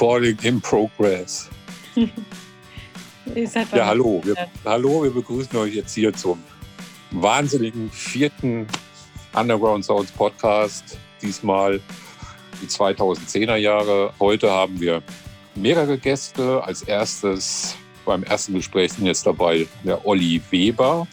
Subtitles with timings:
[0.00, 1.50] Recording in progress.
[3.34, 4.22] ja, hallo.
[4.24, 6.42] Wir, hallo, wir begrüßen euch jetzt hier zum
[7.10, 8.66] wahnsinnigen vierten
[9.34, 10.96] Underground Sounds Podcast.
[11.20, 11.82] Diesmal
[12.62, 14.14] die 2010er Jahre.
[14.18, 15.02] Heute haben wir
[15.54, 16.64] mehrere Gäste.
[16.64, 17.76] Als erstes
[18.06, 21.06] beim ersten Gespräch sind jetzt dabei der Olli Weber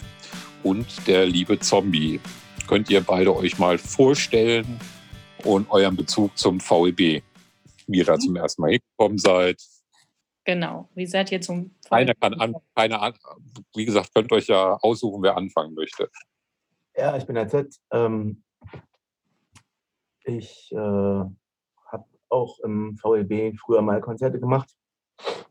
[0.64, 2.22] und der liebe Zombie.
[2.68, 4.80] Könnt ihr beide euch mal vorstellen
[5.44, 7.22] und euren Bezug zum VEB,
[7.88, 9.62] wie ihr da zum ersten Mal hingekommen seid?
[10.46, 11.92] Genau, wie seid ihr zum VEB?
[11.92, 13.14] Einer kann an, keine an,
[13.76, 16.10] wie gesagt, könnt euch ja aussuchen, wer anfangen möchte.
[16.96, 17.76] Ja, ich bin der Z.
[17.92, 18.44] Ähm,
[20.24, 24.74] ich äh, habe auch im VEB früher mal Konzerte gemacht.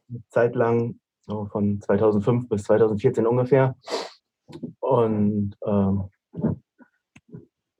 [0.08, 3.76] Eine Zeit lang, so von 2005 bis 2014 ungefähr.
[4.80, 6.10] Und ähm,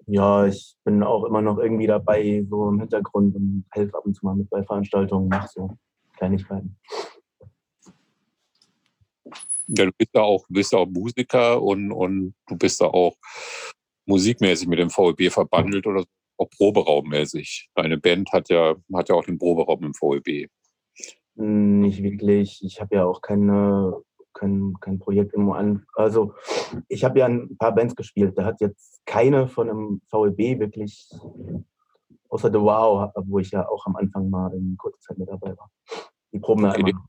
[0.07, 4.15] ja, ich bin auch immer noch irgendwie dabei, so im Hintergrund und helfe ab und
[4.15, 5.71] zu mal mit bei Veranstaltungen, mache so
[6.17, 6.79] Kleinigkeiten.
[9.69, 13.17] Ja, du bist ja auch, bist ja auch Musiker und, und du bist ja auch
[14.07, 16.05] musikmäßig mit dem VEB verbandelt oder
[16.39, 17.69] auch proberaummäßig.
[17.75, 20.48] Deine Band hat ja, hat ja auch den Proberaum im VEB.
[21.35, 22.63] Nicht wirklich.
[22.63, 24.01] Ich habe ja auch keine
[24.36, 25.86] kein, kein Projekt immer an.
[25.95, 26.35] Also
[26.89, 28.36] ich habe ja ein paar Bands gespielt.
[28.36, 31.11] Da hat jetzt keine von einem VEB wirklich,
[32.29, 35.57] außer The Wow, wo ich ja auch am Anfang mal in kurzer Zeit mit dabei
[35.57, 35.70] war.
[36.33, 37.07] Die proben ja immer.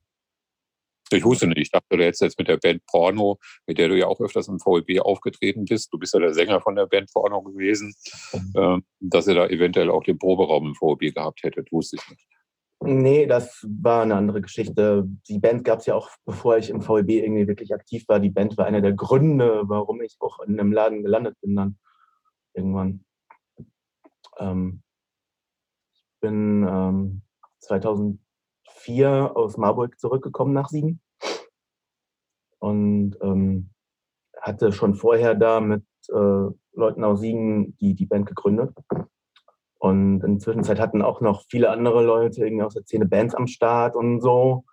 [1.09, 1.57] Ich wusste nicht.
[1.57, 4.49] Ich dachte, du hättest jetzt mit der Band Porno, mit der du ja auch öfters
[4.49, 7.93] im VEB aufgetreten bist, du bist ja der Sänger von der Band Porno gewesen,
[8.33, 8.51] mhm.
[8.55, 11.71] äh, dass ihr da eventuell auch den Proberaum im VEB gehabt hättet.
[11.71, 12.27] Wusste ich nicht.
[12.79, 15.05] Nee, das war eine andere Geschichte.
[15.27, 18.19] Die Band gab es ja auch, bevor ich im VEB irgendwie wirklich aktiv war.
[18.19, 21.77] Die Band war einer der Gründe, warum ich auch in einem Laden gelandet bin dann
[22.53, 23.03] irgendwann.
[24.37, 24.83] Ähm,
[25.91, 27.21] ich bin ähm,
[27.59, 31.01] 2004 aus Marburg zurückgekommen nach Siegen
[32.59, 33.71] und ähm,
[34.39, 38.75] hatte schon vorher da mit äh, Leuten aus Siegen die, die Band gegründet.
[39.79, 43.35] Und in der Zwischenzeit hatten auch noch viele andere Leute irgendwie aus der Szene Bands
[43.35, 44.63] am Start und so.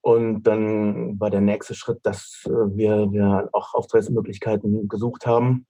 [0.00, 5.66] Und dann war der nächste Schritt, dass äh, wir, wir auch Auftrittsmöglichkeiten gesucht haben.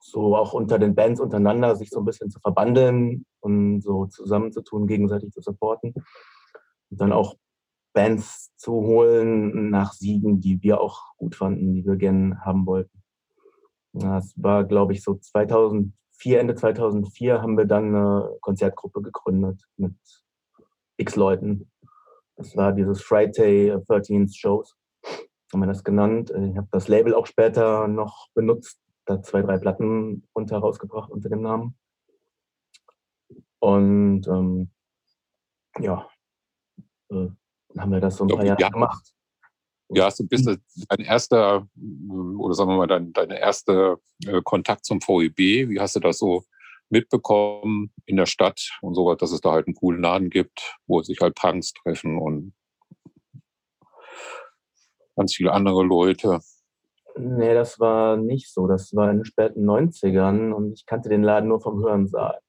[0.00, 4.88] So auch unter den Bands untereinander sich so ein bisschen zu verbandeln und so zusammenzutun,
[4.88, 5.94] gegenseitig zu supporten.
[6.90, 7.36] Und dann auch
[7.92, 13.03] Bands zu holen nach Siegen, die wir auch gut fanden, die wir gerne haben wollten.
[13.94, 19.94] Das war, glaube ich, so 2004, Ende 2004 haben wir dann eine Konzertgruppe gegründet mit
[20.96, 21.70] x Leuten.
[22.36, 24.76] Das war dieses Friday 13th Shows,
[25.52, 26.30] haben wir das genannt.
[26.30, 31.28] Ich habe das Label auch später noch benutzt, da zwei, drei Platten runter rausgebracht unter
[31.28, 31.78] dem Namen.
[33.60, 34.70] Und ähm,
[35.78, 36.08] ja,
[37.10, 37.28] äh,
[37.78, 39.14] haben wir das so ein paar Jahre gemacht.
[39.90, 40.60] Ja, hast du bist hm.
[40.88, 41.68] dein erster
[42.38, 45.68] oder sagen wir mal dein, dein erster äh, Kontakt zum VEB?
[45.68, 46.44] Wie hast du das so
[46.88, 51.02] mitbekommen in der Stadt und so, dass es da halt einen coolen Laden gibt, wo
[51.02, 52.54] sich halt Punks treffen und
[55.16, 56.40] ganz viele andere Leute?
[57.16, 58.66] Nee, das war nicht so.
[58.66, 62.40] Das war in den späten 90ern und ich kannte den Laden nur vom Hörensaal.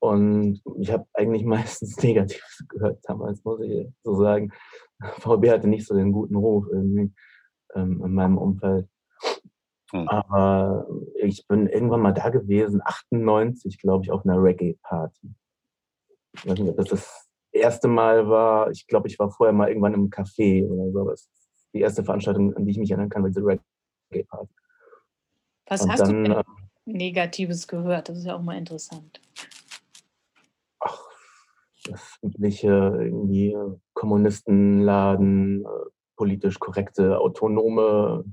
[0.00, 4.52] Und ich habe eigentlich meistens Negatives gehört damals, muss ich so sagen.
[5.20, 7.12] VB hatte nicht so den guten Ruf irgendwie
[7.74, 8.88] ähm, in meinem Umfeld.
[9.90, 10.08] Hm.
[10.08, 10.86] Aber
[11.16, 15.34] ich bin irgendwann mal da gewesen, 98, glaube ich, auf einer Reggae-Party.
[16.34, 18.70] Ich weiß nicht, ob das das erste Mal war.
[18.70, 21.10] Ich glaube, ich war vorher mal irgendwann im Café oder so.
[21.10, 24.54] Das ist die erste Veranstaltung, an die ich mich erinnern kann, war diese Reggae-Party.
[25.66, 26.44] Was Und hast dann, du denn ähm,
[26.84, 28.08] Negatives gehört?
[28.08, 29.20] Das ist ja auch mal interessant
[31.90, 33.56] das übliche irgendwie
[33.94, 38.24] Kommunistenladen, äh, politisch korrekte, autonome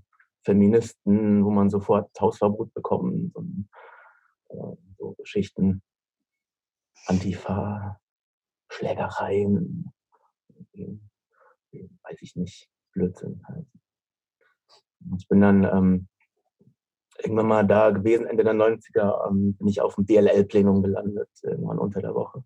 [0.44, 3.70] Feministen, wo man sofort Hausverbot bekommt und
[4.50, 5.82] äh, so Geschichten.
[7.06, 8.00] Antifa,
[8.70, 9.94] Schlägereien,
[11.72, 13.68] weiß ich nicht, Blödsinn halt.
[15.18, 16.08] Ich bin dann ähm,
[17.20, 21.80] irgendwann mal da gewesen, Ende der 90er, ähm, bin ich auf dem DLL-Plenum gelandet, irgendwann
[21.80, 22.44] unter der Woche.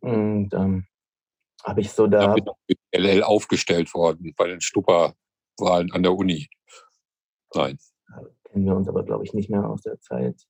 [0.00, 0.86] Und ähm,
[1.64, 2.34] habe ich so da.
[2.34, 6.48] Da bin LL aufgestellt worden bei den Stupperwahlen an der Uni.
[7.54, 7.78] Nein.
[8.08, 10.40] Da kennen wir uns aber, glaube ich, nicht mehr aus der Zeit.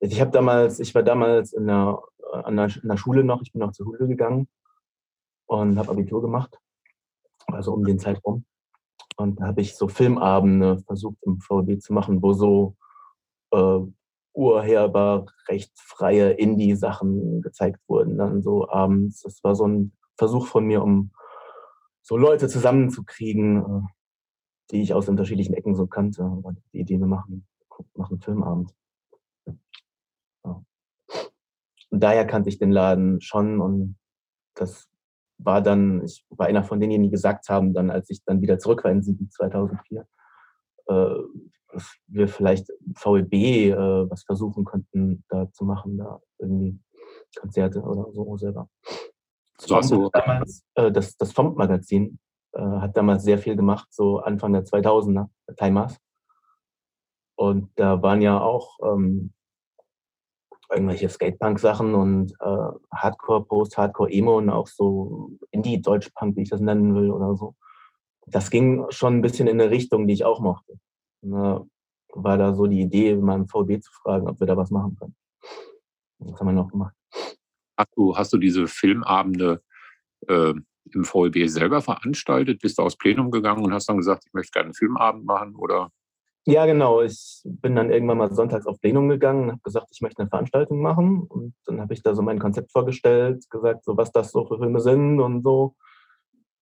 [0.00, 3.52] Ich habe damals, ich war damals in der, an der, in der Schule noch, ich
[3.52, 4.48] bin noch zur Schule gegangen
[5.46, 6.58] und habe Abitur gemacht,
[7.46, 8.44] also um den Zeitraum.
[9.16, 12.76] Und da habe ich so Filmabende versucht im VB zu machen, wo so
[13.50, 13.80] äh,
[14.32, 19.22] urheberrechtsfreie Indie-Sachen gezeigt wurden, dann so abends.
[19.22, 21.12] Das war so ein Versuch von mir, um
[22.02, 23.82] so Leute zusammenzukriegen, äh,
[24.70, 26.22] die ich aus unterschiedlichen Ecken so kannte.
[26.22, 27.46] Und die Idee, wir machen,
[27.94, 28.74] machen Filmabend.
[31.90, 33.96] Und daher kannte ich den Laden schon und
[34.54, 34.88] das
[35.38, 38.58] war dann, ich war einer von denen, die gesagt haben, dann, als ich dann wieder
[38.58, 40.06] zurück war in Siegen 2004,
[40.86, 41.14] äh,
[42.06, 46.78] wir vielleicht VEB äh, was versuchen könnten, da zu machen, da irgendwie
[47.38, 48.68] Konzerte oder so selber.
[49.58, 50.08] So, so.
[50.10, 52.18] Damals, äh, das das FOMP-Magazin
[52.52, 55.96] äh, hat damals sehr viel gemacht, so Anfang der 2000er, Timers.
[57.36, 59.32] Und da waren ja auch ähm,
[60.70, 66.94] irgendwelche Skatepunk-Sachen und äh, Hardcore, Post-Hardcore, Emo und auch so Indie-Deutsch-Punk, wie ich das nennen
[66.94, 67.54] will oder so.
[68.26, 70.78] Das ging schon ein bisschen in eine Richtung, die ich auch mochte.
[71.22, 71.66] Ne,
[72.12, 74.96] war da so die Idee, mal im VB zu fragen, ob wir da was machen
[74.96, 75.14] können.
[76.18, 76.94] Das haben wir noch gemacht.
[77.76, 79.62] Hast du, hast du diese Filmabende
[80.28, 80.54] äh,
[80.92, 82.60] im VEB selber veranstaltet?
[82.60, 85.54] Bist du aus Plenum gegangen und hast dann gesagt, ich möchte gerne einen Filmabend machen?
[85.56, 85.90] Oder?
[86.46, 87.02] Ja, genau.
[87.02, 90.30] Ich bin dann irgendwann mal sonntags auf Plenum gegangen und habe gesagt, ich möchte eine
[90.30, 91.22] Veranstaltung machen.
[91.22, 94.58] Und dann habe ich da so mein Konzept vorgestellt, gesagt, so was das so für
[94.58, 95.76] Filme sind und so.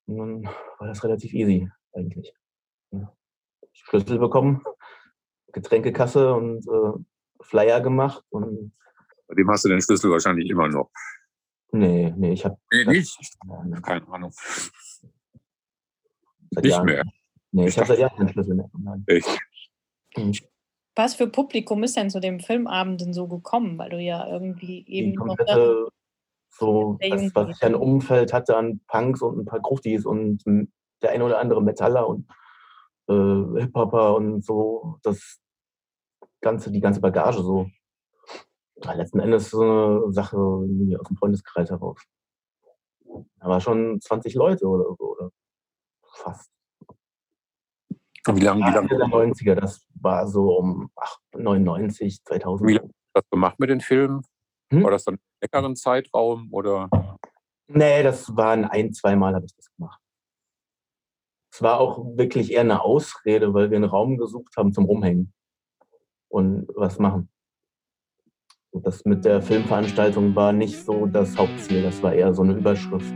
[0.07, 0.45] Und dann
[0.79, 2.33] war das relativ easy eigentlich.
[2.91, 3.13] Ja.
[3.89, 4.63] Schlüssel bekommen,
[5.53, 6.93] Getränkekasse und äh,
[7.41, 8.23] Flyer gemacht.
[8.31, 8.73] Und
[9.27, 10.91] Bei dem hast du den Schlüssel wahrscheinlich immer noch.
[11.73, 12.57] Nee, nee, ich habe.
[12.73, 13.19] Nee, nicht?
[13.83, 14.33] Keine Ahnung.
[16.51, 16.87] Seit nicht Jahren.
[16.87, 17.05] mehr.
[17.53, 18.71] Nee, ich, ich habe seit Jahren keinen Schlüssel mehr.
[18.79, 19.05] Nein.
[19.07, 19.39] Echt?
[20.15, 20.33] Hm.
[20.95, 23.79] Was für Publikum ist denn zu dem Filmabend denn so gekommen?
[23.79, 25.13] Weil du ja irgendwie eben.
[25.13, 25.89] Die komplette,
[26.51, 30.43] so, das, was ich ein Umfeld hatte an Punks und ein paar Gruftis und
[31.03, 32.27] der ein oder andere Metaller und
[33.09, 35.41] äh, Hip-Hopper und so, das
[36.41, 37.69] ganze, die ganze Bagage so.
[38.85, 42.01] Ja, letzten Endes so eine Sache aus dem Freundeskreis heraus.
[43.41, 45.31] Da war schon 20 Leute oder so, oder
[46.15, 46.51] fast.
[48.27, 48.65] wie lange?
[48.65, 48.89] Wie lange?
[48.89, 52.69] Der 90er, das war so um ach, 99, 2000.
[52.69, 54.23] Wie lange hast du das gemacht mit den Filmen?
[54.73, 54.85] Hm?
[54.85, 56.89] War das dann einen leckeren Zeitraum oder?
[57.67, 60.01] Nee, das waren ein, zweimal habe ich das gemacht.
[61.59, 65.33] Es war auch wirklich eher eine Ausrede, weil wir einen Raum gesucht haben zum Rumhängen
[66.29, 67.29] und was machen.
[68.71, 72.53] Und das mit der Filmveranstaltung war nicht so das Hauptziel, das war eher so eine
[72.53, 73.13] Überschrift.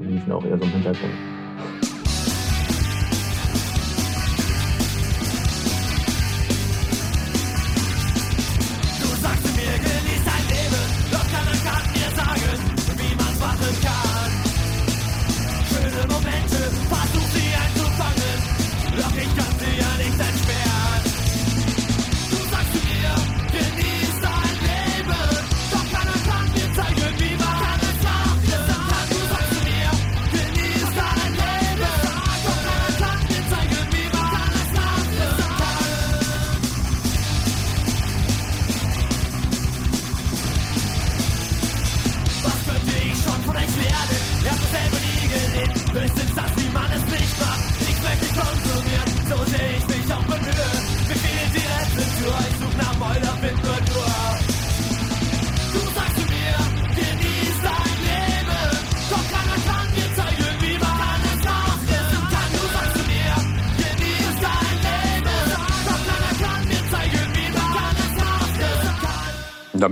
[0.00, 1.31] Die liefen auch eher so im Hintergrund.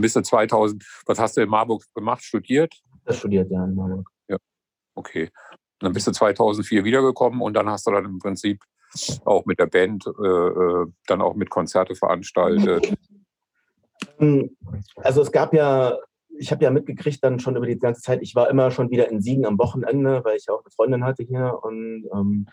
[0.01, 2.23] Dann bist du 2000, was hast du in Marburg gemacht?
[2.23, 2.75] Studiert?
[3.07, 4.09] Ich studiert, ja, in Marburg.
[4.29, 4.39] Ja,
[4.95, 5.29] okay.
[5.79, 8.63] Dann bist du 2004 wiedergekommen und dann hast du dann im Prinzip
[9.25, 12.93] auch mit der Band äh, äh dann auch mit Konzerte veranstaltet.
[14.19, 14.57] Ähm,
[14.97, 15.99] also es gab ja,
[16.31, 19.11] ich habe ja mitgekriegt dann schon über die ganze Zeit, ich war immer schon wieder
[19.11, 22.47] in Siegen am Wochenende, weil ich ja auch eine Freundin hatte hier und ähm,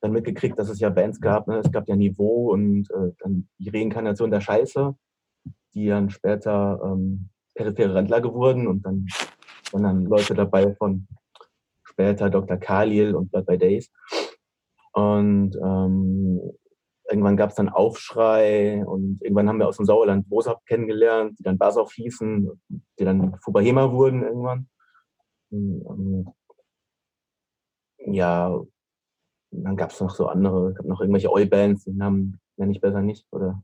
[0.00, 1.46] dann mitgekriegt, dass es ja Bands gab.
[1.48, 1.58] Ne?
[1.58, 4.94] Es gab ja Niveau und äh, dann die Reinkarnation der Scheiße
[5.78, 9.06] die dann später ähm, periphere Rentler geworden und dann
[9.72, 11.06] waren dann Leute dabei von
[11.84, 12.56] später Dr.
[12.56, 13.90] Khalil und Blood by Days.
[14.92, 16.40] Und ähm,
[17.08, 21.42] irgendwann gab es dann Aufschrei und irgendwann haben wir aus dem Sauerland Bosab kennengelernt, die
[21.42, 22.50] dann Basauf hießen,
[22.98, 24.68] die dann Fubahema wurden irgendwann.
[25.52, 26.28] Ähm,
[27.98, 28.60] ja,
[29.50, 33.02] dann gab es noch so andere, gab noch irgendwelche Oi-Bands, die Namen nenne ich besser
[33.02, 33.62] nicht, oder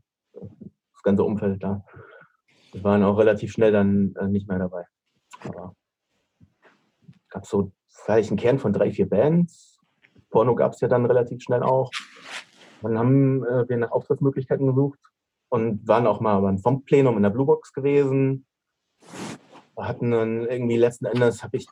[1.05, 1.85] ganze Umfeld da.
[2.73, 4.85] Wir waren auch relativ schnell dann äh, nicht mehr dabei.
[5.45, 5.77] Aber
[7.31, 9.79] gab so vielleicht einen Kern von drei, vier Bands.
[10.31, 11.91] Porno gab es ja dann relativ schnell auch.
[12.83, 14.99] Dann haben äh, wir nach Auftrittsmöglichkeiten gesucht
[15.49, 18.47] und waren auch mal beim FOM-Plenum in der Bluebox gewesen.
[19.77, 21.67] Wir hatten dann irgendwie letzten Endes, habe ich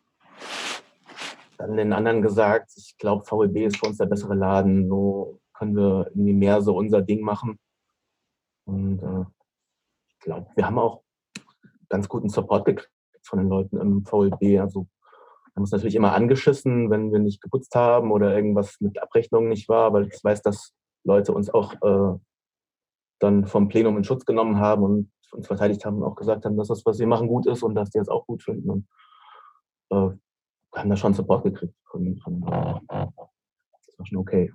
[1.58, 5.76] dann den anderen gesagt, ich glaube, VEB ist für uns der bessere Laden, so können
[5.76, 7.58] wir irgendwie mehr so unser Ding machen.
[8.64, 9.24] Und äh,
[10.08, 11.02] ich glaube, wir haben auch
[11.88, 12.92] ganz guten Support gekriegt
[13.22, 14.60] von den Leuten im VLB.
[14.60, 19.00] Also wir haben uns natürlich immer angeschissen, wenn wir nicht geputzt haben oder irgendwas mit
[19.00, 22.18] Abrechnungen nicht war, weil ich weiß, dass Leute uns auch äh,
[23.18, 26.56] dann vom Plenum in Schutz genommen haben und uns verteidigt haben und auch gesagt haben,
[26.56, 28.70] dass das, was sie machen, gut ist und dass die es auch gut finden.
[28.70, 28.88] Und
[29.90, 30.16] äh,
[30.74, 31.74] haben da schon Support gekriegt.
[31.84, 34.52] Von, von, äh, das war schon okay.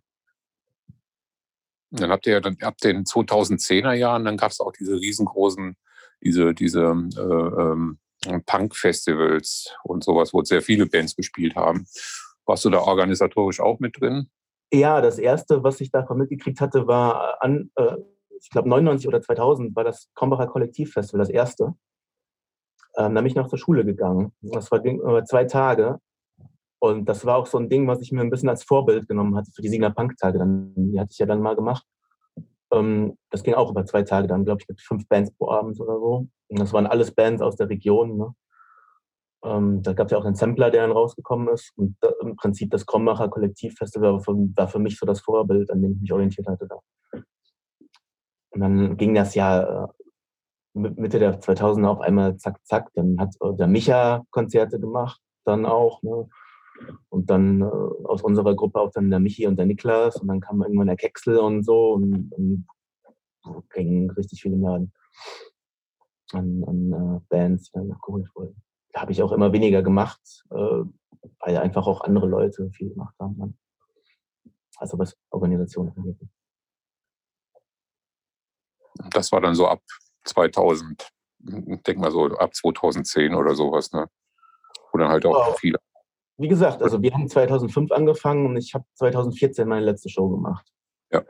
[1.92, 5.76] Dann habt ihr ja dann ab den 2010er Jahren, dann gab es auch diese riesengroßen,
[6.22, 8.00] diese, diese äh, ähm,
[8.46, 11.88] Punk-Festivals und sowas, wo sehr viele Bands gespielt haben.
[12.46, 14.30] Warst du da organisatorisch auch mit drin?
[14.74, 17.96] Ja, das erste, was ich davon mitgekriegt hatte, war an, äh,
[18.42, 21.74] ich glaube 99 oder 2000 war das Kombacher Kollektivfestival, das erste.
[22.98, 24.34] Ähm, da bin ich noch zur Schule gegangen.
[24.42, 26.00] Das war über zwei Tage.
[26.80, 29.36] Und das war auch so ein Ding, was ich mir ein bisschen als Vorbild genommen
[29.36, 30.40] hatte für die Siegner Punk-Tage.
[30.76, 31.86] Die hatte ich ja dann mal gemacht.
[32.72, 35.80] Ähm, das ging auch über zwei Tage dann, glaube ich, mit fünf Bands pro Abend
[35.80, 36.28] oder so.
[36.50, 38.18] Und das waren alles Bands aus der Region.
[38.18, 38.36] Ne?
[39.44, 41.72] Ähm, da gab es ja auch einen Sampler, der dann rausgekommen ist.
[41.78, 45.82] Und im Prinzip das Krombacher Kollektivfestival war für, war für, mich so das Vorbild, an
[45.82, 46.68] dem ich mich orientiert hatte.
[46.68, 47.22] Da.
[48.52, 49.88] Und dann ging das ja äh,
[50.74, 52.90] Mitte der 2000er auf einmal zack, zack.
[52.94, 56.02] Dann hat äh, der Micha Konzerte gemacht, dann auch.
[56.04, 56.28] Ne?
[57.10, 60.18] Und dann äh, aus unserer Gruppe auch dann der Michi und der Niklas.
[60.18, 61.94] Und dann kam irgendwann der Keksel und so.
[61.94, 62.68] Und, und
[63.74, 64.94] gingen richtig viele Laden
[66.34, 68.62] an, an uh, Bands, die dann nachgeholt wurden.
[68.92, 70.56] Da habe ich auch immer weniger gemacht, äh,
[71.40, 73.38] weil einfach auch andere Leute viel gemacht haben.
[73.38, 73.58] Dann.
[74.78, 76.18] Also was Organisation angeht.
[79.12, 79.82] Das war dann so ab
[80.26, 84.10] 2000, ich denke mal so ab 2010 oder sowas, ne?
[84.92, 85.60] Wo dann halt auch wow.
[85.60, 85.80] viele
[86.38, 90.68] wie gesagt, also wir haben 2005 angefangen und ich habe 2014 meine letzte Show gemacht.
[91.12, 91.24] Ja.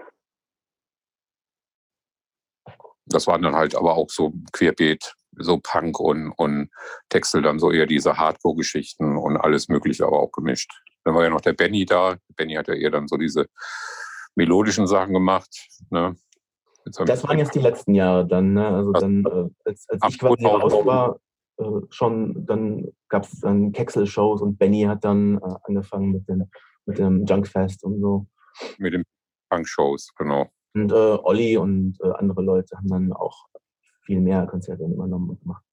[3.06, 6.70] Das waren dann halt aber auch so querbeet, so Punk und, und
[7.10, 10.72] Texel, dann so eher diese Hardcore-Geschichten und alles Mögliche aber auch gemischt.
[11.06, 12.18] Dann war ja noch der Benny da.
[12.36, 13.48] Benny hat ja eher dann so diese
[14.36, 15.50] melodischen Sachen gemacht.
[15.90, 16.18] Ne?
[16.86, 18.54] Das waren jetzt die letzten Jahre dann.
[18.54, 18.68] Ne?
[18.68, 21.20] Also dann, äh, als, als ich quasi raus war,
[21.58, 26.50] äh, schon, dann gab es dann Keksel-Shows und Benny hat dann äh, angefangen mit, den,
[26.86, 28.28] mit dem Junkfest und so.
[28.78, 29.04] Mit den
[29.50, 30.48] Punk-Shows, genau.
[30.74, 33.48] Und äh, Olli und äh, andere Leute haben dann auch
[34.04, 35.64] viel mehr Konzerte übernommen und gemacht.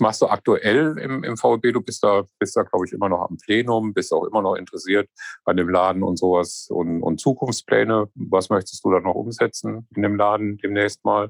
[0.00, 1.74] Was machst du aktuell im, im VLB?
[1.74, 4.54] Du bist da, bist da, glaube ich, immer noch am Plenum, bist auch immer noch
[4.54, 5.10] interessiert
[5.44, 8.08] an dem Laden und sowas und, und Zukunftspläne.
[8.14, 11.28] Was möchtest du da noch umsetzen in dem Laden demnächst mal?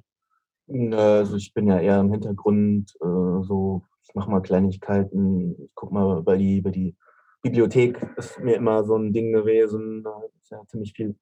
[0.69, 5.93] Also ich bin ja eher im Hintergrund äh, so, ich mache mal Kleinigkeiten, ich gucke
[5.93, 6.95] mal über die, über die
[7.43, 10.05] Bibliothek, ist mir immer so ein Ding gewesen.
[10.05, 11.17] Da ist ja ziemlich viel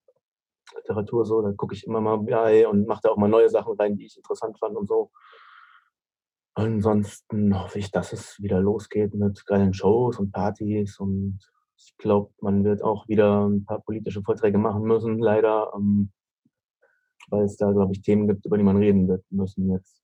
[0.77, 3.75] Literatur so, da gucke ich immer mal bei und mache da auch mal neue Sachen
[3.79, 5.11] rein, die ich interessant fand und so.
[6.59, 11.39] Ansonsten hoffe ich, dass es wieder losgeht mit geilen Shows und Partys und
[11.77, 16.11] ich glaube, man wird auch wieder ein paar politische Vorträge machen müssen, leider, ähm,
[17.29, 20.03] weil es da, glaube ich, Themen gibt, über die man reden wird müssen jetzt.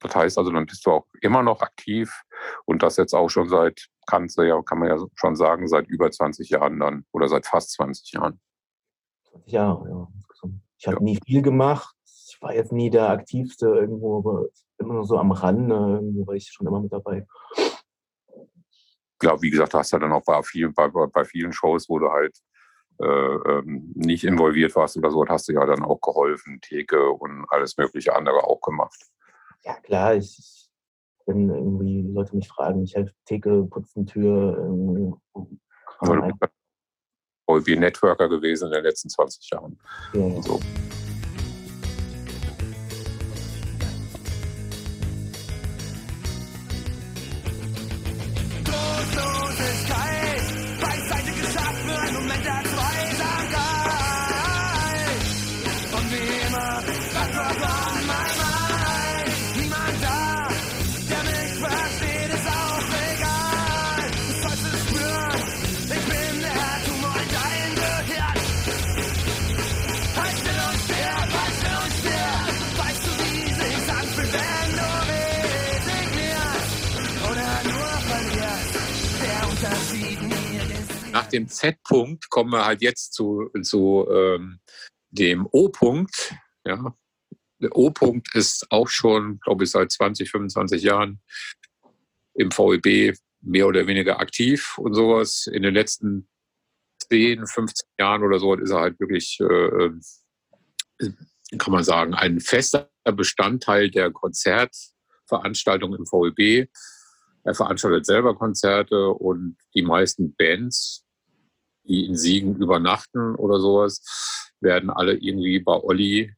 [0.00, 2.22] Das heißt also, dann bist du auch immer noch aktiv
[2.64, 5.86] und das jetzt auch schon seit, kannst du ja, kann man ja schon sagen, seit
[5.86, 8.40] über 20 Jahren dann oder seit fast 20 Jahren.
[9.32, 10.08] 20 Jahre, ja.
[10.78, 11.02] Ich habe ja.
[11.02, 11.94] nie viel gemacht.
[12.06, 14.46] Ich war jetzt nie der Aktivste irgendwo, aber
[14.78, 15.74] immer nur so am Rande,
[16.26, 17.26] war ich schon immer mit dabei.
[17.56, 21.98] Ich glaube, wie gesagt, hast du dann auch bei vielen, bei, bei vielen Shows, wo
[21.98, 22.36] du halt
[23.00, 27.46] äh, ähm, nicht involviert warst oder so, hast du ja dann auch geholfen, Theke und
[27.48, 29.00] alles mögliche andere auch gemacht.
[29.64, 30.68] Ja, klar, ich,
[31.26, 34.58] wenn irgendwie Leute mich fragen, ich helfe Theke, putzen Tür.
[34.58, 35.16] Ähm,
[36.02, 36.30] ja,
[37.46, 39.78] du bist Networker gewesen in den letzten 20 Jahren.
[40.12, 40.42] Ja.
[40.42, 40.60] So.
[81.32, 84.60] Dem Z-Punkt kommen wir halt jetzt zu, zu ähm,
[85.10, 86.34] dem O-Punkt.
[86.64, 86.96] Ja.
[87.60, 91.20] Der O-Punkt ist auch schon, glaube ich, seit 20, 25 Jahren
[92.34, 95.46] im VEB mehr oder weniger aktiv und sowas.
[95.46, 96.28] In den letzten
[97.10, 101.12] 10, 15 Jahren oder so ist er halt wirklich, äh, äh,
[101.58, 106.68] kann man sagen, ein fester Bestandteil der Konzertveranstaltung im VEB.
[107.44, 111.07] Er veranstaltet selber Konzerte und die meisten Bands
[111.88, 116.34] die in Siegen übernachten oder sowas, werden alle irgendwie bei Olli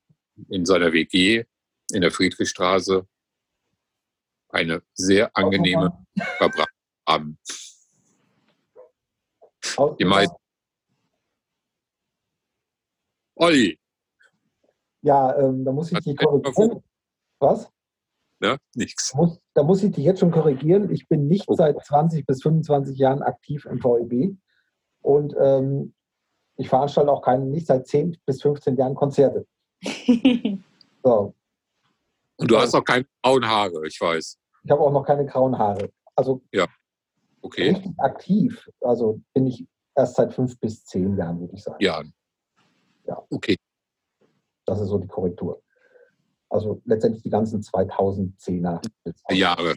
[0.48, 1.44] in seiner WG
[1.92, 3.06] in der Friedrichstraße
[4.48, 5.92] eine sehr angenehme
[6.38, 6.74] verbracht
[7.06, 7.38] haben.
[9.98, 10.36] Die meisten.
[13.36, 13.78] Olli.
[15.02, 16.82] Ja, ähm, da muss ich dich korrigieren.
[17.38, 17.70] Was?
[18.42, 19.14] Ja, nichts.
[19.54, 20.90] Da muss ich dich jetzt schon korrigieren.
[20.90, 21.56] Ich bin nicht okay.
[21.74, 24.36] seit 20 bis 25 Jahren aktiv im VEB.
[25.02, 25.94] Und ähm,
[26.56, 29.46] ich veranstalte auch keine, nicht seit 10 bis 15 Jahren Konzerte.
[31.02, 31.34] so.
[32.36, 34.38] Und du hast auch keine grauen Haare, ich weiß.
[34.64, 35.90] Ich habe auch noch keine grauen Haare.
[36.14, 36.66] Also ja.
[37.40, 37.70] okay.
[37.70, 41.82] richtig aktiv, also bin ich erst seit fünf bis zehn Jahren, würde ich sagen.
[41.82, 42.02] Ja.
[43.06, 43.22] Ja.
[43.30, 43.56] Okay.
[44.66, 45.62] Das ist so die Korrektur.
[46.48, 48.80] Also letztendlich die ganzen 2010er
[49.30, 49.74] Jahre.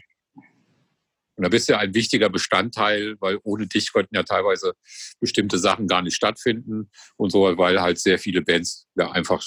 [1.36, 4.74] Und da bist du ja ein wichtiger Bestandteil, weil ohne dich könnten ja teilweise
[5.20, 9.42] bestimmte Sachen gar nicht stattfinden und so, weil halt sehr viele Bands ja einfach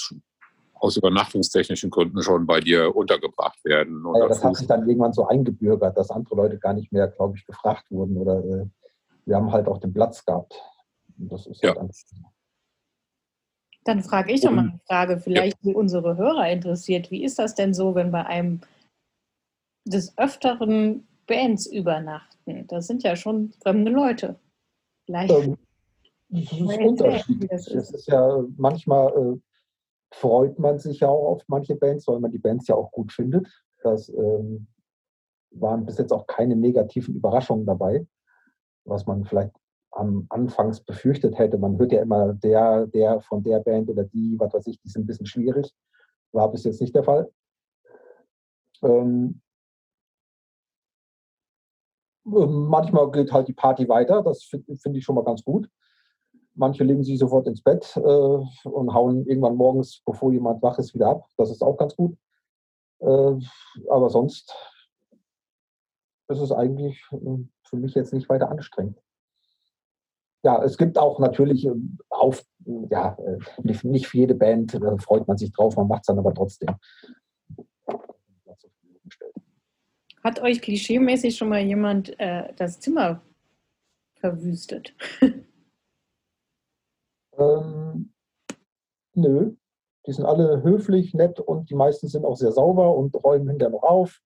[0.74, 4.04] aus übernachtungstechnischen Gründen schon bei dir untergebracht werden.
[4.14, 7.36] ja, das hat sich dann irgendwann so eingebürgert, dass andere Leute gar nicht mehr, glaube
[7.36, 8.66] ich, gefragt wurden oder äh,
[9.26, 10.54] wir haben halt auch den Platz gehabt.
[11.18, 11.74] Und das ist ja.
[11.74, 11.90] Halt
[13.88, 15.70] dann frage ich doch mal eine Frage, vielleicht ja.
[15.70, 17.10] die unsere Hörer interessiert.
[17.10, 18.60] Wie ist das denn so, wenn bei einem
[19.86, 22.66] des Öfteren Bands übernachten.
[22.66, 24.36] Das sind ja schon fremde Leute.
[25.06, 25.32] Vielleicht.
[25.32, 25.56] Ähm,
[26.30, 27.50] das ist unterschiedlich.
[27.50, 27.94] Das ist.
[27.94, 29.38] ist ja manchmal äh,
[30.12, 33.12] freut man sich ja auch auf manche Bands, weil man die Bands ja auch gut
[33.12, 33.46] findet.
[33.82, 34.66] Das ähm,
[35.52, 38.06] waren bis jetzt auch keine negativen Überraschungen dabei,
[38.84, 39.52] was man vielleicht
[39.92, 41.58] am Anfangs befürchtet hätte.
[41.58, 44.88] Man hört ja immer, der, der von der Band oder die, was weiß ich, die
[44.88, 45.72] sind ein bisschen schwierig.
[46.32, 47.30] War bis jetzt nicht der Fall.
[48.82, 49.40] Ähm, ähm,
[52.28, 55.68] manchmal geht halt die Party weiter, das finde find ich schon mal ganz gut.
[56.54, 60.94] Manche legen sich sofort ins Bett äh, und hauen irgendwann morgens, bevor jemand wach ist,
[60.94, 61.24] wieder ab.
[61.36, 62.16] Das ist auch ganz gut.
[63.00, 63.36] Äh,
[63.90, 64.54] aber sonst
[66.28, 69.00] ist es eigentlich äh, für mich jetzt nicht weiter anstrengend.
[70.44, 71.74] Ja, es gibt auch natürlich äh,
[72.10, 72.44] auf,
[72.90, 73.38] ja, äh,
[73.82, 76.74] nicht für jede Band da freut man sich drauf, man macht es dann aber trotzdem.
[80.28, 83.22] Hat euch klischeemäßig schon mal jemand äh, das Zimmer
[84.16, 84.94] verwüstet?
[87.38, 88.12] ähm,
[89.14, 89.54] nö.
[90.06, 93.72] Die sind alle höflich, nett und die meisten sind auch sehr sauber und räumen hinterher
[93.72, 94.20] noch auf.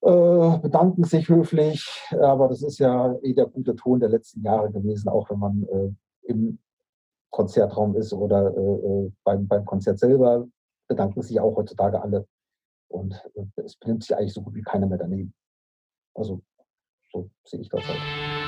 [0.00, 1.88] Äh, bedanken sich höflich,
[2.20, 5.62] aber das ist ja eh der gute Ton der letzten Jahre gewesen, auch wenn man
[5.62, 5.92] äh,
[6.22, 6.58] im
[7.30, 10.48] Konzertraum ist oder äh, äh beim, beim Konzert selber,
[10.88, 12.26] bedanken sich auch heutzutage alle
[12.92, 15.34] und äh, es benimmt sich eigentlich so gut wie keiner mehr daneben.
[16.14, 16.42] Also
[17.10, 18.41] so sehe ich das halt.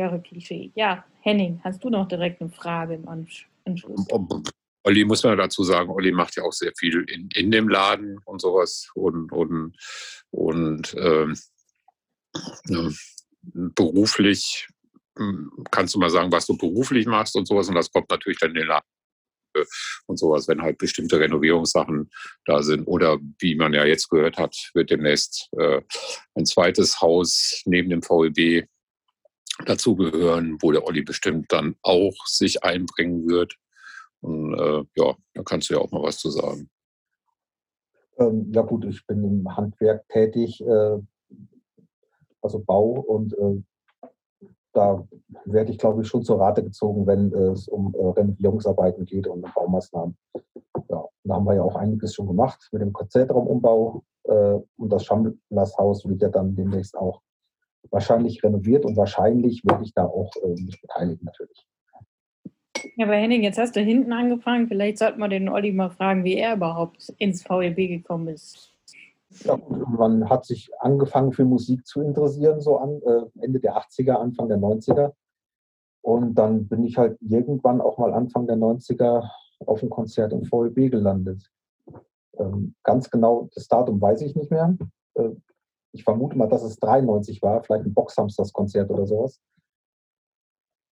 [0.00, 0.72] 90er Jahre Klischee.
[0.74, 4.06] Ja, Henning, hast du noch direkt eine Frage im Anschluss?
[4.82, 8.18] Olli muss man dazu sagen, Olli macht ja auch sehr viel in, in dem Laden
[8.24, 9.76] und sowas und, und,
[10.30, 11.36] und ähm,
[12.70, 12.90] äh,
[13.52, 14.68] beruflich
[15.18, 18.38] hm, kannst du mal sagen, was du beruflich machst und sowas und das kommt natürlich
[18.38, 18.86] dann in den Laden
[20.06, 22.10] und sowas, wenn halt bestimmte Renovierungssachen
[22.46, 22.86] da sind.
[22.86, 25.82] Oder wie man ja jetzt gehört hat, wird demnächst äh,
[26.36, 28.66] ein zweites Haus neben dem VEB
[29.66, 33.56] dazugehören, wo der Olli bestimmt dann auch sich einbringen wird.
[34.20, 36.68] Und äh, ja, da kannst du ja auch mal was zu sagen.
[38.18, 40.98] Ähm, ja gut, ich bin im Handwerk tätig, äh,
[42.42, 43.62] also Bau und äh,
[44.72, 45.06] da
[45.46, 49.44] werde ich, glaube ich, schon zur Rate gezogen, wenn es um äh, Renovierungsarbeiten geht und
[49.44, 50.16] um Baumaßnahmen.
[50.88, 55.04] Ja, da haben wir ja auch einiges schon gemacht mit dem Konzertraumumbau äh, und das
[55.04, 57.20] Schamlershaus wird ja dann demnächst auch
[57.90, 61.66] wahrscheinlich renoviert und wahrscheinlich werde ich da auch äh, mich beteiligen natürlich.
[62.96, 64.68] Ja, aber Henning, jetzt hast du hinten angefangen.
[64.68, 68.74] Vielleicht sollten wir den Olli mal fragen, wie er überhaupt ins VEB gekommen ist.
[69.44, 69.58] Ja,
[69.96, 74.48] man hat sich angefangen für Musik zu interessieren, so an äh, Ende der 80er, Anfang
[74.48, 75.12] der 90er.
[76.02, 79.28] Und dann bin ich halt irgendwann auch mal Anfang der 90er
[79.66, 81.50] auf ein Konzert im VEB gelandet.
[82.38, 84.76] Ähm, ganz genau das Datum weiß ich nicht mehr.
[85.14, 85.30] Äh,
[85.92, 89.40] ich vermute mal, dass es 93 war, vielleicht ein Boxhamsters-Konzert oder sowas.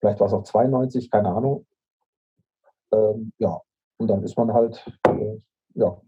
[0.01, 1.67] Vielleicht war es auch 92, keine Ahnung.
[2.93, 3.61] Ähm, ja,
[3.99, 5.39] und dann ist man halt äh,
[5.75, 6.01] ja,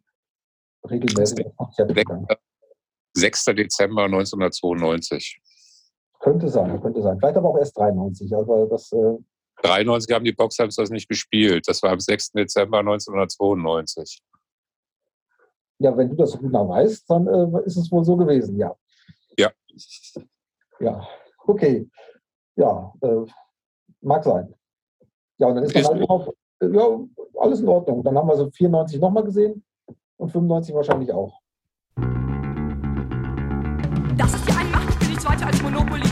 [0.88, 2.26] regelmäßig auf Konzerte gegangen.
[3.14, 3.44] 6.
[3.46, 5.40] Dezember 1992.
[6.20, 7.18] Könnte sein, könnte sein.
[7.18, 8.34] Vielleicht aber auch erst 93.
[8.34, 9.16] Aber das, äh
[9.62, 11.66] 93 haben die Boxheims das nicht gespielt.
[11.66, 12.32] Das war am 6.
[12.32, 14.22] Dezember 1992.
[15.80, 18.76] Ja, wenn du das so genau weißt, dann äh, ist es wohl so gewesen, ja.
[19.38, 19.50] Ja.
[20.78, 21.08] Ja,
[21.46, 21.88] okay.
[22.56, 23.24] Ja, äh,
[24.02, 24.54] mag sein.
[25.38, 26.28] Ja, und dann ist, ist man halt auf,
[26.60, 27.00] ja,
[27.38, 28.04] alles in Ordnung.
[28.04, 29.64] Dann haben wir so 94 nochmal gesehen
[30.18, 31.40] und 95 wahrscheinlich auch.
[34.18, 36.09] Das ist die eine Macht, ich bin die zweite als Monopoly.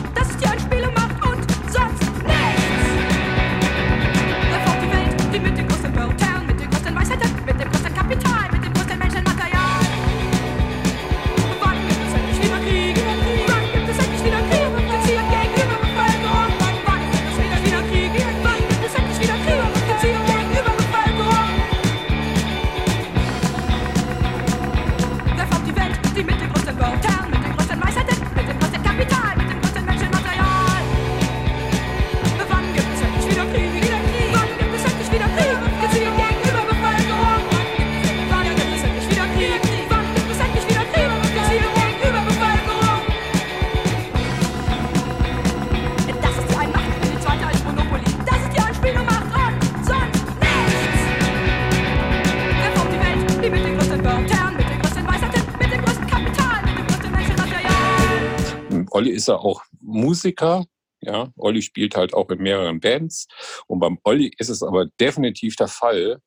[59.28, 60.64] Ist ja auch Musiker.
[61.00, 63.28] Ja, Olli spielt halt auch in mehreren Bands.
[63.68, 66.20] Und beim Olli ist es aber definitiv der Fall,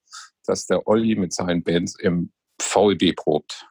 [0.45, 3.67] dass der Olli mit seinen Bands im VEB probt.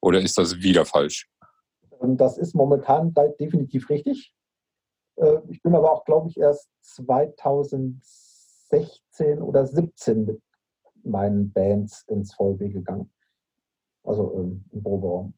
[0.00, 1.28] Oder ist das wieder falsch?
[2.00, 4.32] Ähm, Das ist momentan de- definitiv richtig.
[5.16, 10.40] Äh, Ich bin aber auch, glaube ich, erst 2016 oder 17 mit
[11.02, 13.12] meinen Bands ins VLB gegangen.
[14.04, 15.34] Also ähm, im Proberaum.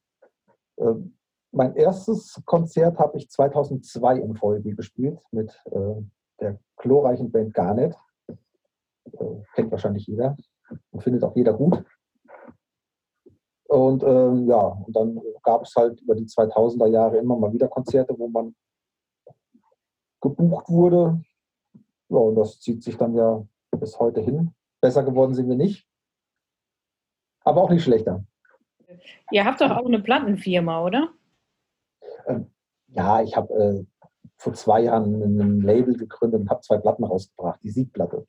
[1.52, 6.02] Mein erstes Konzert habe ich 2002 im VLB gespielt mit äh,
[6.40, 7.94] der glorreichen Band Garnet.
[8.26, 10.34] Äh, Kennt wahrscheinlich jeder
[10.90, 11.84] und findet auch jeder gut.
[13.68, 17.68] Und ähm, ja, und dann gab es halt über die 2000er Jahre immer mal wieder
[17.68, 18.54] Konzerte, wo man
[20.22, 21.22] gebucht wurde.
[22.08, 24.54] Ja, und das zieht sich dann ja bis heute hin.
[24.80, 25.86] Besser geworden sind wir nicht.
[27.44, 28.24] Aber auch nicht schlechter.
[29.30, 31.12] Ihr habt doch auch eine Plattenfirma, oder?
[32.88, 33.84] Ja, ich habe äh,
[34.36, 37.60] vor zwei Jahren ein Label gegründet und habe zwei Platten rausgebracht.
[37.62, 38.26] Die Siegplatte.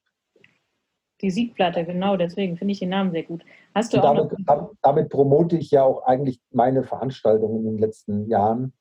[1.21, 3.43] Die Siegplatte, genau, deswegen finde ich den Namen sehr gut.
[3.73, 4.45] Hast du Und auch damit, noch.
[4.45, 8.73] dam- damit promote ich ja auch eigentlich meine Veranstaltungen in den letzten Jahren.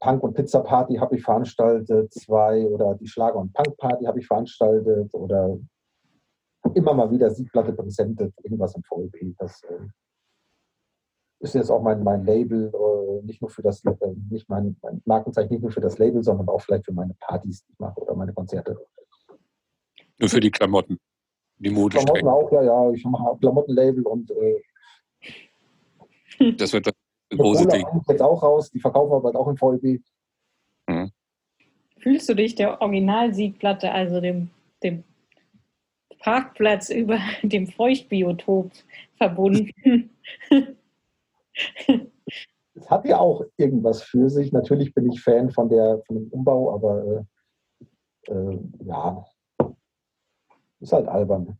[0.00, 5.14] Punk- und Pizza-Party habe ich veranstaltet, zwei oder die Schlager- und Punk-Party habe ich veranstaltet
[5.14, 5.58] oder
[6.74, 9.34] immer mal wieder Siegplatte präsentiert, irgendwas im VLP.
[9.38, 9.78] Das äh,
[11.50, 13.92] ist jetzt auch mein, mein Label, äh, nicht nur für das, äh,
[14.30, 17.64] nicht mein, mein Markenzeichen, nicht nur für das Label, sondern auch vielleicht für meine Partys,
[17.64, 18.76] die ich mache oder meine Konzerte.
[20.18, 20.98] Nur für die Klamotten.
[21.58, 22.28] Die Klamotten Modestrecken.
[22.28, 24.62] auch, ja, ja, ich mache auch Klamottenlabel und äh,
[26.56, 26.94] Das wird das
[27.36, 27.86] große Ding.
[28.08, 30.00] jetzt auch raus, die verkaufen wir bald auch im VLB.
[31.98, 34.50] Fühlst du dich der Originalsiegplatte, also dem,
[34.82, 35.02] dem
[36.20, 38.70] Parkplatz über dem Feuchtbiotop
[39.16, 40.10] verbunden?
[42.74, 44.52] Es hat ja auch irgendwas für sich.
[44.52, 47.26] Natürlich bin ich Fan von, der, von dem Umbau, aber
[48.28, 49.24] äh, äh, ja,
[50.80, 51.58] ist halt albern.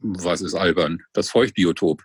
[0.00, 1.02] Was ist albern?
[1.12, 2.02] Das Feuchtbiotop.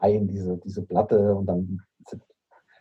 [0.00, 2.22] Nein, diese, diese Platte und dann sit-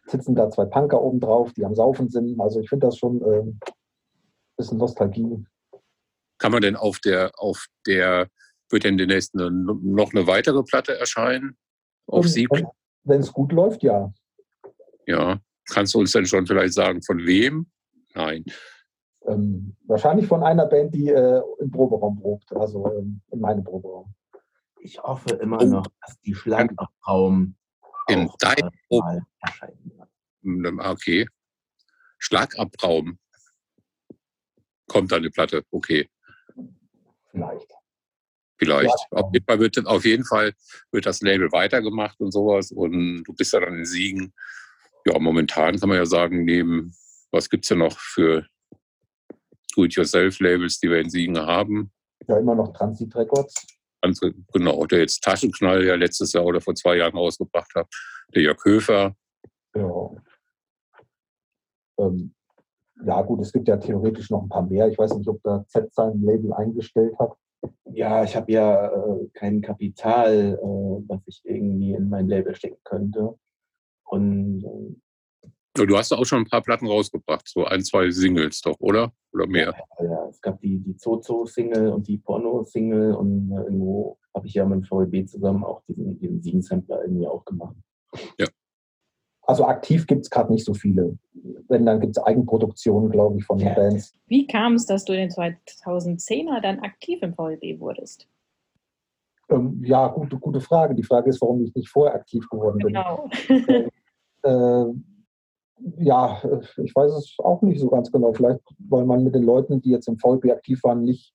[0.06, 2.40] sitzen da zwei Punker oben drauf, die am Saufen sind.
[2.40, 3.60] Also ich finde das schon äh, ein
[4.56, 5.46] bisschen Nostalgie.
[6.40, 8.30] Kann man denn auf der, auf der,
[8.70, 11.58] wird denn demnächst eine, noch eine weitere Platte erscheinen?
[12.08, 12.50] Auf Und Sieb?
[13.04, 14.14] wenn- es gut läuft, ja.
[15.06, 15.40] Ja.
[15.70, 17.68] Kannst du uns denn schon vielleicht sagen, von wem?
[18.14, 18.44] Nein.
[19.26, 24.14] Ähm, wahrscheinlich von einer Band, die äh, im Proberaum probt, also ähm, in meinem Proberaum.
[24.80, 25.66] Ich hoffe immer Oh.
[25.66, 27.56] noch, dass die Schlagabtraum
[28.10, 30.10] In deinem äh, mal erscheinen wird.
[30.44, 31.28] Hm, Okay.
[32.20, 33.20] Schlagabraum.
[34.88, 35.64] Kommt dann eine Platte.
[35.72, 36.10] Okay.
[37.32, 37.72] Vielleicht.
[38.58, 39.08] Vielleicht.
[39.12, 39.18] Ja.
[39.20, 40.54] Auf jeden Fall wird, auf jeden Fall
[40.92, 42.72] wird das Label weitergemacht und sowas.
[42.72, 44.34] Und du bist ja dann in Siegen.
[45.06, 46.94] Ja, momentan kann man ja sagen, neben,
[47.32, 48.46] was gibt es denn noch für
[49.76, 51.92] Do-it-yourself-Labels, die wir in Siegen haben?
[52.28, 53.66] Ja, immer noch Transit Records.
[54.54, 57.88] Genau, der jetzt Taschenknall ja letztes Jahr oder vor zwei Jahren rausgebracht hat.
[58.34, 59.16] Der Jörg Höfer.
[59.76, 60.12] Ja.
[62.00, 62.34] Ähm,
[63.04, 64.88] ja, gut, es gibt ja theoretisch noch ein paar mehr.
[64.88, 67.36] Ich weiß nicht, ob der Z sein Label eingestellt hat.
[67.86, 72.80] Ja, ich habe ja äh, kein Kapital, äh, was ich irgendwie in mein Label stecken
[72.84, 73.38] könnte.
[74.04, 78.62] Und äh, Ja, Du hast auch schon ein paar Platten rausgebracht, so ein, zwei Singles
[78.62, 79.14] doch, oder?
[79.34, 79.76] Oder mehr?
[80.00, 84.66] ja, es gab die, die Zozo-Single und die Porno-Single und äh, irgendwo habe ich ja
[84.66, 87.76] mit dem VEB zusammen auch diesen, diesen Siegen-Sampler irgendwie auch gemacht.
[89.48, 91.18] Also aktiv gibt es gerade nicht so viele.
[91.70, 93.74] Wenn, dann gibt es Eigenproduktionen, glaube ich, von den Ja.
[93.76, 94.14] Bands.
[94.28, 98.28] Wie kam es, dass du in den 2010er dann aktiv im VLB wurdest?
[99.50, 100.96] Ähm, ja, gute, gute Frage.
[100.96, 102.88] Die Frage ist, warum ich nicht vorher aktiv geworden bin.
[102.88, 103.30] Genau.
[104.44, 104.86] Äh,
[105.98, 108.34] ja, äh, ich weiß es auch nicht so ganz genau.
[108.34, 111.34] Vielleicht, weil man mit den Leuten, die jetzt im VLB aktiv waren, nicht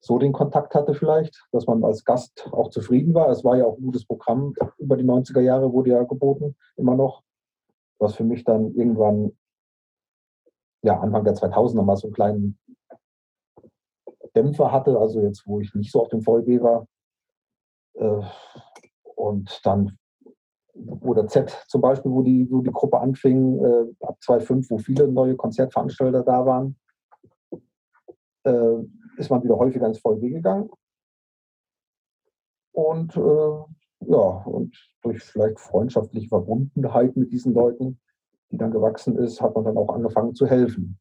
[0.00, 3.28] so den Kontakt hatte vielleicht, dass man als Gast auch zufrieden war.
[3.28, 4.54] Es war ja auch ein gutes Programm.
[4.78, 7.22] Über die 90er Jahre wurde ja geboten, immer noch.
[8.00, 9.36] Was für mich dann irgendwann,
[10.82, 12.58] ja, Anfang der 2000er mal so einen kleinen
[14.34, 14.98] Dämpfer hatte.
[14.98, 16.86] Also jetzt, wo ich nicht so auf dem VLB war.
[17.94, 18.22] Äh,
[19.14, 19.98] und dann
[20.74, 25.08] oder Z zum Beispiel, wo die, wo die Gruppe anfing, äh, ab 2005, wo viele
[25.08, 26.76] neue Konzertveranstalter da waren,
[28.44, 28.76] äh,
[29.16, 30.70] ist man wieder häufiger ins VLB gegangen.
[32.72, 33.16] Und
[34.00, 38.00] ja, und durch vielleicht freundschaftliche Verbundenheit mit diesen Leuten,
[38.50, 40.98] die dann gewachsen ist, hat man dann auch angefangen zu helfen.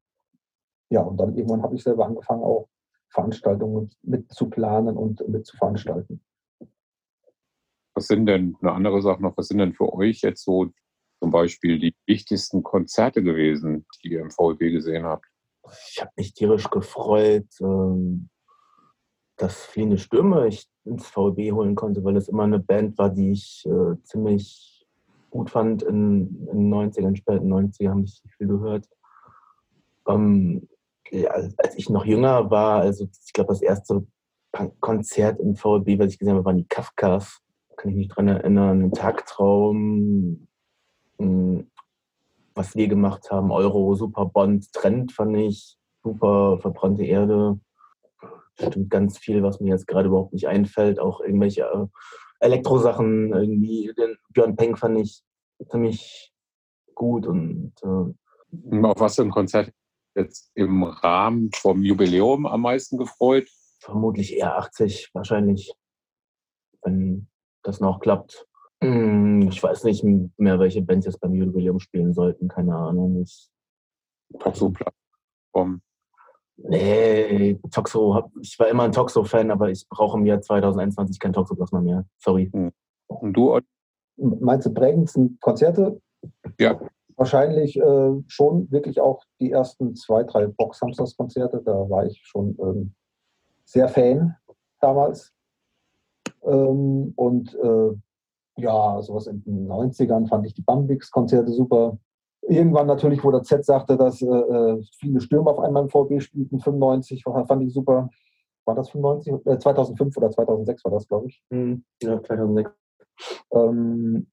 [0.90, 2.68] Ja, und dann irgendwann habe ich selber angefangen, auch
[3.10, 6.22] Veranstaltungen mit zu planen und mit zu veranstalten.
[7.96, 10.68] Was sind denn, eine andere Sache noch, was sind denn für euch jetzt so
[11.20, 15.26] zum Beispiel die wichtigsten Konzerte gewesen, die ihr im VLB gesehen habt?
[15.92, 18.30] Ich habe mich tierisch gefreut, ähm,
[19.40, 23.32] dass Fliehende Stürme ich ins VB holen konnte, weil es immer eine Band war, die
[23.32, 24.86] ich äh, ziemlich
[25.30, 28.88] gut fand in, den 90ern, späten 90ern habe ich viel gehört.
[30.08, 30.68] Ähm,
[31.12, 34.06] ja, als ich noch jünger war, also ich glaube, das erste
[34.80, 37.40] Konzert im VLB, was ich gesehen habe, waren die Kafkas.
[37.78, 38.92] Kann ich mich dran erinnern.
[38.92, 40.48] Tagtraum,
[41.18, 41.64] mh,
[42.56, 47.60] was wir gemacht haben, Euro, Super Bond, Trend fand ich super, verbrannte Erde.
[48.60, 51.00] Stimmt ganz viel, was mir jetzt gerade überhaupt nicht einfällt.
[51.00, 51.88] Auch irgendwelche äh,
[52.40, 53.92] Elektrosachen, irgendwie.
[53.98, 55.24] Den Björn Peng fand ich
[55.70, 56.34] ziemlich
[56.96, 59.72] gut und äh, Auf was für ein Konzert
[60.16, 63.48] jetzt im Rahmen vom Jubiläum am meisten gefreut?
[63.82, 65.74] vermutlich eher 80 wahrscheinlich,
[66.84, 67.28] wenn
[67.64, 68.46] das noch klappt.
[68.84, 73.22] Hm, Ich weiß nicht mehr, welche Bands jetzt beim Jubiläum spielen sollten, keine Ahnung.
[73.22, 73.50] Ich,
[74.40, 75.82] Toxo Plattform.
[76.64, 81.34] Nee, Toxo, hab, ich war immer ein Toxo-Fan, aber ich brauche im Jahr 2021 kein
[81.34, 82.06] Toxoplasma mehr.
[82.18, 82.52] Sorry.
[83.08, 83.66] Und du, Olli?
[84.18, 86.02] Meinst du prägendsten Konzerte?
[86.60, 86.80] Ja.
[87.16, 91.62] Wahrscheinlich äh, schon wirklich auch die ersten zwei, drei Box-Samstags-Konzerte.
[91.66, 92.94] Da war ich schon ähm,
[93.66, 94.36] sehr Fan
[94.80, 95.34] damals.
[96.44, 97.92] Ähm, und äh,
[98.62, 101.98] ja, sowas in den 90ern fand ich die Bambix-Konzerte super.
[102.50, 106.20] Irgendwann natürlich, wo der Z sagte, dass äh, äh, viele Stürme auf einmal im VB
[106.20, 108.10] spielten, 95, war- fand ich super.
[108.66, 109.46] War das 95?
[109.46, 111.44] Äh, 2005 oder 2006 war das, glaube ich.
[111.52, 112.72] Hm, Ja, 2006.
[113.54, 114.28] Ähm,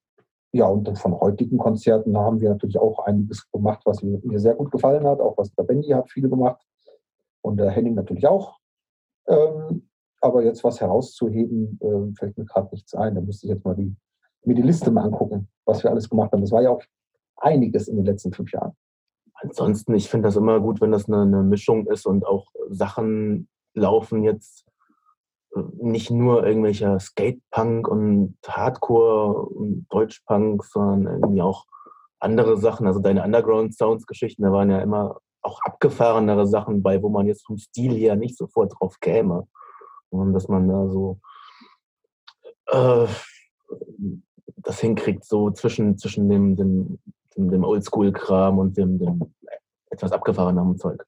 [0.53, 4.55] ja, und von heutigen Konzerten haben wir natürlich auch einiges gemacht, was mir mir sehr
[4.55, 5.21] gut gefallen hat.
[5.21, 6.63] Auch was der Bendy hat viel gemacht
[7.43, 8.59] und der Henning natürlich auch.
[9.29, 9.89] Ähm,
[10.23, 13.15] aber jetzt was herauszuheben, äh, fällt mir gerade nichts ein.
[13.15, 13.95] Da müsste ich jetzt mal die,
[14.45, 16.41] mir die Liste mal angucken, was wir alles gemacht haben.
[16.41, 16.83] Das war ja auch
[17.37, 18.73] einiges in den letzten fünf Jahren.
[19.35, 23.49] Ansonsten, ich finde das immer gut, wenn das eine, eine Mischung ist und auch Sachen
[23.75, 24.67] laufen jetzt
[25.55, 31.67] äh, nicht nur irgendwelcher Skatepunk und Hardcore und Deutschpunk, sondern irgendwie auch
[32.19, 32.87] andere Sachen.
[32.87, 37.59] Also deine Underground-Sounds-Geschichten, da waren ja immer auch abgefahrenere Sachen bei, wo man jetzt vom
[37.59, 39.47] Stil her nicht sofort drauf käme.
[40.09, 41.21] Und dass man da so
[42.69, 43.07] äh,
[44.57, 46.99] das hinkriegt, so zwischen, zwischen dem, dem,
[47.37, 49.35] dem, dem Oldschool-Kram und dem, dem
[49.91, 51.05] etwas abgefahreneren Zeug.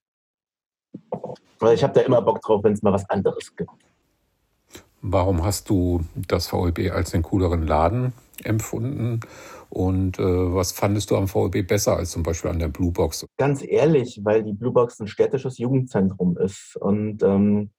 [1.59, 3.71] Weil ich habe da immer Bock drauf, wenn es mal was anderes gibt.
[5.01, 8.13] Warum hast du das VLB als den cooleren Laden
[8.43, 9.21] empfunden?
[9.71, 13.27] Und äh, was fandest du am VLB besser als zum Beispiel an der Blue Box?
[13.37, 17.71] Ganz ehrlich, weil die Blue Box ein städtisches Jugendzentrum ist und ähm,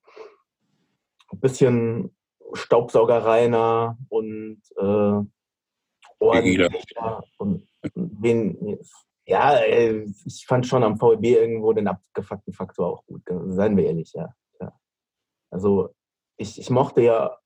[1.31, 2.15] ein bisschen
[2.53, 5.21] Staubsaugerreiner und äh,
[6.19, 8.79] ordentlicher und wen,
[9.25, 13.21] ja, äh, ich fand schon am VEB irgendwo den abgefuckten Faktor auch gut.
[13.47, 14.33] Seien wir ehrlich, ja.
[14.59, 14.73] ja.
[15.51, 15.93] Also
[16.37, 17.37] ich, ich mochte ja,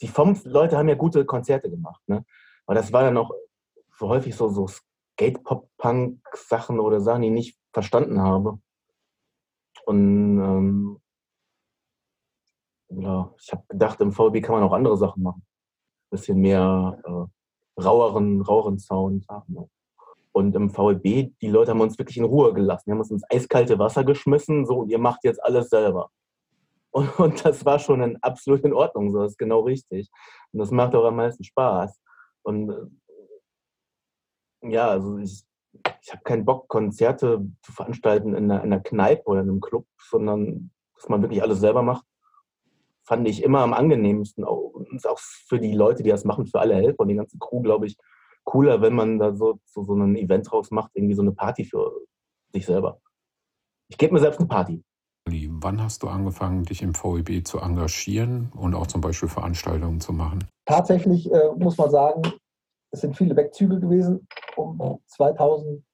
[0.00, 2.24] die FOM-Leute haben ja gute Konzerte gemacht, ne?
[2.66, 3.32] Aber das war dann auch
[3.98, 8.60] so häufig so, so Skate-Pop-Punk-Sachen oder Sachen, die ich nicht verstanden habe.
[9.86, 11.00] Und ähm,
[12.88, 15.44] ja, ich habe gedacht, im VB kann man auch andere Sachen machen.
[16.10, 17.26] Bisschen mehr äh,
[17.80, 19.26] raueren, raueren Sound?
[20.32, 22.84] Und im VLB, die Leute haben uns wirklich in Ruhe gelassen.
[22.86, 26.10] Die haben uns ins eiskalte Wasser geschmissen, so, ihr macht jetzt alles selber.
[26.94, 30.10] Und, und das war schon in, absolut in Ordnung, so, das ist genau richtig.
[30.52, 31.98] Und das macht auch am meisten Spaß.
[32.42, 32.84] Und äh,
[34.70, 35.42] ja, also ich,
[36.02, 39.62] ich habe keinen Bock, Konzerte zu veranstalten in einer, in einer Kneipe oder in einem
[39.62, 42.04] Club, sondern dass man wirklich alles selber macht
[43.04, 44.44] fand ich immer am angenehmsten.
[44.44, 47.60] Und auch für die Leute, die das machen, für alle Helfer und die ganze Crew,
[47.60, 47.96] glaube ich,
[48.44, 51.64] cooler, wenn man da so, so, so ein Event draus macht, irgendwie so eine Party
[51.64, 51.92] für
[52.52, 53.00] sich selber.
[53.88, 54.82] Ich gebe mir selbst eine Party.
[55.28, 60.12] Wann hast du angefangen, dich im VEB zu engagieren und auch zum Beispiel Veranstaltungen zu
[60.12, 60.44] machen?
[60.66, 62.22] Tatsächlich äh, muss man sagen,
[62.90, 64.26] es sind viele Wegzüge gewesen.
[64.56, 65.84] Um 2000,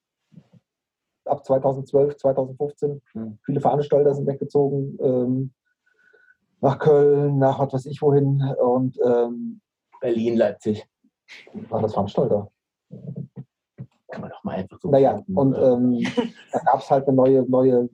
[1.26, 3.02] ab 2012, 2015.
[3.12, 3.38] Hm.
[3.44, 4.98] Viele Veranstalter sind weggezogen.
[5.00, 5.52] Ähm,
[6.60, 8.42] nach Köln, nach was weiß ich wohin.
[8.60, 9.60] Und ähm,
[10.00, 10.86] Berlin, Leipzig.
[11.68, 12.50] waren das Veranstalter.
[14.10, 14.90] Kann man doch mal einfach so.
[14.90, 16.00] Naja, und ähm,
[16.52, 17.88] da gab es halt eine neue, neue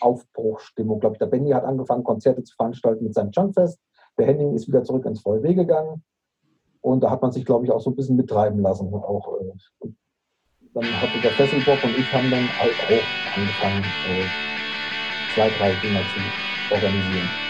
[0.00, 1.00] Aufbruchstimmung.
[1.00, 3.78] Glaube ich, der Benny hat angefangen, Konzerte zu veranstalten mit seinem Junkfest.
[4.18, 6.02] Der Henning ist wieder zurück ins VLW gegangen.
[6.80, 8.88] Und da hat man sich, glaube ich, auch so ein bisschen mittreiben lassen.
[8.88, 9.88] Und auch, äh,
[10.74, 13.02] dann hatte der Fesselbock und ich haben dann halt auch
[13.34, 16.18] angefangen, äh, zwei, drei Dinger zu
[16.74, 17.47] organisieren.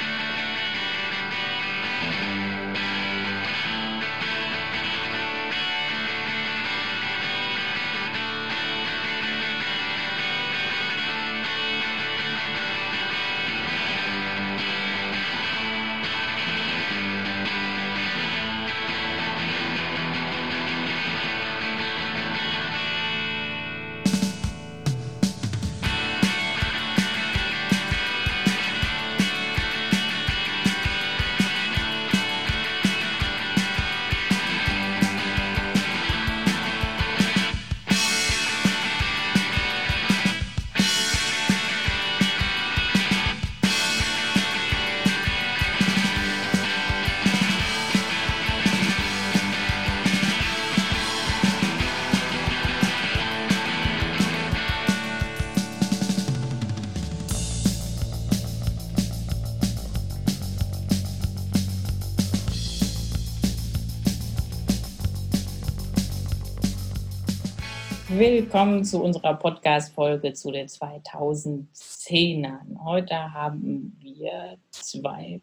[68.38, 72.78] Willkommen zu unserer Podcast-Folge zu den 2010ern.
[72.84, 75.40] Heute haben wir zwei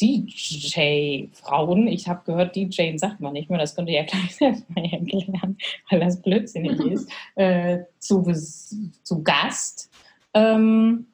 [0.00, 1.88] DJ-Frauen.
[1.88, 4.84] Ich habe gehört, DJ sagt man nicht mehr, das könnt ihr ja gleich selbst mal
[4.84, 5.58] erklären,
[5.90, 8.22] weil das blödsinnig ist, äh, zu,
[9.02, 9.90] zu Gast.
[10.32, 11.08] Ähm,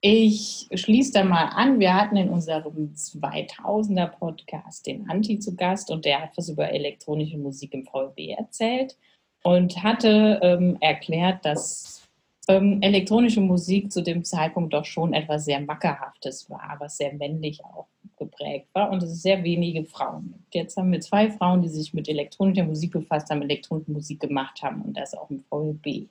[0.00, 1.80] ich schließe da mal an.
[1.80, 6.70] Wir hatten in unserem 2000er Podcast den Anti zu Gast und der hat was über
[6.70, 8.96] elektronische Musik im VLB erzählt
[9.42, 12.06] und hatte ähm, erklärt, dass
[12.48, 17.64] ähm, elektronische Musik zu dem Zeitpunkt doch schon etwas sehr Mackerhaftes war, was sehr männlich
[17.64, 17.86] auch
[18.18, 20.54] geprägt war und es sehr wenige Frauen gibt.
[20.54, 24.62] Jetzt haben wir zwei Frauen, die sich mit elektronischer Musik befasst haben, elektronische Musik gemacht
[24.62, 26.08] haben und das auch im VLB.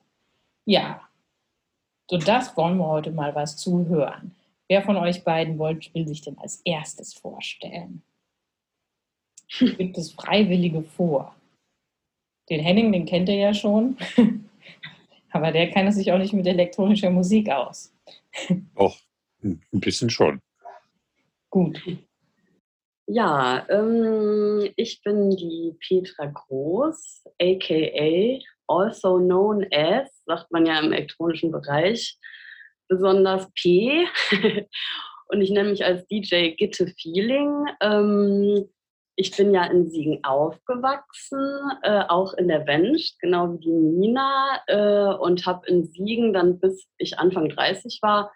[0.65, 1.01] Ja,
[2.09, 4.35] so das wollen wir heute mal was zuhören.
[4.67, 8.03] Wer von euch beiden wollt, will sich denn als erstes vorstellen?
[9.59, 11.35] Gibt es Freiwillige vor?
[12.49, 13.97] Den Henning, den kennt ihr ja schon.
[15.31, 17.93] Aber der kann sich auch nicht mit elektronischer Musik aus.
[18.75, 18.97] Doch,
[19.43, 20.39] ein bisschen schon.
[21.49, 21.81] Gut.
[23.07, 30.91] Ja, ähm, ich bin die Petra Groß, aka also known as, sagt man ja im
[30.93, 32.17] elektronischen Bereich,
[32.87, 34.05] besonders P.
[35.27, 37.65] Und ich nenne mich als DJ Gitte Feeling.
[37.81, 38.69] Ähm,
[39.15, 41.39] ich bin ja in Siegen aufgewachsen,
[41.83, 46.59] äh, auch in der Wensch, genau wie die Nina, äh, und habe in Siegen dann
[46.59, 48.31] bis ich Anfang 30 war,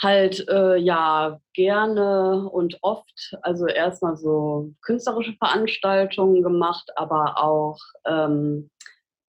[0.00, 8.70] halt äh, ja gerne und oft, also erstmal so künstlerische Veranstaltungen gemacht, aber auch ähm,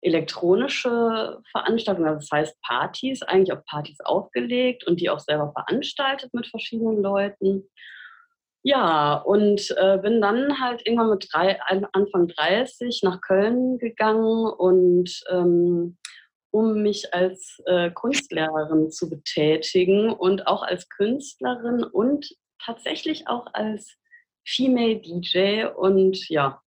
[0.05, 6.33] elektronische Veranstaltungen, also das heißt Partys, eigentlich auf Partys aufgelegt und die auch selber veranstaltet
[6.33, 7.69] mit verschiedenen Leuten.
[8.63, 15.11] Ja, und äh, bin dann halt irgendwann mit drei, Anfang 30 nach Köln gegangen und
[15.29, 15.97] ähm,
[16.51, 22.27] um mich als äh, Kunstlehrerin zu betätigen und auch als Künstlerin und
[22.63, 23.97] tatsächlich auch als
[24.47, 25.65] Female DJ.
[25.65, 26.61] Und ja,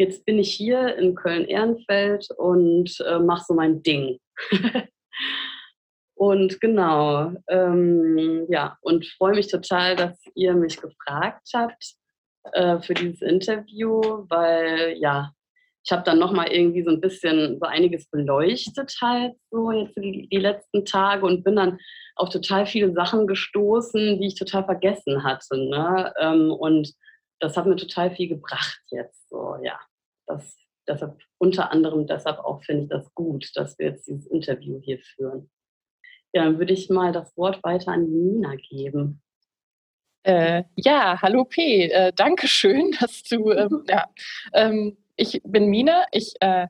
[0.00, 4.18] jetzt bin ich hier in Köln-Ehrenfeld und äh, mache so mein Ding.
[6.14, 11.96] und genau, ähm, ja, und freue mich total, dass ihr mich gefragt habt
[12.52, 15.32] äh, für dieses Interview, weil ja,
[15.84, 20.28] ich habe dann nochmal irgendwie so ein bisschen so einiges beleuchtet halt so jetzt die,
[20.30, 21.78] die, letzten Tage und bin dann
[22.16, 25.58] auf total viele Sachen gestoßen, die ich total vergessen hatte.
[25.58, 26.12] Ne?
[26.18, 26.92] Ähm, und
[27.38, 29.28] das hat mir total viel gebracht jetzt.
[29.28, 29.78] So, ja.
[30.30, 30.56] Das,
[30.86, 35.00] deshalb, unter anderem deshalb auch finde ich das gut, dass wir jetzt dieses Interview hier
[35.00, 35.50] führen.
[36.32, 39.20] Ja, dann würde ich mal das Wort weiter an Nina geben.
[40.22, 41.86] Äh, ja, hallo P.
[41.86, 44.06] Äh, Dankeschön, dass du ähm, ja,
[44.52, 46.04] ähm, ich bin Mina.
[46.12, 46.68] Ich äh,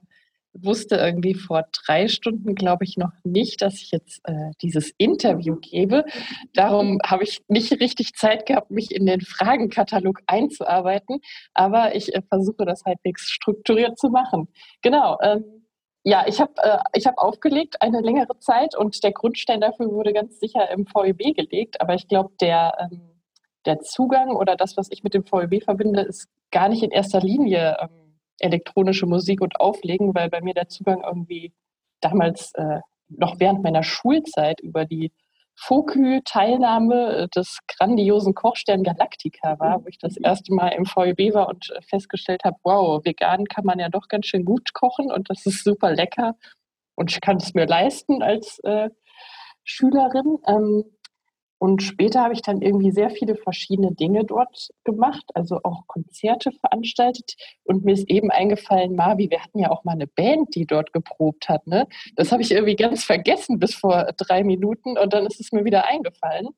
[0.53, 5.57] wusste irgendwie vor drei Stunden, glaube ich, noch nicht, dass ich jetzt äh, dieses Interview
[5.57, 6.05] gebe.
[6.55, 11.20] Darum habe ich nicht richtig Zeit gehabt, mich in den Fragenkatalog einzuarbeiten.
[11.55, 14.48] Aber ich äh, versuche das halbwegs strukturiert zu machen.
[14.82, 15.18] Genau.
[15.22, 15.44] Ähm,
[16.03, 20.40] ja, ich habe äh, hab aufgelegt eine längere Zeit und der Grundstein dafür wurde ganz
[20.40, 21.80] sicher im VEB gelegt.
[21.80, 23.03] Aber ich glaube, der, ähm,
[23.66, 27.20] der Zugang oder das, was ich mit dem VEB verbinde, ist gar nicht in erster
[27.20, 27.99] Linie ähm,
[28.41, 31.53] elektronische Musik und Auflegen, weil bei mir der Zugang irgendwie
[32.01, 35.12] damals äh, noch während meiner Schulzeit über die
[35.57, 41.70] Fokü-Teilnahme des grandiosen Kochstern Galactica war, wo ich das erste Mal im VEB war und
[41.86, 45.62] festgestellt habe, wow, vegan kann man ja doch ganz schön gut kochen und das ist
[45.62, 46.34] super lecker
[46.95, 48.88] und ich kann es mir leisten als äh,
[49.64, 50.38] Schülerin.
[50.47, 50.84] Ähm,
[51.61, 56.53] und später habe ich dann irgendwie sehr viele verschiedene Dinge dort gemacht, also auch Konzerte
[56.53, 57.35] veranstaltet.
[57.65, 60.95] Und mir ist eben eingefallen, Marvi, wir hatten ja auch mal eine Band, die dort
[60.95, 61.67] geprobt hat.
[61.67, 61.87] Ne?
[62.17, 65.67] Das habe ich irgendwie ganz vergessen bis vor drei Minuten und dann ist es mir
[65.67, 66.49] wieder eingefallen.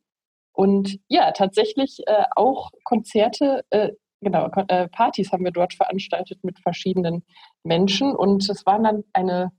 [0.53, 3.91] Und ja, tatsächlich äh, auch Konzerte, äh,
[4.21, 7.25] genau, äh, Partys haben wir dort veranstaltet mit verschiedenen
[7.65, 8.15] Menschen.
[8.15, 9.51] Und es waren dann eine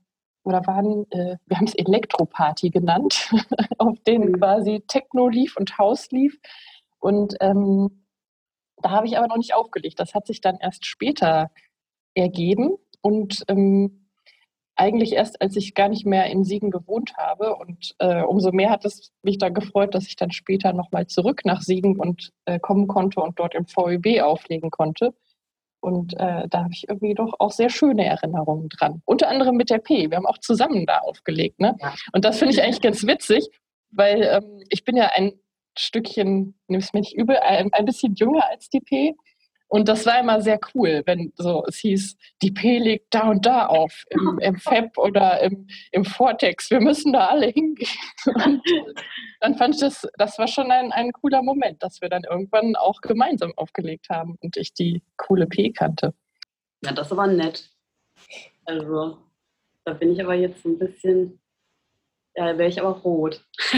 [0.44, 3.30] oder waren, äh, wir haben es Elektroparty genannt,
[3.78, 4.38] auf denen mhm.
[4.38, 6.38] quasi Techno lief und House lief.
[7.00, 8.04] Und ähm,
[8.82, 9.98] da habe ich aber noch nicht aufgelegt.
[9.98, 11.50] Das hat sich dann erst später
[12.14, 14.04] ergeben und ähm,
[14.76, 17.54] eigentlich erst, als ich gar nicht mehr in Siegen gewohnt habe.
[17.56, 21.42] Und äh, umso mehr hat es mich dann gefreut, dass ich dann später nochmal zurück
[21.44, 25.14] nach Siegen und äh, kommen konnte und dort im VEB auflegen konnte.
[25.84, 29.02] Und äh, da habe ich irgendwie doch auch sehr schöne Erinnerungen dran.
[29.04, 30.08] Unter anderem mit der P.
[30.08, 31.60] Wir haben auch zusammen da aufgelegt.
[31.60, 31.76] Ne?
[31.78, 31.94] Ja.
[32.14, 33.46] Und das finde ich eigentlich ganz witzig,
[33.90, 35.32] weil ähm, ich bin ja ein
[35.76, 39.14] Stückchen, nimm es mir nicht übel, ein, ein bisschen jünger als die P.
[39.74, 43.44] Und das war immer sehr cool, wenn so es hieß, die P legt da und
[43.44, 46.70] da auf, im, im FEP oder im, im Vortex.
[46.70, 47.88] Wir müssen da alle hingehen.
[48.24, 48.62] Und
[49.40, 52.76] dann fand ich das, das war schon ein, ein cooler Moment, dass wir dann irgendwann
[52.76, 56.14] auch gemeinsam aufgelegt haben und ich die coole P kannte.
[56.84, 57.68] Ja, das war nett.
[58.66, 59.18] Also,
[59.84, 61.40] da bin ich aber jetzt ein bisschen,
[62.36, 63.44] ja, da wäre ich aber rot.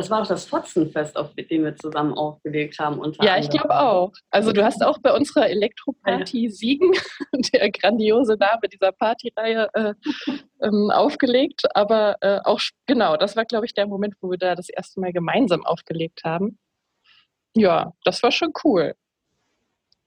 [0.00, 3.02] Das war auch das Fotzenfest, auf dem wir zusammen aufgelegt haben.
[3.20, 4.10] ja, ich glaube auch.
[4.30, 6.50] Also du hast auch bei unserer Elektroparty ja.
[6.50, 6.90] Siegen,
[7.52, 9.92] der grandiose Name dieser Partyreihe, äh,
[10.62, 11.64] ähm, aufgelegt.
[11.76, 15.00] Aber äh, auch, genau, das war, glaube ich, der Moment, wo wir da das erste
[15.00, 16.58] Mal gemeinsam aufgelegt haben.
[17.54, 18.94] Ja, das war schon cool.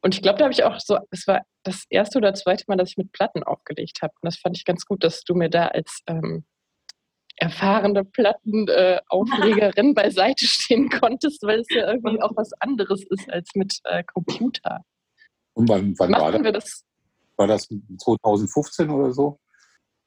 [0.02, 2.78] Und ich glaube, da habe ich auch so, es war das erste oder zweite Mal,
[2.78, 4.14] dass ich mit Platten aufgelegt habe.
[4.20, 6.46] Und das fand ich ganz gut, dass du mir da als ähm,
[7.38, 13.50] erfahrene Plattenauflegerin äh, beiseite stehen konntest, weil es ja irgendwie auch was anderes ist als
[13.56, 14.84] mit äh, Computer.
[15.54, 16.44] Und wann, wann war das?
[16.44, 16.84] wir das?
[17.36, 19.40] War das 2015 oder so?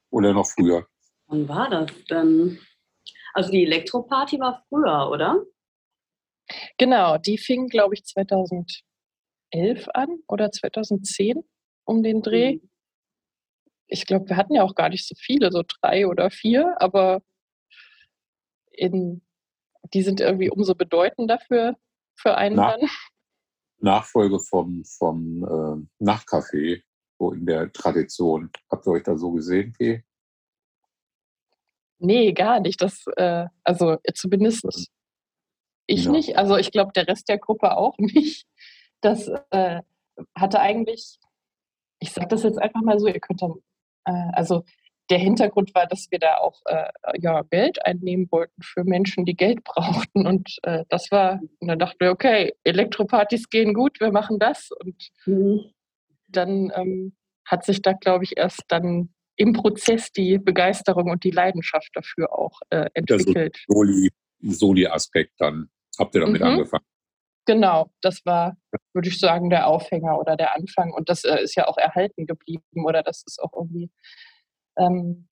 [0.09, 0.85] Oder noch früher?
[1.27, 2.59] Wann war das denn?
[3.33, 5.43] Also die Elektroparty war früher, oder?
[6.77, 8.79] Genau, die fing, glaube ich, 2011
[9.93, 11.43] an oder 2010
[11.85, 12.55] um den Dreh.
[12.55, 12.69] Mhm.
[13.87, 17.21] Ich glaube, wir hatten ja auch gar nicht so viele, so drei oder vier, aber
[18.71, 19.21] in,
[19.93, 21.75] die sind irgendwie umso bedeutender für,
[22.15, 22.89] für einen Na, dann.
[23.79, 26.81] Nachfolge vom, vom äh, Nachtcafé,
[27.19, 28.49] so in der Tradition.
[28.71, 30.03] Habt ihr euch da so gesehen, P?
[31.99, 32.81] Nee, gar nicht.
[32.81, 34.89] Das, äh, also zumindest
[35.87, 36.11] ich Ja.
[36.11, 36.37] nicht.
[36.37, 38.45] Also ich glaube, der Rest der Gruppe auch nicht.
[39.01, 39.81] Das äh,
[40.35, 41.19] hatte eigentlich,
[41.99, 43.53] ich sage das jetzt einfach mal so, ihr könnt dann,
[44.07, 44.63] äh, also
[45.09, 46.89] der Hintergrund war, dass wir da auch äh,
[47.21, 50.27] ja, Geld einnehmen wollten für Menschen, die Geld brauchten.
[50.27, 54.69] Und äh, das war, und dann dachten wir, okay, Elektropartys gehen gut, wir machen das.
[54.83, 55.61] Und Mhm.
[56.27, 61.31] dann ähm, hat sich da, glaube ich, erst dann im Prozess die Begeisterung und die
[61.31, 63.63] Leidenschaft dafür auch äh, entwickelt.
[63.69, 65.69] Soli- Soli-Aspekt dann.
[65.99, 66.47] Habt ihr damit Mhm.
[66.47, 66.85] angefangen?
[67.45, 68.57] Genau, das war,
[68.97, 70.91] würde ich sagen, der Aufhänger oder der Anfang.
[70.91, 73.91] Und das äh, ist ja auch erhalten geblieben oder das ist auch irgendwie.
[74.75, 75.27] Ähm,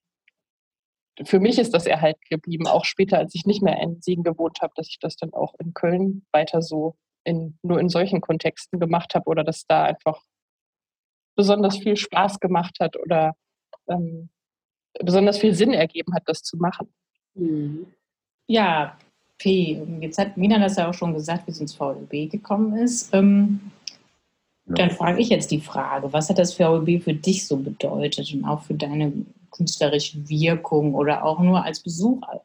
[1.24, 4.59] für mich ist das erhalten geblieben, auch später, als ich nicht mehr in Siegen gewohnt
[4.61, 8.80] habe, dass ich das dann auch in Köln weiter so in, nur in solchen Kontexten
[8.80, 10.22] gemacht habe oder dass da einfach
[11.36, 13.34] besonders viel Spaß gemacht hat oder
[13.88, 14.30] ähm,
[14.99, 16.93] besonders viel Sinn ergeben hat, das zu machen.
[17.34, 17.93] Mhm.
[18.47, 18.97] Ja,
[19.38, 23.13] P, jetzt hat Mina das ja auch schon gesagt, wie es ins VLB gekommen ist.
[23.13, 23.71] Ähm,
[24.67, 24.75] Ja.
[24.75, 28.45] Dann frage ich jetzt die Frage, was hat das VLB für dich so bedeutet und
[28.45, 29.13] auch für deine
[29.51, 32.41] künstlerische Wirkung oder auch nur als Besucher?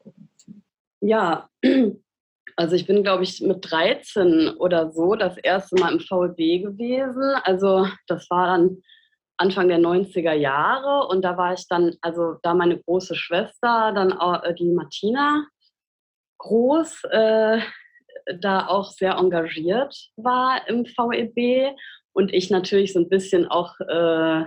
[1.00, 1.48] Ja,
[2.56, 7.22] also ich bin, glaube ich, mit 13 oder so das erste Mal im VLB gewesen.
[7.44, 8.82] Also das war dann
[9.38, 14.12] Anfang der 90er Jahre und da war ich dann, also da meine große Schwester, dann
[14.12, 15.46] auch, äh, die Martina
[16.40, 17.60] Groß, äh,
[18.40, 21.74] da auch sehr engagiert war im VEB
[22.12, 24.44] und ich natürlich so ein bisschen auch, äh,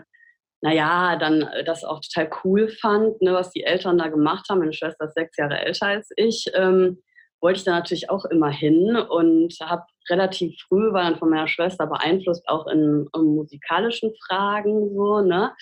[0.62, 4.60] naja, dann das auch total cool fand, ne, was die Eltern da gemacht haben.
[4.60, 6.46] Meine Schwester ist sechs Jahre älter als ich.
[6.54, 7.02] Ähm,
[7.41, 11.50] wollte ich da natürlich auch immer hin und habe relativ früh, war dann von meiner
[11.50, 15.54] Schwester beeinflusst, auch in, in musikalischen Fragen so, ne?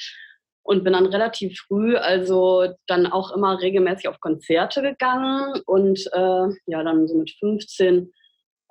[0.63, 6.47] Und bin dann relativ früh, also dann auch immer regelmäßig auf Konzerte gegangen und äh,
[6.67, 8.11] ja, dann so mit 15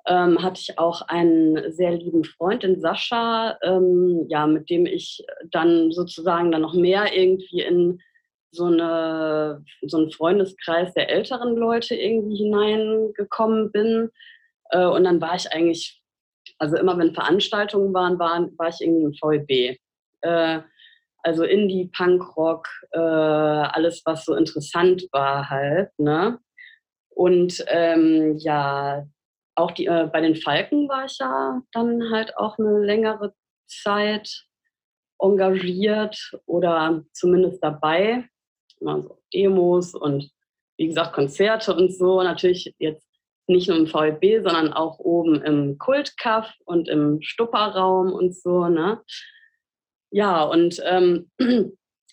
[0.07, 5.23] ähm, hatte ich auch einen sehr lieben Freund, den Sascha, ähm, ja, mit dem ich
[5.51, 7.99] dann sozusagen dann noch mehr irgendwie in
[8.51, 14.09] so, eine, so einen Freundeskreis der älteren Leute irgendwie hineingekommen bin.
[14.71, 16.01] Äh, und dann war ich eigentlich,
[16.57, 19.77] also immer wenn Veranstaltungen waren, war, war ich irgendwie im VEB.
[20.21, 20.61] Äh,
[21.23, 25.89] also Indie, Punkrock, äh, alles, was so interessant war halt.
[25.97, 26.39] Ne?
[27.09, 29.05] Und ähm, ja,
[29.55, 33.33] auch die, äh, bei den Falken war ich ja dann halt auch eine längere
[33.67, 34.45] Zeit
[35.19, 38.25] engagiert oder zumindest dabei.
[38.79, 40.31] Immer so Demos und
[40.77, 42.23] wie gesagt Konzerte und so.
[42.23, 43.07] Natürlich jetzt
[43.47, 48.67] nicht nur im VEB, sondern auch oben im Kultkaff und im Stupperraum und so.
[48.67, 48.99] Ne?
[50.11, 51.31] Ja, und ähm,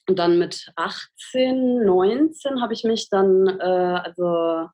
[0.08, 4.68] und dann mit 18, 19 habe ich mich dann äh, also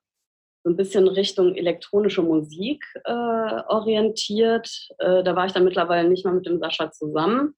[0.63, 4.69] so ein bisschen Richtung elektronische Musik äh, orientiert.
[4.97, 7.53] Äh, da war ich dann mittlerweile nicht mehr mit dem Sascha zusammen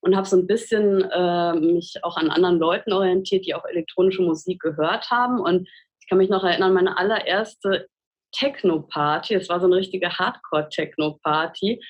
[0.00, 4.22] und habe so ein bisschen äh, mich auch an anderen Leuten orientiert, die auch elektronische
[4.22, 5.40] Musik gehört haben.
[5.40, 5.68] Und
[6.00, 7.86] ich kann mich noch erinnern, meine allererste
[8.32, 11.80] Techno-Party, es war so eine richtige Hardcore-Techno-Party,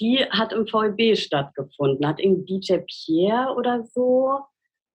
[0.00, 2.06] die hat im VEB stattgefunden.
[2.06, 4.40] Hat irgendwie DJ Pierre oder so,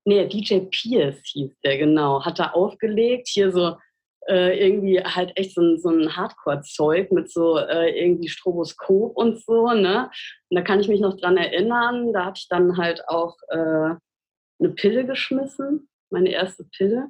[0.06, 3.76] nee, DJ Pierce hieß der, genau, hat da aufgelegt, hier so
[4.28, 9.44] äh, irgendwie halt echt so ein, so ein Hardcore-Zeug mit so äh, irgendwie Stroboskop und
[9.44, 10.10] so, ne?
[10.50, 13.96] Und da kann ich mich noch dran erinnern, da hatte ich dann halt auch äh,
[14.60, 17.10] eine Pille geschmissen, meine erste Pille.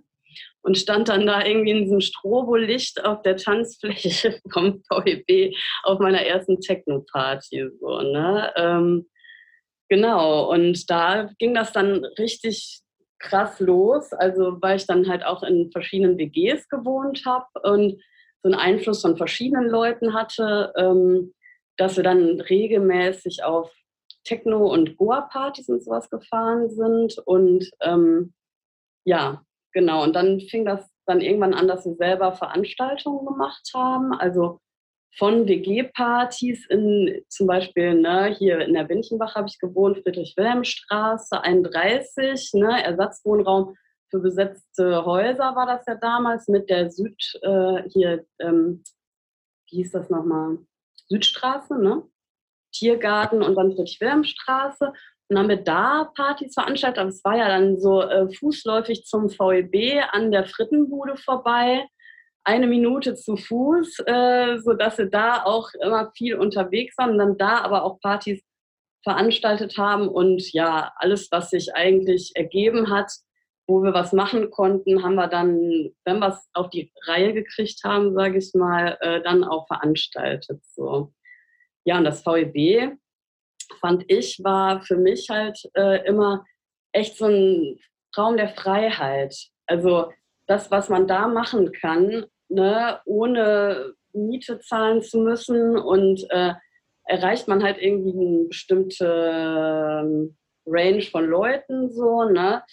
[0.62, 6.22] Und stand dann da irgendwie in diesem Strobolicht auf der Tanzfläche vom VEB auf meiner
[6.22, 7.70] ersten Techno-Party.
[7.80, 8.52] So, ne?
[8.56, 9.08] Ähm,
[9.90, 12.82] genau, und da ging das dann richtig
[13.20, 14.12] krass los.
[14.14, 18.02] Also weil ich dann halt auch in verschiedenen WGs gewohnt habe und
[18.44, 21.34] so einen Einfluss von verschiedenen Leuten hatte, ähm,
[21.78, 23.72] dass wir dann regelmäßig auf
[24.24, 27.18] Techno- und Goa-Partys und sowas gefahren sind.
[27.26, 28.34] Und ähm,
[29.04, 29.44] ja,
[29.76, 30.02] genau.
[30.04, 34.14] Und dann fing das dann irgendwann an, dass wir selber Veranstaltungen gemacht haben.
[34.14, 34.60] Also
[35.18, 42.52] von WG-Partys in zum Beispiel ne, hier in der Winchenbach habe ich gewohnt, Friedrich-Wilhelm-Straße 31,
[42.56, 43.76] ne, Ersatzwohnraum
[44.10, 48.84] für besetzte Häuser war das ja damals mit der Süd, äh, hier, ähm,
[49.70, 50.58] wie hieß das nochmal?
[51.08, 52.04] Südstraße, ne?
[52.74, 54.92] Tiergarten und dann Friedrich-Wilhelm-Straße.
[55.30, 59.30] Dann haben wir da Partys veranstaltet, aber es war ja dann so äh, fußläufig zum
[59.30, 61.86] VEB an der Frittenbude vorbei
[62.46, 67.62] eine Minute zu Fuß, äh, sodass wir da auch immer viel unterwegs waren dann da
[67.62, 68.42] aber auch Partys
[69.04, 70.08] veranstaltet haben.
[70.08, 73.12] Und ja, alles, was sich eigentlich ergeben hat,
[73.68, 77.84] wo wir was machen konnten, haben wir dann, wenn wir es auf die Reihe gekriegt
[77.84, 80.64] haben, sage ich mal, äh, dann auch veranstaltet.
[80.76, 81.12] So.
[81.84, 82.96] Ja, und das VEB,
[83.80, 86.46] fand ich, war für mich halt äh, immer
[86.92, 87.80] echt so ein
[88.18, 89.36] Raum der Freiheit.
[89.68, 90.12] Also
[90.48, 96.54] das, was man da machen kann, ne, ohne Miete zahlen zu müssen und äh,
[97.06, 102.64] erreicht man halt irgendwie eine bestimmte ähm, Range von Leuten so, ne?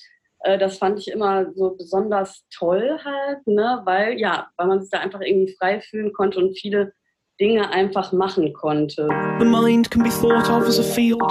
[0.40, 3.82] Äh, das fand ich immer so besonders toll halt, ne?
[3.84, 6.92] Weil ja, weil man sich da einfach irgendwie frei fühlen konnte und viele
[7.40, 9.08] Dinge einfach machen konnte.
[9.38, 11.22] The mind can be thought of as a field.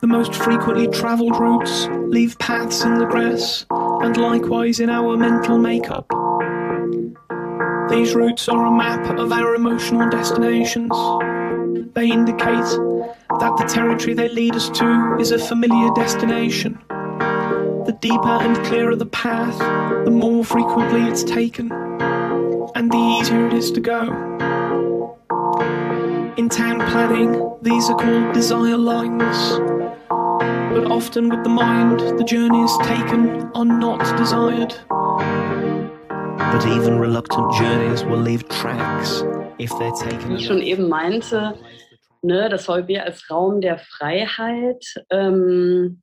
[0.00, 5.58] The most frequently travelled routes leave paths in the grass, and likewise in our mental
[5.58, 6.06] makeup.
[7.90, 10.92] These routes are a map of our emotional destinations.
[11.94, 12.70] They indicate
[13.40, 16.78] that the territory they lead us to is a familiar destination.
[16.88, 19.58] The deeper and clearer the path,
[20.04, 21.72] the more frequently it's taken,
[22.74, 24.31] and the easier it is to go.
[26.38, 29.58] In town planning, these are called desire lines.
[30.08, 34.74] But often with the mind, the journeys taken are not desired.
[36.38, 39.22] But even reluctant journeys will leave tracks
[39.58, 40.36] if they're Wie taken.
[40.36, 41.58] ich schon eben meinte,
[42.22, 46.00] ne, das VEB als Raum der Freiheit, ähm,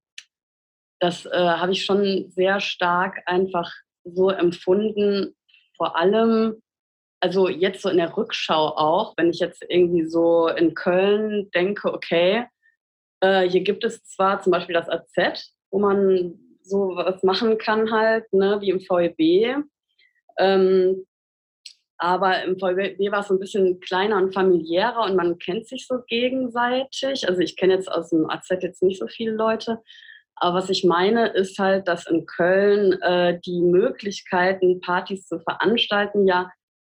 [0.99, 3.71] das äh, habe ich schon sehr stark einfach
[4.03, 5.35] so empfunden.
[5.75, 6.61] Vor allem,
[7.19, 11.93] also jetzt so in der Rückschau auch, wenn ich jetzt irgendwie so in Köln denke,
[11.93, 12.45] okay,
[13.21, 17.91] äh, hier gibt es zwar zum Beispiel das AZ, wo man so was machen kann
[17.91, 19.63] halt, ne, wie im VEB.
[20.37, 21.05] Ähm,
[21.97, 25.85] aber im VW war es so ein bisschen kleiner und familiärer und man kennt sich
[25.85, 27.27] so gegenseitig.
[27.27, 29.79] Also ich kenne jetzt aus dem AZ jetzt nicht so viele Leute.
[30.35, 36.25] Aber was ich meine, ist halt, dass in Köln äh, die Möglichkeiten, Partys zu veranstalten,
[36.25, 36.49] ja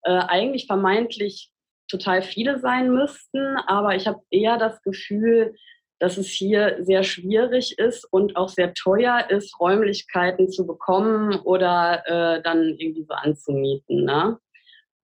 [0.03, 1.51] äh, eigentlich vermeintlich
[1.89, 3.57] total viele sein müssten.
[3.67, 5.55] Aber ich habe eher das Gefühl,
[5.99, 12.03] dass es hier sehr schwierig ist und auch sehr teuer ist, Räumlichkeiten zu bekommen oder
[12.05, 14.05] äh, dann irgendwie so anzumieten.
[14.05, 14.37] Ne?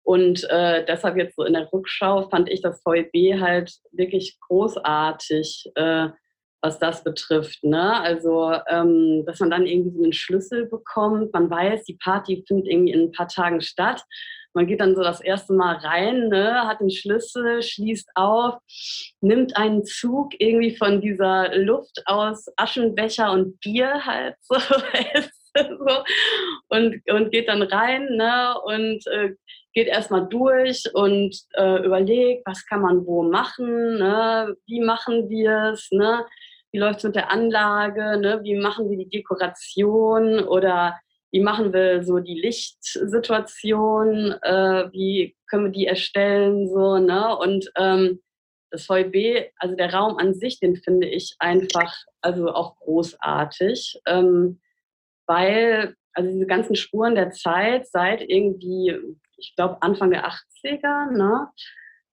[0.02, 5.70] Und äh, deshalb jetzt so in der Rückschau fand ich das VEB halt wirklich großartig,
[5.76, 6.08] äh,
[6.60, 7.62] was das betrifft.
[7.62, 8.00] Ne?
[8.00, 11.32] Also, ähm, dass man dann irgendwie so einen Schlüssel bekommt.
[11.32, 14.02] Man weiß, die Party findet irgendwie in ein paar Tagen statt.
[14.52, 18.54] Man geht dann so das erste Mal rein, ne, hat den Schlüssel, schließt auf,
[19.20, 26.04] nimmt einen Zug irgendwie von dieser Luft aus Aschenbecher und Bier halt so, so
[26.68, 29.34] und, und geht dann rein ne, und äh,
[29.72, 35.72] geht erstmal durch und äh, überlegt, was kann man wo machen, ne, wie machen wir
[35.74, 36.24] es, ne,
[36.72, 40.98] wie läuft es mit der Anlage, ne, wie machen wir die Dekoration oder
[41.32, 47.36] wie machen wir so die Lichtsituation, äh, wie können wir die erstellen, so, ne?
[47.36, 48.20] Und ähm,
[48.70, 54.60] das VEB, also der Raum an sich, den finde ich einfach, also auch großartig, ähm,
[55.26, 58.96] weil, also diese ganzen Spuren der Zeit seit irgendwie,
[59.36, 61.48] ich glaube Anfang der 80er, ne,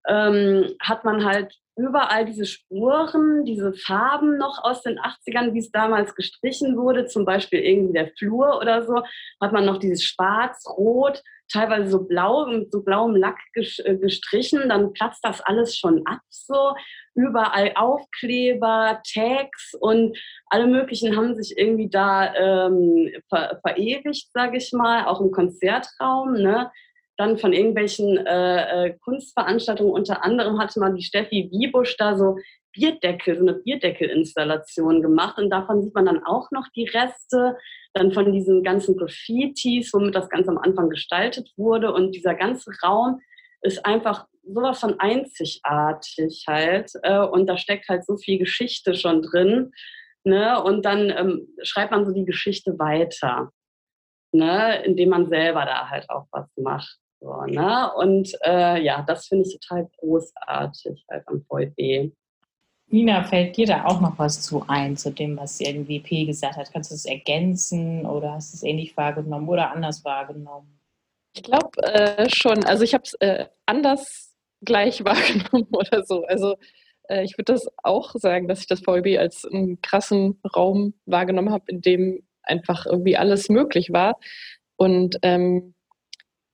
[0.08, 5.72] ähm, hat man halt überall diese Spuren, diese Farben noch aus den 80ern, wie es
[5.72, 9.04] damals gestrichen wurde, zum Beispiel irgendwie der Flur oder so,
[9.40, 11.22] hat man noch dieses Schwarz, Rot,
[11.52, 16.20] teilweise so blau, mit so blauem Lack äh, gestrichen, dann platzt das alles schon ab
[16.30, 16.76] so.
[17.16, 20.18] Überall Aufkleber, Tags und
[20.48, 26.34] alle möglichen haben sich irgendwie da ähm, ver verewigt, sage ich mal, auch im Konzertraum.
[26.34, 26.72] Ne?
[27.18, 32.38] Dann von irgendwelchen äh, äh, Kunstveranstaltungen, unter anderem hatte man die Steffi Wiebusch da so
[32.74, 37.58] Bierdeckel, so eine Bierdeckelinstallation gemacht und davon sieht man dann auch noch die Reste,
[37.94, 42.72] dann von diesen ganzen Graffitis, womit das Ganze am Anfang gestaltet wurde und dieser ganze
[42.84, 43.20] Raum
[43.62, 46.92] ist einfach sowas von einzigartig halt.
[47.04, 49.72] Äh, und da steckt halt so viel Geschichte schon drin.
[50.24, 50.62] Ne?
[50.62, 53.52] Und dann ähm, schreibt man so die Geschichte weiter,
[54.32, 54.84] ne?
[54.84, 56.98] indem man selber da halt auch was macht.
[57.20, 57.92] So, ne?
[57.96, 62.12] Und äh, ja, das finde ich total großartig halt am VEB.
[62.90, 66.56] Nina, fällt dir da auch noch was zu ein, zu dem, was irgendwie P gesagt
[66.56, 66.72] hat?
[66.72, 70.80] Kannst du es ergänzen oder hast du es ähnlich wahrgenommen oder anders wahrgenommen?
[71.36, 72.64] Ich glaube äh, schon.
[72.64, 76.24] Also ich habe es äh, anders gleich wahrgenommen oder so.
[76.26, 76.56] Also
[77.10, 81.52] äh, ich würde das auch sagen, dass ich das VEB als einen krassen Raum wahrgenommen
[81.52, 84.18] habe, in dem einfach irgendwie alles möglich war.
[84.78, 85.74] Und ähm,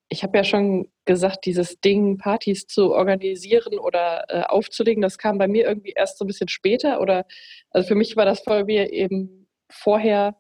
[0.10, 5.38] ich habe ja schon gesagt, dieses Ding, Partys zu organisieren oder äh, aufzulegen, das kam
[5.38, 7.02] bei mir irgendwie erst so ein bisschen später.
[7.02, 7.26] Oder
[7.72, 10.36] also für mich war das VEB eben vorher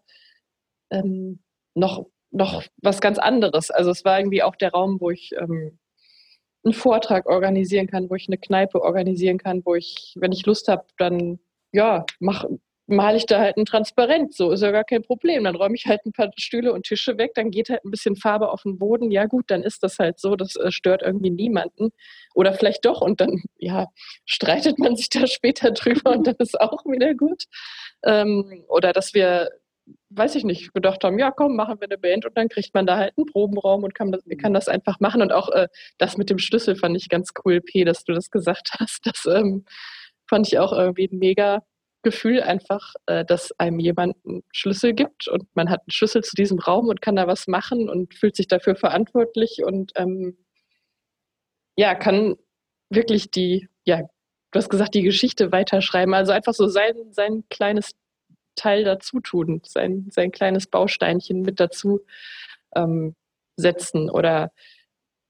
[0.92, 1.42] ähm,
[1.76, 3.72] noch, noch was ganz anderes.
[3.72, 5.80] Also es war irgendwie auch der Raum, wo ich ähm,
[6.64, 10.68] einen Vortrag organisieren kann, wo ich eine Kneipe organisieren kann, wo ich, wenn ich Lust
[10.68, 11.40] habe, dann
[11.72, 12.46] ja, mach,
[12.88, 15.44] male ich da halt ein Transparent, so ist ja gar kein Problem.
[15.46, 18.16] Dann räume ich halt ein paar Stühle und Tische weg, dann geht halt ein bisschen
[18.16, 19.12] Farbe auf den Boden.
[19.12, 21.92] Ja gut, dann ist das halt so, das äh, stört irgendwie niemanden.
[22.36, 23.88] Oder vielleicht doch und dann, ja,
[24.26, 27.46] streitet man sich da später drüber und dann ist auch wieder gut.
[28.04, 29.50] Ähm, oder dass wir
[30.10, 32.86] weiß ich nicht, gedacht haben, ja komm, machen wir eine Band und dann kriegt man
[32.86, 35.22] da halt einen Probenraum und kann das, kann das einfach machen.
[35.22, 35.68] Und auch äh,
[35.98, 39.06] das mit dem Schlüssel fand ich ganz cool, P, dass du das gesagt hast.
[39.06, 39.66] Das ähm,
[40.30, 41.64] fand ich auch irgendwie mega
[42.04, 46.36] Gefühl, einfach, äh, dass einem jemand einen Schlüssel gibt und man hat einen Schlüssel zu
[46.36, 50.38] diesem Raum und kann da was machen und fühlt sich dafür verantwortlich und ähm,
[51.76, 52.36] ja, kann
[52.90, 54.02] wirklich die, ja,
[54.52, 56.14] du hast gesagt, die Geschichte weiterschreiben.
[56.14, 57.92] Also einfach so sein, sein kleines
[58.56, 62.02] Teil dazu tun, sein, sein kleines Bausteinchen mit dazu
[62.76, 63.16] ähm,
[63.56, 64.52] setzen oder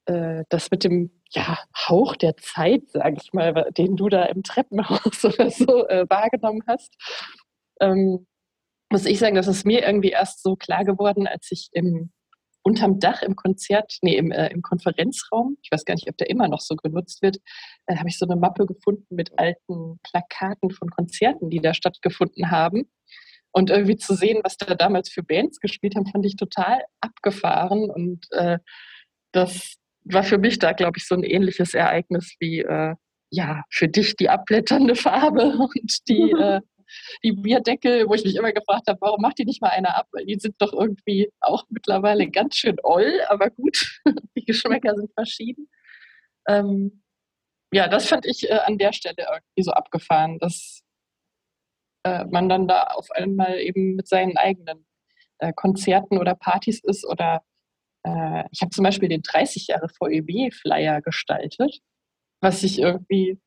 [0.06, 4.44] äh, das mit dem ja, Hauch der Zeit, sage ich mal, den du da im
[4.44, 6.94] Treppenhaus oder so äh, wahrgenommen hast.
[7.80, 8.28] Ähm,
[8.92, 12.12] muss ich sagen, das ist mir irgendwie erst so klar geworden, als ich im
[12.64, 16.30] unterm Dach im Konzert, nee, im, äh, im Konferenzraum, ich weiß gar nicht, ob der
[16.30, 17.38] immer noch so genutzt wird,
[17.88, 22.52] äh, habe ich so eine Mappe gefunden mit alten Plakaten von Konzerten, die da stattgefunden
[22.52, 22.90] haben.
[23.52, 27.90] Und irgendwie zu sehen, was da damals für Bands gespielt haben, fand ich total abgefahren.
[27.92, 28.58] Und äh,
[29.32, 29.76] das
[30.06, 32.96] war für mich da, glaube ich, so ein ähnliches Ereignis wie äh,
[33.34, 36.62] ja, für dich die abblätternde Farbe und die, äh,
[37.24, 40.08] die Bierdeckel, wo ich mich immer gefragt habe, warum macht die nicht mal einer ab?
[40.12, 44.02] Weil die sind doch irgendwie auch mittlerweile ganz schön oll, aber gut,
[44.38, 45.70] die Geschmäcker sind verschieden.
[46.48, 47.04] Ähm,
[47.74, 50.84] ja, das fand ich äh, an der Stelle irgendwie so abgefahren, dass
[52.04, 54.86] äh, man dann da auf einmal eben mit seinen eigenen
[55.40, 57.06] äh, Konzerten oder Partys ist.
[57.06, 57.42] Oder
[58.04, 61.80] äh, ich habe zum Beispiel den 30 Jahre VEB-Flyer gestaltet,
[62.42, 63.40] was ich irgendwie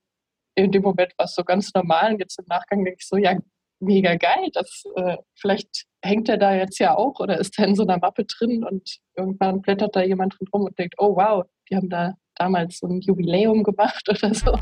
[0.55, 3.37] in dem Moment was so ganz normal und jetzt im Nachgang denke ich so, ja,
[3.81, 7.75] mega geil, das, äh, vielleicht hängt er da jetzt ja auch oder ist er in
[7.75, 11.45] so einer Mappe drin und irgendwann blättert da jemand drin rum und denkt, oh wow,
[11.69, 14.59] die haben da damals so ein Jubiläum gemacht oder so.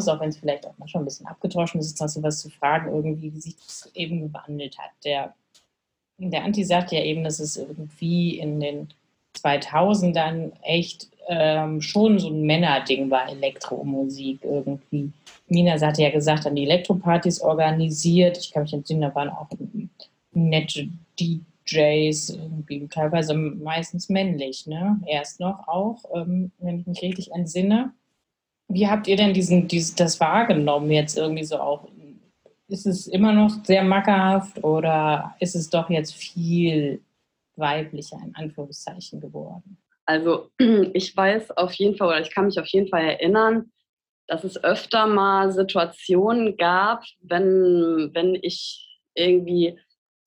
[0.00, 2.92] Aus, auch wenn es vielleicht auch manchmal ein bisschen abgedroschen ist, noch sowas zu fragen,
[2.92, 4.90] irgendwie, wie sich das eben gewandelt hat?
[5.04, 5.34] Der,
[6.18, 8.88] der Anti sagt ja eben, dass es irgendwie in den
[9.36, 15.12] 2000ern echt ähm, schon so ein Männerding war, Elektromusik irgendwie.
[15.48, 18.38] Mina hatte ja gesagt, dann die Elektropartys organisiert.
[18.38, 19.48] Ich kann mich entsinnen, da waren auch
[20.32, 20.88] nette
[21.20, 25.00] DJs, irgendwie teilweise meistens männlich, ne?
[25.06, 27.92] Erst noch auch, ähm, wenn ich mich richtig entsinne.
[28.72, 31.88] Wie habt ihr denn diesen, dies, das wahrgenommen jetzt irgendwie so auch?
[32.68, 37.02] Ist es immer noch sehr mackerhaft oder ist es doch jetzt viel
[37.56, 39.76] weiblicher in Anführungszeichen geworden?
[40.06, 40.50] Also
[40.94, 43.72] ich weiß auf jeden Fall oder ich kann mich auf jeden Fall erinnern,
[44.28, 49.76] dass es öfter mal Situationen gab, wenn, wenn ich irgendwie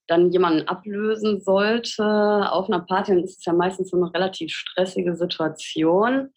[0.08, 2.04] dann jemanden ablösen sollte
[2.52, 6.34] auf einer Party, dann ist es ja meistens so eine relativ stressige Situation.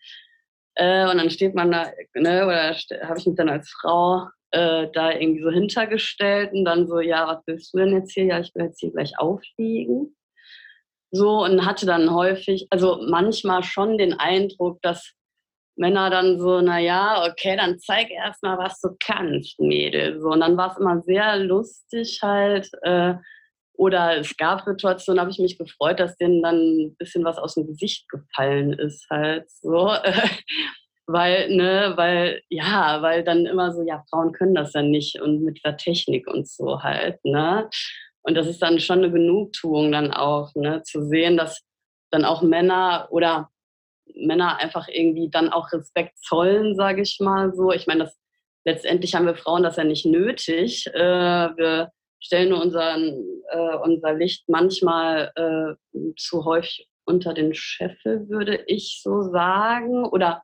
[0.77, 2.75] Äh, und dann steht man da, ne, oder
[3.09, 7.27] habe ich mich dann als Frau äh, da irgendwie so hintergestellt und dann so, ja,
[7.27, 8.25] was willst du denn jetzt hier?
[8.25, 10.17] Ja, ich will jetzt hier gleich aufliegen.
[11.11, 15.13] So und hatte dann häufig, also manchmal schon den Eindruck, dass
[15.77, 20.21] Männer dann so, naja, okay, dann zeig erst mal, was du kannst, Mädel.
[20.21, 22.69] So, und dann war es immer sehr lustig halt.
[22.83, 23.15] Äh,
[23.77, 27.55] oder es gab Situationen, habe ich mich gefreut, dass denen dann ein bisschen was aus
[27.55, 29.93] dem Gesicht gefallen ist halt so.
[31.07, 35.43] weil, ne, weil, ja, weil dann immer so, ja, Frauen können das ja nicht und
[35.43, 37.69] mit der Technik und so halt, ne.
[38.23, 41.63] Und das ist dann schon eine Genugtuung dann auch, ne, zu sehen, dass
[42.11, 43.51] dann auch Männer oder
[44.15, 47.73] Männer einfach irgendwie dann auch Respekt zollen, sage ich mal so.
[47.73, 48.17] Ich meine, das
[48.65, 50.87] letztendlich haben wir Frauen das ja nicht nötig.
[50.89, 50.99] Äh,
[51.57, 51.91] wir
[52.21, 55.75] stellen unseren, äh, unser Licht manchmal äh,
[56.17, 60.05] zu häufig unter den Scheffel, würde ich so sagen.
[60.05, 60.43] Oder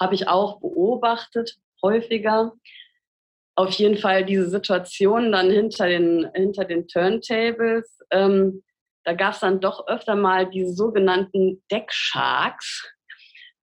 [0.00, 2.52] habe ich auch beobachtet, häufiger.
[3.56, 7.98] Auf jeden Fall diese Situation dann hinter den, hinter den Turntables.
[8.10, 8.62] Ähm,
[9.04, 12.90] da gab es dann doch öfter mal diese sogenannten Decksharks.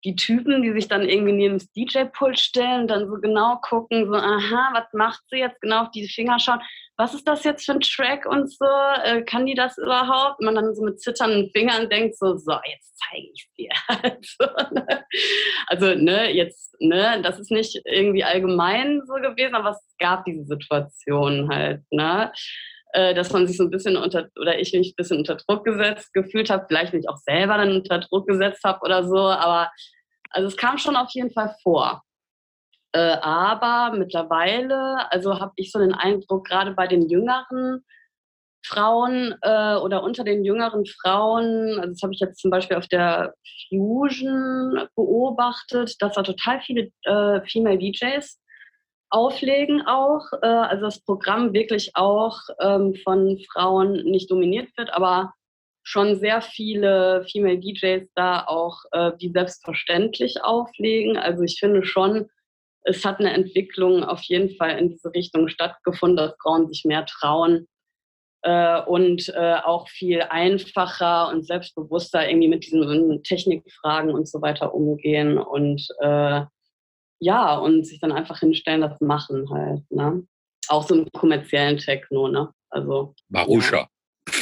[0.04, 4.14] Die Typen, die sich dann irgendwie neben das DJ-Pult stellen dann so genau gucken, so,
[4.14, 6.60] aha, was macht sie jetzt genau auf die Finger schauen
[6.98, 8.64] was ist das jetzt für ein Track und so,
[9.04, 10.38] äh, kann die das überhaupt?
[10.38, 13.70] Und man dann so mit zitternden Fingern denkt so, so, jetzt zeige ich dir.
[13.98, 15.04] also, ne?
[15.66, 20.44] also, ne, jetzt, ne, das ist nicht irgendwie allgemein so gewesen, aber es gab diese
[20.44, 22.32] Situation halt, ne
[22.96, 25.66] äh, dass man sich so ein bisschen unter, oder ich mich ein bisschen unter Druck
[25.66, 29.70] gesetzt gefühlt habe, vielleicht mich auch selber dann unter Druck gesetzt habe oder so, aber
[30.30, 32.02] also es kam schon auf jeden Fall vor.
[32.92, 37.84] Äh, aber mittlerweile, also habe ich so den Eindruck, gerade bei den jüngeren
[38.64, 42.88] Frauen äh, oder unter den jüngeren Frauen, also das habe ich jetzt zum Beispiel auf
[42.88, 43.34] der
[43.68, 48.40] Fusion beobachtet, dass da total viele äh, Female DJs
[49.10, 50.24] auflegen auch.
[50.42, 55.32] Äh, also das Programm wirklich auch ähm, von Frauen nicht dominiert wird, aber
[55.82, 61.16] schon sehr viele Female DJs da auch äh, wie selbstverständlich auflegen.
[61.16, 62.26] Also ich finde schon,
[62.82, 67.06] es hat eine Entwicklung auf jeden Fall in diese Richtung stattgefunden, dass Frauen sich mehr
[67.06, 67.68] trauen
[68.42, 74.74] äh, und äh, auch viel einfacher und selbstbewusster irgendwie mit diesen Technikfragen und so weiter
[74.74, 76.42] umgehen und äh,
[77.18, 79.82] ja, und sich dann einfach hinstellen, das machen halt.
[79.90, 80.26] Ne?
[80.68, 82.52] Auch so im kommerziellen Techno, ne?
[82.70, 83.14] Also.
[83.28, 83.76] Marusha.
[83.76, 84.34] Ja.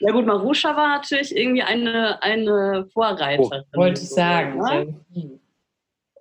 [0.00, 0.12] ja.
[0.12, 3.64] gut, Marusha war natürlich irgendwie eine, eine Vorreiterin.
[3.74, 4.58] Oh, wollte ich sagen.
[4.58, 5.40] Ne?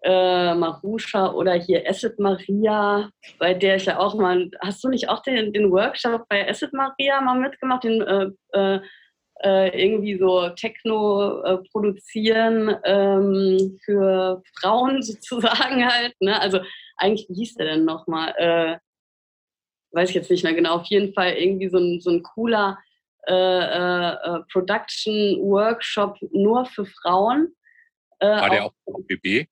[0.04, 5.10] äh, Marusha oder hier Acid Maria, bei der ich ja auch mal, hast du nicht
[5.10, 8.80] auch den, den Workshop bei Acid Maria mal mitgemacht, den äh, äh,
[9.44, 16.40] äh irgendwie so Techno äh, produzieren ähm, für Frauen sozusagen halt, ne?
[16.40, 16.60] Also
[16.98, 18.34] eigentlich, wie hieß der denn nochmal?
[18.38, 18.78] Äh,
[19.94, 22.78] weiß ich jetzt nicht mehr genau, auf jeden Fall irgendwie so ein, so ein cooler
[24.52, 27.54] Production Workshop nur für Frauen.
[28.20, 29.46] War der auch auf BB?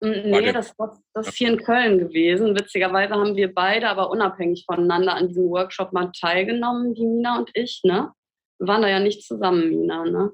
[0.00, 0.74] Nee, das
[1.14, 2.54] das hier in Köln gewesen.
[2.58, 7.50] Witzigerweise haben wir beide aber unabhängig voneinander an diesem Workshop mal teilgenommen, die Mina und
[7.54, 7.80] ich.
[7.82, 8.12] Ne?
[8.58, 10.04] Wir waren da ja nicht zusammen, Mina.
[10.04, 10.32] Ne?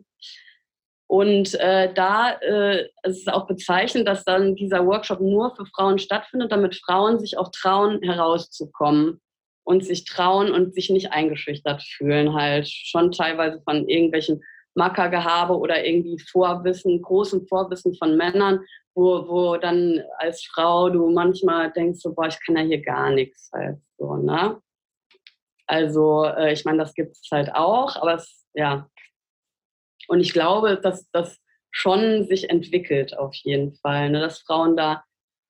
[1.06, 5.98] Und äh, da äh, es ist auch bezeichnend, dass dann dieser Workshop nur für Frauen
[5.98, 9.20] stattfindet, damit Frauen sich auch trauen, herauszukommen
[9.64, 14.42] und sich trauen und sich nicht eingeschüchtert fühlen, halt schon teilweise von irgendwelchen
[14.74, 18.60] Mackergehabe oder irgendwie Vorwissen, großem Vorwissen von Männern
[18.94, 23.10] wo, wo dann als Frau du manchmal denkst, so, boah, ich kann ja hier gar
[23.10, 24.60] nichts halt so, ne?
[25.72, 28.90] Also, äh, ich meine, das gibt es halt auch, aber es, ja.
[30.06, 31.38] Und ich glaube, dass das
[31.70, 34.20] schon sich entwickelt auf jeden Fall, ne?
[34.20, 35.02] dass Frauen da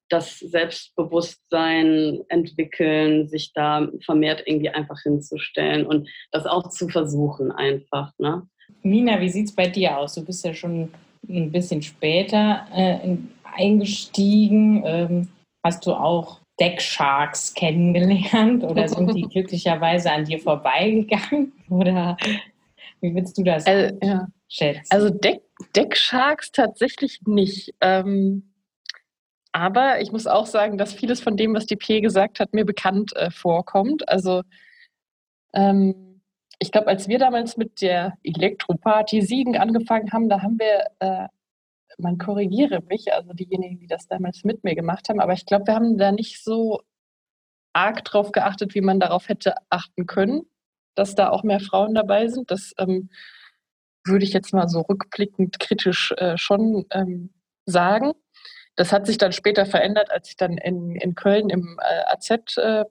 [0.09, 8.13] das Selbstbewusstsein entwickeln, sich da vermehrt irgendwie einfach hinzustellen und das auch zu versuchen einfach.
[8.19, 8.47] Ne?
[8.85, 10.15] Nina, wie sieht es bei dir aus?
[10.15, 10.93] Du bist ja schon
[11.29, 14.85] ein bisschen später äh, eingestiegen.
[14.87, 15.29] Ähm,
[15.65, 21.53] hast du auch Decksharks kennengelernt oder sind die glücklicherweise an dir vorbeigegangen?
[21.69, 22.17] Oder
[23.01, 24.29] wie willst du das also, ja.
[24.49, 24.87] schätzen?
[24.91, 25.43] Also Deck,
[25.75, 27.75] Decksharks tatsächlich nicht.
[27.81, 28.55] Ähm,
[29.51, 32.65] aber ich muss auch sagen, dass vieles von dem, was die P gesagt hat, mir
[32.65, 34.09] bekannt äh, vorkommt.
[34.09, 34.43] Also
[35.55, 36.21] ähm,
[36.61, 41.27] ich glaube, als wir damals mit der Elektroparty Siegen angefangen haben, da haben wir äh,
[41.99, 45.67] man korrigiere mich, also diejenigen, die das damals mit mir gemacht haben, aber ich glaube,
[45.67, 46.81] wir haben da nicht so
[47.73, 50.43] arg drauf geachtet, wie man darauf hätte achten können,
[50.95, 52.51] dass da auch mehr Frauen dabei sind.
[52.51, 53.09] Das ähm,
[54.05, 57.31] würde ich jetzt mal so rückblickend kritisch äh, schon ähm,
[57.67, 58.13] sagen.
[58.77, 62.57] Das hat sich dann später verändert, als ich dann in, in Köln im äh, AZ
[62.57, 62.85] äh,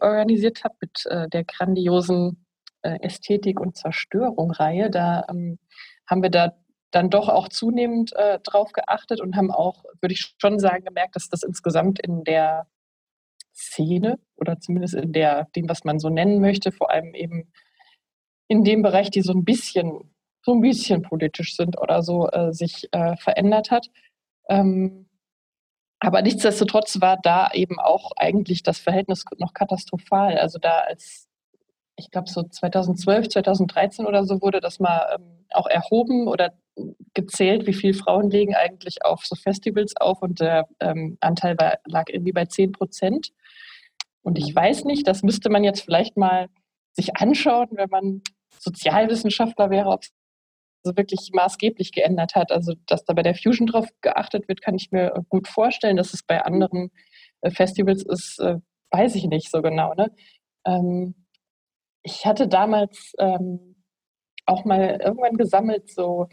[0.00, 2.44] organisiert habe mit äh, der grandiosen
[2.82, 4.90] äh, Ästhetik- und Zerstörung-Reihe.
[4.90, 5.58] Da ähm,
[6.06, 6.54] haben wir da
[6.94, 11.16] dann doch auch zunehmend äh, drauf geachtet und haben auch, würde ich schon sagen, gemerkt,
[11.16, 12.68] dass das insgesamt in der
[13.52, 17.52] Szene oder zumindest in der, dem, was man so nennen möchte, vor allem eben
[18.48, 22.52] in dem Bereich, die so ein bisschen, so ein bisschen politisch sind oder so, äh,
[22.52, 23.88] sich äh, verändert hat.
[24.48, 25.08] Ähm,
[25.98, 30.38] aber nichtsdestotrotz war da eben auch eigentlich das Verhältnis noch katastrophal.
[30.38, 31.28] Also da als,
[31.96, 36.52] ich glaube so 2012, 2013 oder so wurde das mal ähm, auch erhoben oder
[37.14, 41.78] gezählt, wie viele Frauen legen eigentlich auf so Festivals auf und der ähm, Anteil war,
[41.86, 43.30] lag irgendwie bei 10 Prozent.
[44.22, 46.48] Und ich weiß nicht, das müsste man jetzt vielleicht mal
[46.92, 48.22] sich anschauen, wenn man
[48.58, 50.04] Sozialwissenschaftler wäre, ob
[50.84, 52.52] also wirklich maßgeblich geändert hat.
[52.52, 55.96] Also, dass da bei der Fusion drauf geachtet wird, kann ich mir gut vorstellen.
[55.96, 56.90] Dass es bei anderen
[57.40, 58.58] äh, Festivals ist, äh,
[58.90, 59.94] weiß ich nicht so genau.
[59.94, 60.10] Ne?
[60.66, 61.14] Ähm,
[62.04, 63.76] ich hatte damals ähm,
[64.46, 66.28] auch mal irgendwann gesammelt, so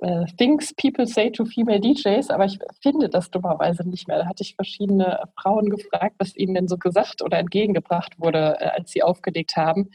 [0.00, 4.18] äh, Things People Say to Female DJs, aber ich finde das dummerweise nicht mehr.
[4.18, 8.66] Da hatte ich verschiedene Frauen gefragt, was ihnen denn so gesagt oder entgegengebracht wurde, äh,
[8.66, 9.90] als sie aufgelegt haben.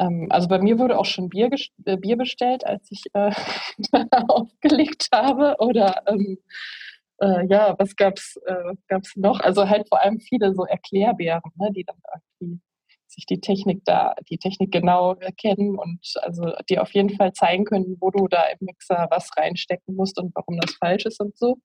[0.00, 1.50] Ähm, also bei mir wurde auch schon Bier,
[1.84, 3.32] äh, Bier bestellt, als ich äh,
[4.28, 5.56] aufgelegt habe.
[5.60, 6.38] Oder ähm,
[7.20, 9.40] äh, ja, was gab es äh, gab's noch?
[9.40, 11.96] Also halt vor allem viele so Erklärbären, ne, die dann
[12.40, 12.60] irgendwie
[13.12, 17.64] sich die Technik da, die Technik genau kennen und also die auf jeden Fall zeigen
[17.64, 21.36] können, wo du da im Mixer was reinstecken musst und warum das falsch ist und
[21.36, 21.56] so.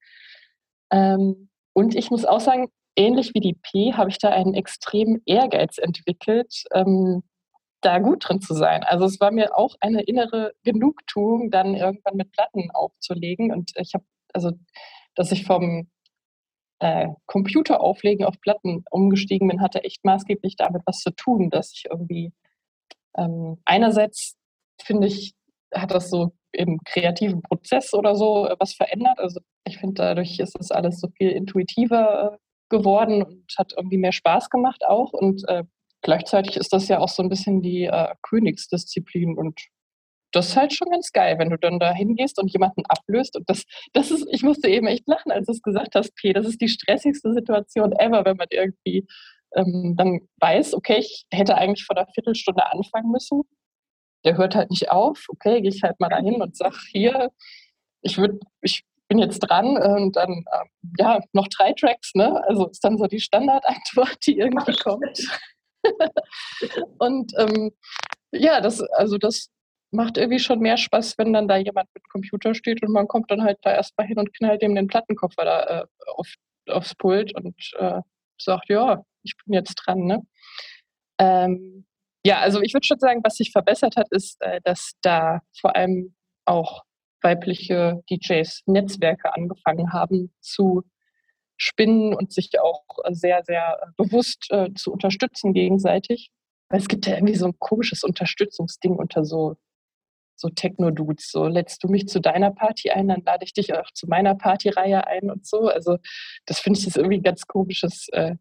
[0.91, 5.21] Ähm, und ich muss auch sagen, ähnlich wie die P habe ich da einen extremen
[5.25, 7.23] Ehrgeiz entwickelt, ähm,
[7.81, 8.83] da gut drin zu sein.
[8.83, 13.53] Also es war mir auch eine innere Genugtuung, dann irgendwann mit Platten aufzulegen.
[13.53, 14.51] Und ich habe, also,
[15.15, 15.87] dass ich vom
[16.79, 21.73] äh, Computer auflegen auf Platten umgestiegen bin, hatte echt maßgeblich damit was zu tun, dass
[21.73, 22.31] ich irgendwie
[23.17, 24.35] ähm, einerseits
[24.81, 25.33] finde ich,
[25.73, 29.19] hat das so im kreativen Prozess oder so äh, was verändert.
[29.19, 32.37] Also ich finde, dadurch ist das alles so viel intuitiver äh,
[32.69, 35.13] geworden und hat irgendwie mehr Spaß gemacht auch.
[35.13, 35.63] Und äh,
[36.01, 39.59] gleichzeitig ist das ja auch so ein bisschen die äh, Königsdisziplin und
[40.31, 43.35] das ist halt schon ganz geil, wenn du dann da hingehst und jemanden ablöst.
[43.35, 43.63] Und das,
[43.93, 46.33] das ist, ich musste eben echt lachen, als du es gesagt hast, P.
[46.33, 49.07] Das ist die stressigste Situation ever, wenn man irgendwie
[49.55, 53.43] ähm, dann weiß, okay, ich hätte eigentlich vor einer Viertelstunde anfangen müssen.
[54.25, 55.25] Der hört halt nicht auf.
[55.29, 57.31] Okay, gehe ich halt mal dahin und sag hier,
[58.01, 62.43] ich würde, ich bin jetzt dran und dann, ähm, ja, noch drei Tracks, ne?
[62.45, 65.27] Also ist dann so die Standardantwort, die irgendwie kommt.
[66.99, 67.71] und ähm,
[68.31, 69.49] ja, das, also das
[69.91, 73.31] macht irgendwie schon mehr Spaß, wenn dann da jemand mit Computer steht und man kommt
[73.31, 75.85] dann halt da erstmal hin und knallt ihm den Plattenkoffer da äh,
[76.15, 76.33] auf,
[76.67, 78.01] aufs Pult und äh,
[78.39, 80.05] sagt, ja, ich bin jetzt dran.
[80.05, 80.21] Ne?
[81.19, 81.85] Ähm,
[82.25, 85.75] ja, also ich würde schon sagen, was sich verbessert hat, ist, äh, dass da vor
[85.75, 86.15] allem
[86.45, 86.83] auch
[87.21, 90.83] weibliche DJs Netzwerke angefangen haben zu
[91.57, 96.29] spinnen und sich auch sehr, sehr bewusst äh, zu unterstützen gegenseitig.
[96.69, 99.55] Weil es gibt ja irgendwie so ein komisches Unterstützungsding unter so,
[100.39, 101.31] so Techno-Dudes.
[101.31, 104.35] So, lädst du mich zu deiner Party ein, dann lade ich dich auch zu meiner
[104.35, 105.67] Partyreihe ein und so.
[105.67, 105.97] Also,
[106.45, 108.35] das finde ich ist irgendwie ein ganz komisches, äh,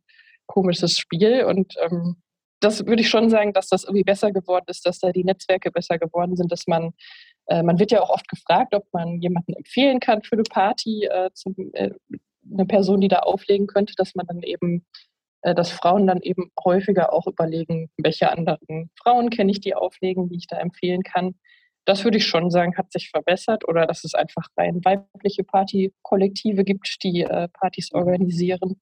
[0.47, 1.45] komisches Spiel.
[1.45, 2.17] Und ähm,
[2.61, 5.71] das würde ich schon sagen, dass das irgendwie besser geworden ist, dass da die Netzwerke
[5.71, 6.93] besser geworden sind, dass man
[7.47, 11.05] äh, man wird ja auch oft gefragt, ob man jemanden empfehlen kann für eine Party,
[11.05, 11.91] äh, zum, äh,
[12.53, 14.85] eine Person, die da auflegen könnte, dass man dann eben,
[15.43, 20.29] äh, dass Frauen dann eben häufiger auch überlegen, welche anderen Frauen kenne ich, die auflegen,
[20.29, 21.35] die ich da empfehlen kann.
[21.87, 26.65] Das würde ich schon sagen, hat sich verbessert oder dass es einfach rein weibliche Partykollektive
[26.65, 28.81] gibt, die äh, Partys organisieren.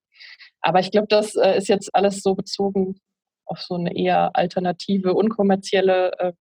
[0.63, 2.99] Aber ich glaube, das äh, ist jetzt alles so bezogen
[3.45, 6.35] auf so eine eher alternative, unkommerzielle,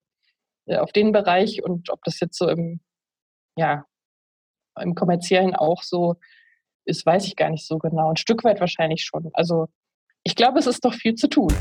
[0.66, 2.80] äh, auf den Bereich und ob das jetzt so im,
[3.56, 3.84] ja,
[4.80, 6.14] im kommerziellen auch so
[6.84, 8.10] ist, weiß ich gar nicht so genau.
[8.10, 9.30] Ein Stück weit wahrscheinlich schon.
[9.34, 9.66] Also
[10.22, 11.52] ich glaube, es ist doch viel zu tun.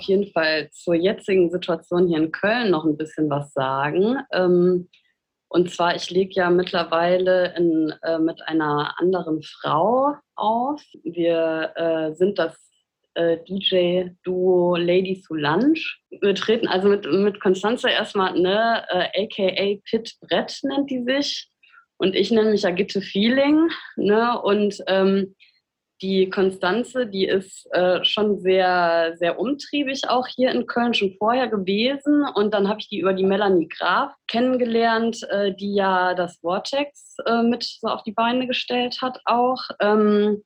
[0.00, 4.16] Auf jeden Fall zur jetzigen Situation hier in Köln noch ein bisschen was sagen.
[4.32, 4.88] Ähm,
[5.48, 10.82] und zwar, ich lege ja mittlerweile in, äh, mit einer anderen Frau auf.
[11.04, 12.56] Wir äh, sind das
[13.14, 16.00] äh, DJ-Duo Ladies Who Lunch.
[16.08, 21.50] Wir treten also mit, mit Constanze erstmal, ne, äh, aka Pit Brett nennt die sich.
[21.98, 23.68] Und ich nenne mich Agitte Feeling.
[23.96, 24.40] Ne?
[24.40, 25.34] Und ähm,
[26.02, 31.48] die Konstanze, die ist äh, schon sehr, sehr umtriebig auch hier in Köln schon vorher
[31.48, 32.24] gewesen.
[32.34, 37.16] Und dann habe ich die über die Melanie Graf kennengelernt, äh, die ja das Vortex
[37.26, 39.62] äh, mit so auf die Beine gestellt hat auch.
[39.80, 40.42] Ähm,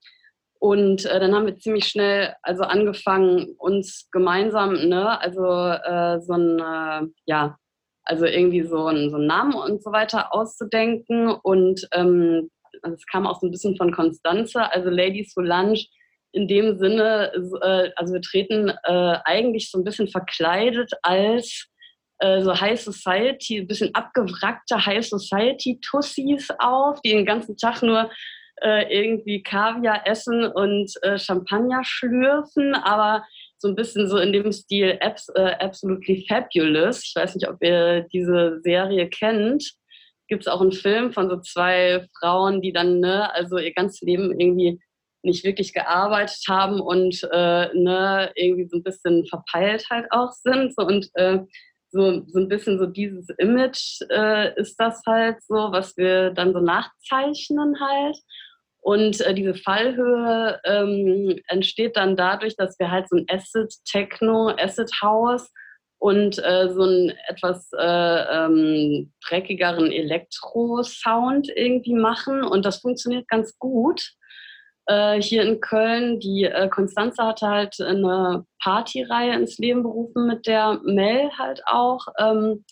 [0.58, 6.32] und äh, dann haben wir ziemlich schnell also angefangen, uns gemeinsam, ne, also äh, so
[6.32, 7.58] ein, äh, ja,
[8.04, 11.28] also irgendwie so ein, so einen Namen und so weiter auszudenken.
[11.28, 12.50] Und ähm,
[12.84, 15.84] also es kam auch so ein bisschen von Konstanze, also Ladies Solange
[16.32, 17.32] in dem Sinne,
[17.62, 21.68] äh, also wir treten äh, eigentlich so ein bisschen verkleidet als
[22.18, 27.82] äh, so High Society, ein bisschen abgewrackte High Society Tussis auf, die den ganzen Tag
[27.82, 28.10] nur
[28.62, 33.24] äh, irgendwie Kaviar essen und äh, Champagner schlürfen, aber
[33.58, 37.02] so ein bisschen so in dem Stil Abs Absolutely Fabulous.
[37.04, 39.72] Ich weiß nicht, ob ihr diese Serie kennt
[40.28, 44.00] gibt es auch einen Film von so zwei Frauen, die dann, ne, also ihr ganzes
[44.00, 44.80] Leben irgendwie
[45.22, 50.74] nicht wirklich gearbeitet haben und äh, ne, irgendwie so ein bisschen verpeilt halt auch sind.
[50.74, 51.38] So, und äh,
[51.90, 56.52] so, so ein bisschen so dieses Image äh, ist das halt so, was wir dann
[56.52, 58.16] so nachzeichnen halt.
[58.80, 65.50] Und äh, diese Fallhöhe ähm, entsteht dann dadurch, dass wir halt so ein Acid-Techno, Acid-House
[65.98, 72.42] und äh, so einen etwas äh, ähm, dreckigeren Elektro-Sound irgendwie machen.
[72.42, 74.12] Und das funktioniert ganz gut.
[74.86, 80.46] Äh, hier in Köln, die äh, Konstanze hatte halt eine Partyreihe ins Leben berufen mit
[80.46, 82.06] der Mel halt auch.
[82.18, 82.64] Ähm,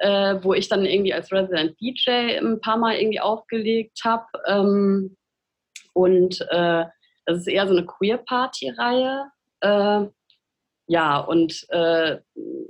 [0.00, 4.26] äh, wo ich dann irgendwie als Resident DJ ein paar Mal irgendwie aufgelegt habe.
[4.46, 5.16] Ähm,
[5.92, 6.86] und äh,
[7.26, 9.26] das ist eher so eine Queer-Party-Reihe.
[10.90, 12.18] Äh, ja, und äh,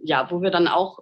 [0.04, 1.00] ja, wo wir dann auch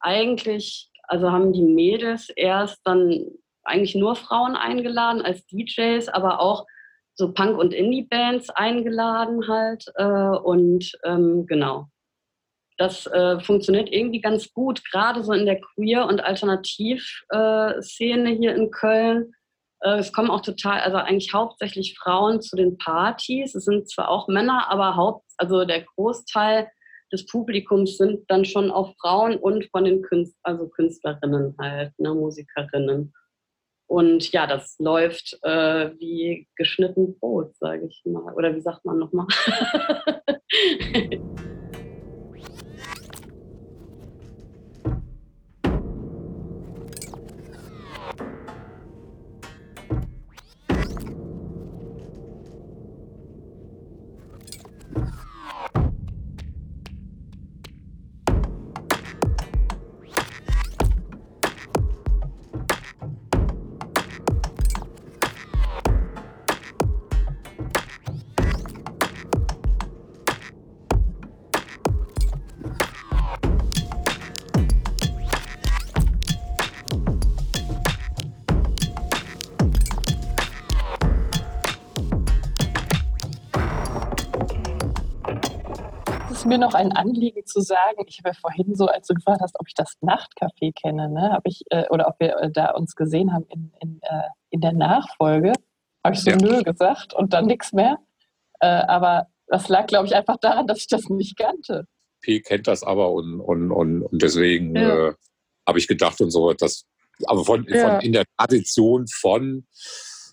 [0.00, 3.26] eigentlich, also haben die Mädels erst dann
[3.64, 6.66] eigentlich nur Frauen eingeladen als DJs, aber auch
[7.14, 9.84] so Punk- und Indie-Bands eingeladen halt.
[9.96, 11.86] Äh, und ähm, genau.
[12.78, 18.70] Das äh, funktioniert irgendwie ganz gut, gerade so in der Queer- und Alternativ-Szene hier in
[18.70, 19.34] Köln.
[19.80, 23.54] Äh, es kommen auch total, also eigentlich hauptsächlich Frauen zu den Partys.
[23.54, 26.68] Es sind zwar auch Männer, aber Haupt, also der Großteil
[27.12, 32.14] des Publikums sind dann schon auch Frauen und von den Künst, also Künstlerinnen halt, ne,
[32.14, 33.12] Musikerinnen.
[33.88, 38.32] Und ja, das läuft äh, wie geschnitten Brot, sage ich mal.
[38.34, 39.26] Oder wie sagt man nochmal?
[86.50, 88.04] mir noch ein Anliegen zu sagen.
[88.06, 91.32] Ich habe ja vorhin so, als du gefragt hast, ob ich das Nachtcafé kenne, ne,
[91.32, 94.60] habe ich äh, oder ob wir äh, da uns gesehen haben in, in, äh, in
[94.60, 95.52] der Nachfolge,
[96.04, 96.36] habe ich so Ja.
[96.36, 97.98] nö gesagt und dann nichts mehr.
[98.60, 101.86] Äh, aber das lag, glaube ich, einfach daran, dass ich das nicht kannte.
[102.20, 105.08] P kennt das aber und, und, und, und deswegen Ja.
[105.08, 105.14] äh,
[105.66, 106.84] habe ich gedacht und so, dass,
[107.26, 107.78] aber von, Ja.
[107.78, 109.66] von in der Tradition von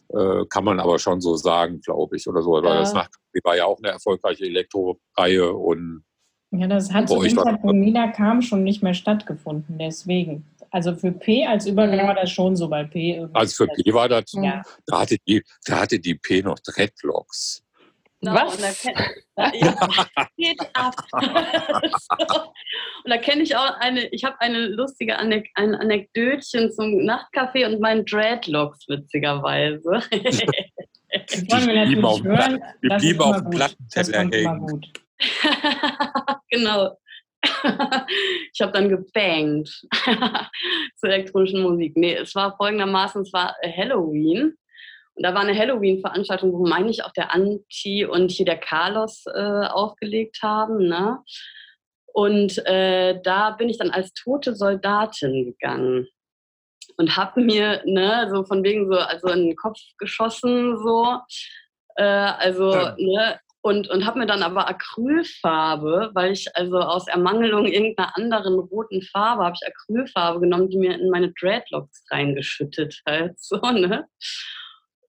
[0.09, 2.51] äh, kann man aber schon so sagen, glaube ich, oder so.
[2.51, 2.79] Weil Ja.
[2.79, 6.03] das Nachtcafé war ja auch eine erfolgreiche Elektro-Reihe und
[6.51, 9.77] Ja, das hat Bei zu dem war- Zeit, wo Mina kam, schon nicht mehr stattgefunden.
[9.77, 10.45] Deswegen.
[10.71, 12.07] Also für P als Übergang Mhm.
[12.07, 13.15] war das schon so, weil P.
[13.15, 14.61] irgendwie- also für P war das, Ja.
[14.85, 17.63] da hatte die, da hatte die P noch Dreadlocks.
[18.19, 18.55] Genau, Was?
[18.55, 18.95] Und da kenn,
[19.61, 20.95] ja, geht ab.
[23.03, 27.65] und da kenne ich auch eine, ich habe eine lustige Anek ein Anekdötchen zum Nachtcafé
[27.67, 29.83] und meinen Dreadlocks, witzigerweise.
[29.91, 30.09] Das
[31.51, 32.21] wollen wir Die blieben natürlich auf
[32.81, 33.55] die Das ist blieben auf immer dem gut.
[33.55, 34.81] Plattenteller hängen.
[36.49, 36.97] genau.
[38.53, 39.69] Ich habe dann gebangt
[40.95, 41.95] zur elektronischen Musik.
[41.95, 44.57] Nee, es war folgendermaßen, es war Halloween
[45.15, 49.23] Und da war eine Halloween-Veranstaltung, wo meine ich auch der Anti und hier der Carlos
[49.27, 50.87] äh, aufgelegt haben.
[50.87, 51.19] Ne?
[52.07, 56.07] Und äh, da bin ich dann als tote Soldatin gegangen
[56.97, 61.19] und habe mir ne, so von wegen so also in den Kopf geschossen so
[61.95, 62.95] äh, also Ja.
[62.97, 68.59] ne und und habe mir dann aber Acrylfarbe, weil ich also aus Ermangelung irgendeiner anderen
[68.59, 74.07] roten Farbe habe ich Acrylfarbe genommen, die mir in meine Dreadlocks reingeschüttet halt so ne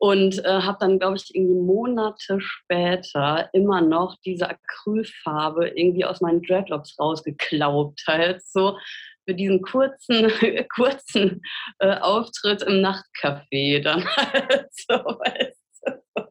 [0.00, 6.20] und äh, habe dann glaube ich irgendwie Monate später immer noch diese Acrylfarbe irgendwie aus
[6.20, 8.76] meinen Dreadlocks rausgeklaubt halt so
[9.24, 10.32] für diesen kurzen,
[10.74, 11.42] kurzen
[11.78, 16.28] äh, Auftritt im Nachtcafé dann halt so, weißt du.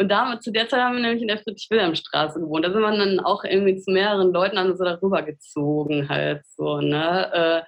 [0.00, 2.64] Und damals, zu der Zeit haben wir nämlich in der Friedrich-Wilhelm-Straße gewohnt.
[2.64, 6.80] Da sind wir dann auch irgendwie zu mehreren Leuten dann so darüber gezogen halt so,
[6.80, 7.30] ne.
[7.34, 7.62] Äh,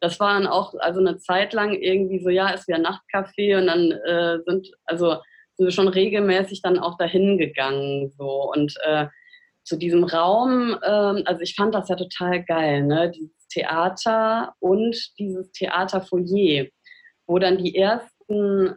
[0.00, 3.66] das war dann auch also eine Zeit lang irgendwie so, ja, ist wieder Nachtcafé und
[3.66, 5.16] dann äh, sind, also
[5.56, 9.06] sind wir schon regelmäßig dann auch dahin gegangen so und äh,
[9.62, 13.10] zu diesem Raum, ähm, also ich fand das ja total geil, ne?
[13.10, 16.66] Dieses Theater und dieses Theaterfoyer,
[17.26, 18.13] wo dann die ersten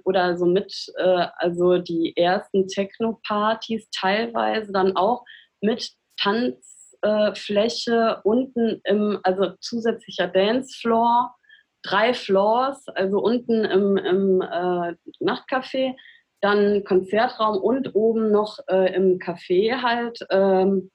[0.04, 5.24] oder so mit, äh, also die ersten Techno-Partys teilweise dann auch
[5.62, 11.36] mit Tanzfläche unten im, also zusätzlicher Dancefloor,
[11.84, 15.96] drei Floors, also unten im, im äh, Nachtcafé,
[16.42, 20.92] dann Konzertraum und oben noch äh, im Café halt ähm,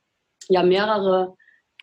[0.48, 1.34] ja mehrere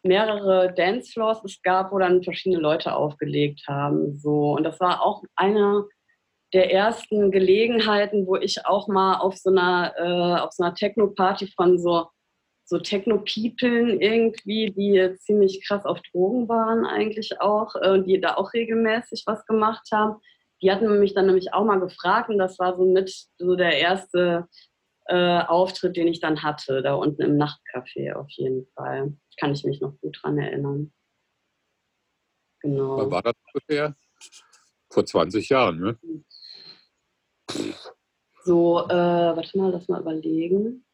[0.03, 4.17] mehrere Dancefloors es gab, wo dann verschiedene Leute aufgelegt haben.
[4.17, 4.53] So.
[4.53, 5.85] Und das war auch eine
[6.53, 11.47] der ersten Gelegenheiten, wo ich auch mal auf so einer, äh, auf so einer Techno-Party
[11.55, 12.07] von so,
[12.65, 18.53] so Techno-Peoplen irgendwie, die ziemlich krass auf Drogen waren eigentlich auch, äh, die da auch
[18.53, 20.19] regelmäßig was gemacht haben.
[20.61, 23.77] Die hatten mich dann nämlich auch mal gefragt und das war so mit so der
[23.77, 24.47] erste
[25.05, 29.13] äh, Auftritt, den ich dann hatte, da unten im Nachtcafé auf jeden Fall.
[29.39, 30.93] Kann ich mich noch gut dran erinnern.
[32.61, 32.97] Genau.
[32.97, 33.95] Wann war das ungefähr?
[34.91, 35.99] Vor 20 Jahren, ne?
[38.43, 40.85] So, äh, warte mal, lass mal überlegen.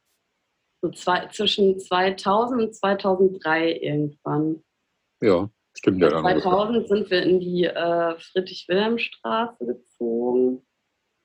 [0.82, 4.64] So zwei, zwischen 2000 und 2003 irgendwann.
[5.22, 6.26] Ja, stimmt ja dann.
[6.26, 6.42] ungefähr.
[6.42, 10.66] 2000 sind wir in die äh, Friedrich-Wilhelm-Straße gezogen.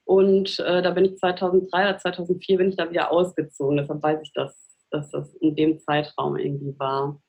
[0.05, 3.77] Und äh, da bin ich 2003 oder 2004 bin ich da wieder ausgezogen.
[3.77, 4.57] Deshalb weiß ich, dass,
[4.91, 7.21] dass das in dem Zeitraum irgendwie war.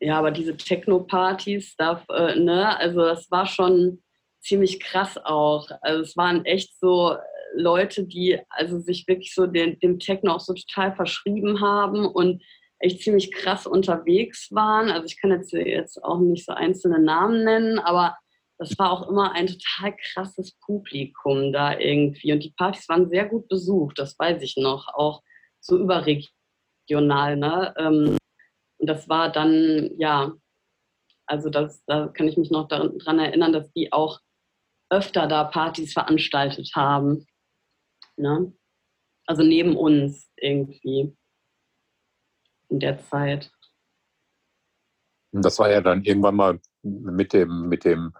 [0.00, 4.02] Ja, aber diese Techno-Partys, äh, ne, also das war schon
[4.42, 5.68] ziemlich krass auch.
[5.80, 7.16] Also es waren echt so
[7.54, 12.42] Leute, die also sich wirklich so den, dem Techno auch so total verschrieben haben und
[12.78, 14.90] echt ziemlich krass unterwegs waren.
[14.90, 18.16] Also ich kann jetzt, jetzt auch nicht so einzelne Namen nennen, aber
[18.58, 22.32] das war auch immer ein total krasses Publikum da irgendwie.
[22.32, 25.22] Und die Partys waren sehr gut besucht, das weiß ich noch, auch
[25.60, 27.36] so überregional.
[27.36, 27.74] Ne?
[27.78, 28.18] Ähm,
[28.78, 30.32] und das war dann, ja,
[31.26, 34.20] also das, da kann ich mich noch daran erinnern, dass die auch
[34.92, 37.26] öfter da Partys veranstaltet haben.
[38.16, 38.52] Ne?
[39.26, 41.16] Also neben uns irgendwie
[42.68, 43.50] in der Zeit.
[45.32, 48.12] Das war ja dann irgendwann mal mit dem, mit dem,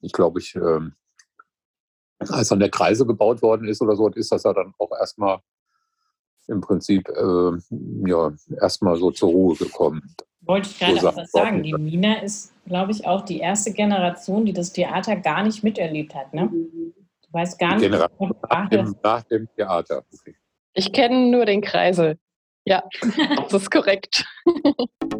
[0.00, 0.94] ich glaube, ich, ähm,
[2.20, 5.40] als dann der Kreise gebaut worden ist oder so, ist das ja dann auch erstmal
[6.46, 7.58] im Prinzip äh,
[8.06, 10.14] ja erstmal so zur Ruhe gekommen.
[10.46, 11.62] Wollte ich gerade So auch was sagen.
[11.62, 16.14] Die Mina ist, glaube ich, auch die erste Generation, die das Theater gar nicht miterlebt
[16.14, 16.32] hat.
[16.34, 16.48] Ne?
[16.50, 16.92] Du
[17.32, 20.04] weißt gar nicht, Generation nach ach, dem, nach dem Theater.
[20.12, 20.34] Okay.
[20.74, 22.18] Ich kenne nur den Kreisel.
[22.64, 22.82] Ja,
[23.50, 24.24] das ist korrekt.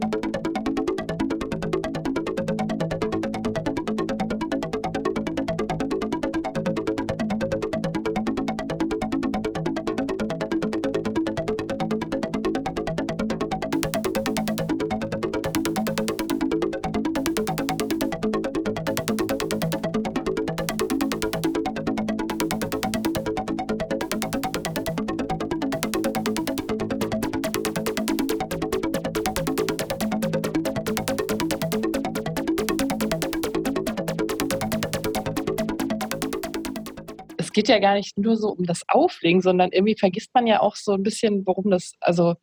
[37.65, 40.77] geht ja gar nicht nur so um das Auflegen, sondern irgendwie vergisst man ja auch
[40.77, 42.35] so ein bisschen, worum das, also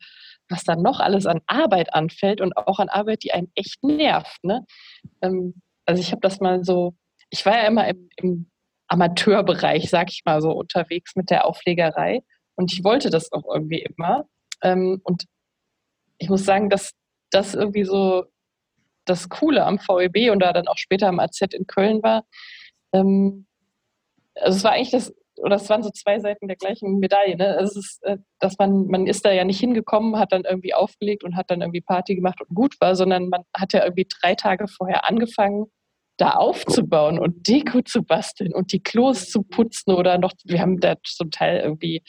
[0.48, 4.42] was dann noch alles an Arbeit anfällt und auch an Arbeit, die einen echt nervt.
[4.42, 4.66] Ne?
[5.22, 5.54] Ähm,
[5.86, 6.96] also ich habe das mal so,
[7.30, 8.50] ich war ja immer im, im
[8.88, 12.22] Amateurbereich, sag ich mal so, unterwegs mit der Auflegerei
[12.56, 14.26] und ich wollte das auch irgendwie immer.
[14.60, 15.26] Ähm, und
[16.18, 16.94] ich muss sagen, dass
[17.30, 18.24] das irgendwie so
[19.04, 22.24] das Coole am VEB und da dann auch später am AZ in Köln war,
[22.92, 23.46] ähm,
[24.34, 27.36] also es war eigentlich das oder es waren so zwei Seiten der gleichen Medaille.
[27.36, 27.56] Ne?
[27.56, 31.24] Es ist, äh, dass man, man ist da ja nicht hingekommen, hat dann irgendwie aufgelegt
[31.24, 34.34] und hat dann irgendwie Party gemacht und gut war, sondern man hat ja irgendwie drei
[34.34, 35.66] Tage vorher angefangen,
[36.18, 40.78] da aufzubauen und Deko zu basteln und die Klos zu putzen oder noch, wir haben
[40.78, 42.02] da zum Teil irgendwie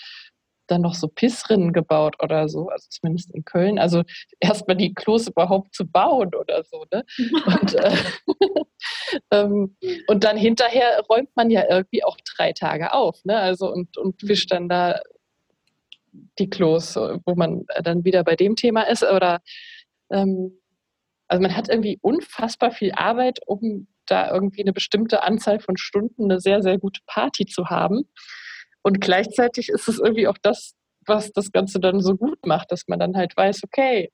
[0.73, 3.79] dann noch so Pissrinnen gebaut oder so, also zumindest in Köln.
[3.79, 4.03] Also
[4.39, 6.85] erstmal die Klos überhaupt zu bauen oder so.
[6.91, 7.03] Ne?
[7.45, 7.95] Und, äh,
[9.31, 9.77] ähm,
[10.07, 13.23] und dann hinterher räumt man ja irgendwie auch drei Tage auf.
[13.23, 13.37] Ne?
[13.37, 14.99] Also und, und wischt dann da
[16.39, 19.03] die Klos, wo man dann wieder bei dem Thema ist.
[19.03, 19.41] Oder
[20.11, 20.59] ähm,
[21.27, 26.25] also man hat irgendwie unfassbar viel Arbeit, um da irgendwie eine bestimmte Anzahl von Stunden
[26.25, 28.03] eine sehr, sehr gute Party zu haben.
[28.83, 30.73] Und gleichzeitig ist es irgendwie auch das,
[31.05, 34.11] was das Ganze dann so gut macht, dass man dann halt weiß, okay,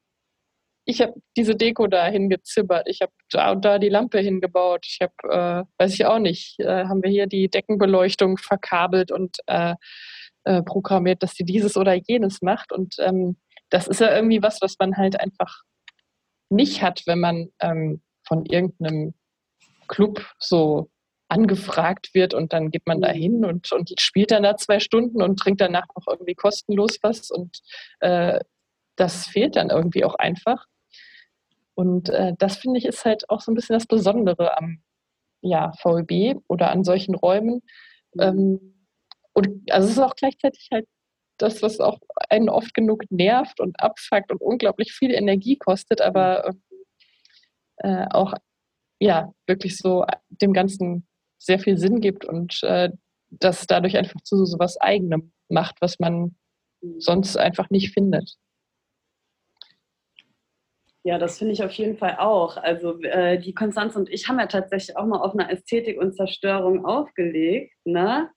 [0.86, 5.00] ich habe diese Deko da hingezimmert, ich habe da und da die Lampe hingebaut, ich
[5.02, 9.76] habe, äh, weiß ich auch nicht, äh, haben wir hier die Deckenbeleuchtung verkabelt und äh,
[10.46, 12.72] äh, programmiert, dass sie dieses oder jenes macht.
[12.72, 13.38] Und ähm,
[13.70, 15.64] das ist ja irgendwie was, was man halt einfach
[16.50, 19.14] nicht hat, wenn man ähm, von irgendeinem
[19.88, 20.90] Club so
[21.30, 25.22] angefragt wird und dann geht man da hin und, und spielt dann da zwei Stunden
[25.22, 27.60] und trinkt danach noch irgendwie kostenlos was und
[28.00, 28.40] äh,
[28.96, 30.66] das fehlt dann irgendwie auch einfach.
[31.76, 34.82] Und äh, das finde ich ist halt auch so ein bisschen das Besondere am
[35.42, 37.62] ja, VEB oder an solchen Räumen.
[38.14, 38.22] Mhm.
[38.22, 38.88] Ähm,
[39.34, 40.88] und also es ist auch gleichzeitig halt
[41.38, 42.00] das, was auch
[42.30, 46.54] einen oft genug nervt und abfuckt und unglaublich viel Energie kostet, aber
[47.78, 48.34] äh, auch
[49.00, 51.08] ja wirklich so dem Ganzen
[51.40, 52.90] sehr viel Sinn gibt und äh,
[53.32, 56.36] das dadurch einfach zu so was Eigenem macht, was man
[56.98, 58.36] sonst einfach nicht findet.
[61.04, 62.58] Ja, das finde ich auf jeden Fall auch.
[62.58, 66.14] Also äh, die Konstanz und ich haben ja tatsächlich auch mal auf einer Ästhetik und
[66.14, 67.74] Zerstörung aufgelegt.
[67.86, 68.30] Ne?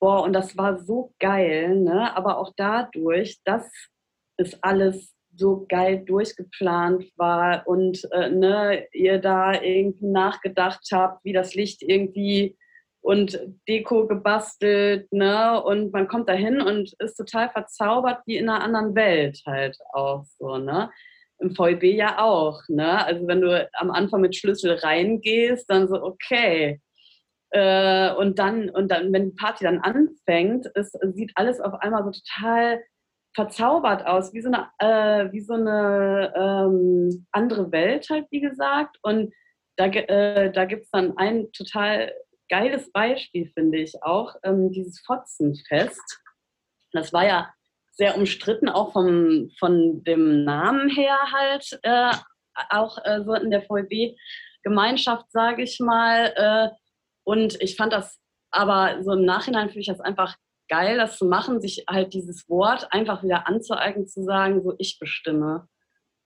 [0.00, 1.76] Boah, und das war so geil.
[1.76, 2.16] Ne?
[2.16, 3.70] Aber auch dadurch, dass
[4.38, 11.32] es alles so geil durchgeplant war und äh, ne, ihr da irgendwie nachgedacht habt, wie
[11.32, 12.56] das Licht irgendwie
[13.06, 13.38] und
[13.68, 15.62] Deko gebastelt, ne?
[15.62, 19.78] Und man kommt da hin und ist total verzaubert wie in einer anderen Welt halt
[19.92, 20.90] auch so, ne?
[21.38, 23.04] Im VEB ja auch, ne?
[23.04, 26.80] Also wenn du am Anfang mit Schlüssel reingehst, dann so, okay.
[27.50, 32.02] Äh, und dann, und dann, wenn die Party dann anfängt, ist, sieht alles auf einmal
[32.02, 32.82] so total
[33.36, 38.96] verzaubert aus, wie so eine, äh, wie so eine ähm, andere Welt halt, wie gesagt.
[39.02, 39.32] Und
[39.76, 42.12] da, äh, da gibt es dann ein total
[42.48, 46.22] geiles Beispiel, finde ich auch, ähm, dieses Fotzenfest.
[46.92, 47.52] Das war ja
[47.92, 52.12] sehr umstritten, auch vom, von dem Namen her halt, äh,
[52.70, 56.32] auch äh, so in der VEB-Gemeinschaft, sage ich mal.
[56.36, 56.74] Äh,
[57.24, 58.18] und ich fand das
[58.50, 60.36] aber so im Nachhinein finde ich das einfach
[60.68, 64.98] geil, das zu machen, sich halt dieses Wort einfach wieder anzueignen, zu sagen, so ich
[64.98, 65.68] bestimme.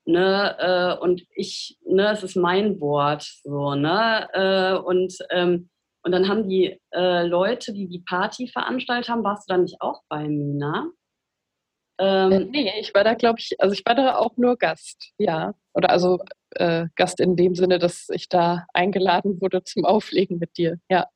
[0.07, 5.69] Ne, äh, und ich, ne, es ist mein Wort, so, ne, äh, und, ähm,
[6.03, 9.77] und dann haben die äh, Leute, die die Party veranstaltet haben, warst du da nicht
[9.81, 10.91] auch bei Mina?
[12.01, 15.13] Ähm, äh, nee, ich war da, glaube ich, also ich war da auch nur Gast,
[15.19, 15.55] ja.
[15.75, 16.19] Oder also
[16.53, 21.07] äh, Gast in dem Sinne, dass ich da eingeladen wurde zum Auflegen mit dir, ja.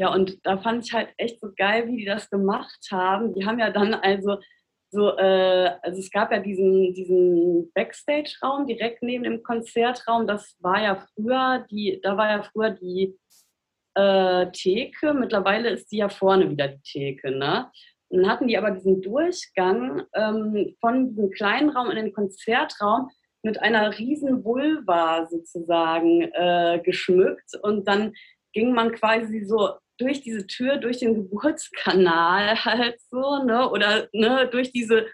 [0.00, 3.34] Ja, und da fand ich halt echt so geil, wie die das gemacht haben.
[3.34, 4.38] Die haben ja dann also
[4.90, 10.26] so, äh, also es gab ja diesen, diesen Backstage-Raum direkt neben dem Konzertraum.
[10.26, 13.14] Das war ja früher, die, da war ja früher die
[13.94, 15.12] äh, Theke.
[15.12, 17.70] Mittlerweile ist die ja vorne wieder die Theke, ne?
[18.08, 23.10] Und dann hatten die aber diesen Durchgang ähm, von diesem kleinen Raum in den Konzertraum
[23.42, 28.14] mit einer riesen Vulva sozusagen äh, geschmückt und dann
[28.52, 33.68] ging man quasi so durch diese Tür, durch den Geburtskanal halt so, ne?
[33.68, 35.06] Oder ne, durch diese,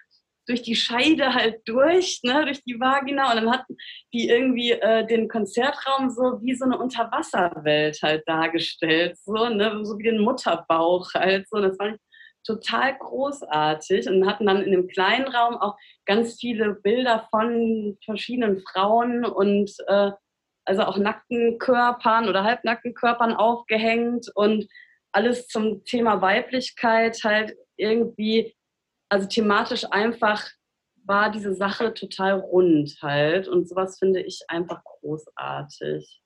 [0.47, 3.31] durch die Scheide halt durch, ne, durch die Vagina.
[3.31, 3.77] Und dann hatten
[4.13, 9.99] die irgendwie äh, den Konzertraum so wie so eine Unterwasserwelt halt dargestellt, so, ne, so
[9.99, 11.61] wie den Mutterbauch halt so.
[11.61, 12.01] Das fand ich
[12.47, 15.77] total großartig und hatten dann in dem kleinen Raum auch
[16.07, 20.13] ganz viele Bilder von verschiedenen Frauen und äh,
[20.67, 24.67] also auch nackten Körpern oder halbnackten Körpern aufgehängt und
[25.13, 28.55] alles zum Thema Weiblichkeit halt irgendwie,
[29.09, 30.47] also thematisch einfach
[31.05, 36.21] war diese Sache total rund halt und sowas finde ich einfach großartig.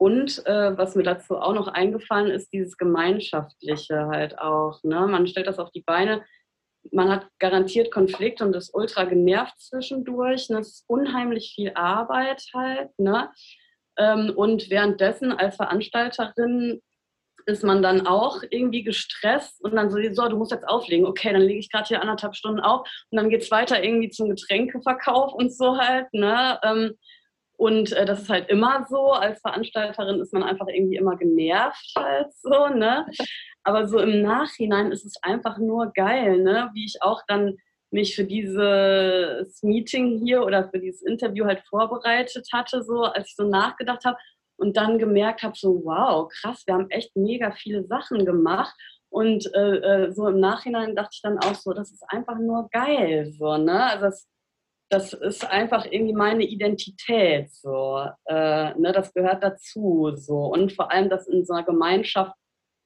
[0.00, 4.82] Und äh, was mir dazu auch noch eingefallen ist, dieses Gemeinschaftliche halt auch.
[4.84, 5.06] Ne?
[5.08, 6.24] Man stellt das auf die Beine
[6.92, 10.48] man hat garantiert Konflikt und ist ultra genervt zwischendurch.
[10.48, 10.58] Ne?
[10.58, 12.90] Das ist unheimlich viel Arbeit halt.
[12.98, 13.30] Ne?
[13.96, 16.80] Ähm, und währenddessen als Veranstalterin
[17.46, 21.06] ist man dann auch irgendwie gestresst und dann so, so du musst jetzt auflegen.
[21.06, 24.10] Okay, dann lege ich gerade hier anderthalb Stunden auf und dann geht es weiter irgendwie
[24.10, 26.12] zum Getränkeverkauf und so halt.
[26.12, 26.58] Ne?
[26.62, 26.94] Ähm,
[27.58, 29.12] und äh, das ist halt immer so.
[29.12, 33.04] Als Veranstalterin ist man einfach irgendwie immer genervt halt so, ne?
[33.68, 36.70] Aber so im Nachhinein ist es einfach nur geil, ne?
[36.72, 37.58] Wie ich auch dann
[37.90, 43.36] mich für dieses Meeting hier oder für dieses Interview halt vorbereitet hatte, so als ich
[43.36, 44.16] so nachgedacht habe
[44.56, 48.74] und dann gemerkt habe, so wow, krass, wir haben echt mega viele Sachen gemacht.
[49.10, 52.70] Und äh, äh, so im Nachhinein dachte ich dann auch so, das ist einfach nur
[52.70, 53.84] geil, so, ne?
[53.84, 54.28] Also das,
[54.88, 58.92] das ist einfach irgendwie meine Identität, so, äh, ne?
[58.94, 60.46] Das gehört dazu, so.
[60.46, 62.32] Und vor allem das in so einer Gemeinschaft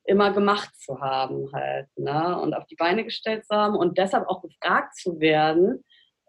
[0.05, 2.41] immer gemacht zu haben halt, ne?
[2.41, 5.85] Und auf die Beine gestellt zu haben und deshalb auch gefragt zu werden,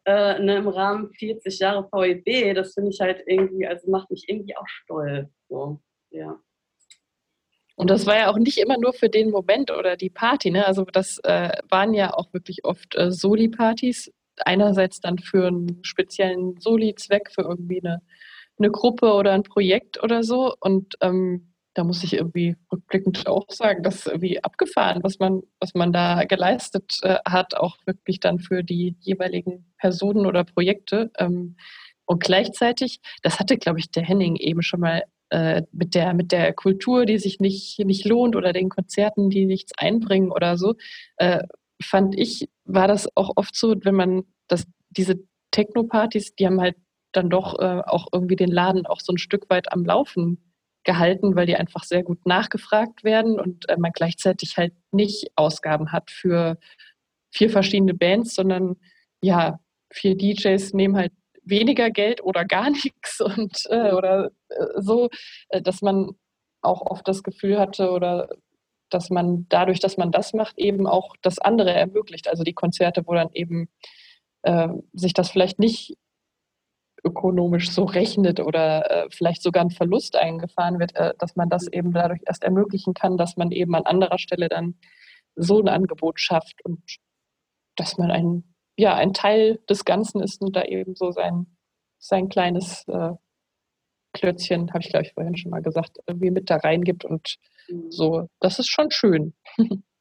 [0.06, 4.26] äh, ne, im Rahmen 40 Jahre VEB, das finde ich halt irgendwie, also macht mich
[4.28, 5.30] irgendwie auch stolz.
[5.50, 5.80] So,
[6.12, 6.40] ja.
[7.76, 10.66] Und das war ja auch nicht immer nur für den Moment oder die Party, ne?
[10.66, 14.12] Also das äh, waren ja auch wirklich oft äh, Soli-Partys.
[14.38, 18.02] Einerseits dann für einen speziellen Soli-Zweck, für irgendwie eine,
[18.60, 20.54] eine Gruppe oder ein Projekt oder so.
[20.60, 25.42] Und ähm, da muss ich irgendwie rückblickend auch sagen, das ist irgendwie abgefahren, was man,
[25.60, 31.12] was man da geleistet äh, hat, auch wirklich dann für die jeweiligen Personen oder Projekte.
[31.18, 31.58] Ähm,
[32.06, 36.32] und gleichzeitig, das hatte, glaube ich, der Henning eben schon mal äh, mit, der, mit
[36.32, 40.76] der Kultur, die sich nicht, nicht lohnt oder den Konzerten, die nichts einbringen oder so,
[41.18, 41.44] äh,
[41.82, 45.16] fand ich, war das auch oft so, wenn man das, diese
[45.52, 46.76] Techno-Partys, die haben halt
[47.14, 50.53] dann doch äh, auch irgendwie den Laden auch so ein Stück weit am Laufen
[50.84, 55.92] gehalten, weil die einfach sehr gut nachgefragt werden und äh, man gleichzeitig halt nicht Ausgaben
[55.92, 56.58] hat für
[57.32, 58.76] vier verschiedene Bands, sondern
[59.22, 59.60] ja,
[59.92, 65.10] vier DJs nehmen halt weniger Geld oder gar nichts und äh, oder äh, so,
[65.50, 66.12] äh, dass man
[66.62, 68.30] auch oft das Gefühl hatte oder
[68.90, 72.28] dass man dadurch, dass man das macht, eben auch das andere ermöglicht.
[72.28, 73.70] Also die Konzerte, wo dann eben
[74.44, 75.98] äh, sich das vielleicht nicht
[77.04, 81.68] ökonomisch so rechnet oder äh, vielleicht sogar ein Verlust eingefahren wird, äh, dass man das
[81.68, 84.76] eben dadurch erst ermöglichen kann, dass man eben an anderer Stelle dann
[85.36, 86.82] so ein Angebot schafft und
[87.76, 91.48] dass man ein, ja, ein Teil des Ganzen ist und da eben so sein,
[92.00, 93.12] sein kleines äh,
[94.14, 97.92] Klötzchen, habe ich glaube ich vorhin schon mal gesagt, irgendwie mit da reingibt und mhm.
[97.92, 99.34] so, das ist schon schön.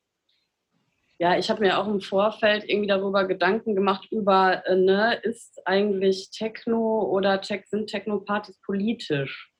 [1.23, 5.65] ja, ich habe mir auch im Vorfeld irgendwie darüber Gedanken gemacht, über, äh, ne, ist
[5.65, 9.53] eigentlich Techno oder Tech, sind Techno-Partys politisch?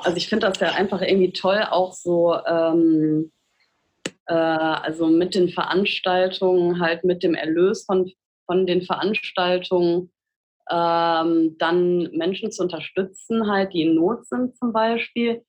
[0.00, 3.32] Also ich finde das ja einfach irgendwie toll, auch so, ähm,
[4.26, 8.12] äh, also mit den Veranstaltungen, halt mit dem Erlös von,
[8.44, 10.12] von den Veranstaltungen,
[10.70, 15.46] ähm, dann Menschen zu unterstützen, halt, die in Not sind zum Beispiel.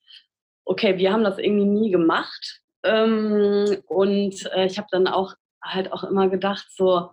[0.64, 2.62] Okay, wir haben das irgendwie nie gemacht.
[2.86, 5.34] Ähm, und äh, ich habe dann auch
[5.64, 7.12] halt auch immer gedacht, so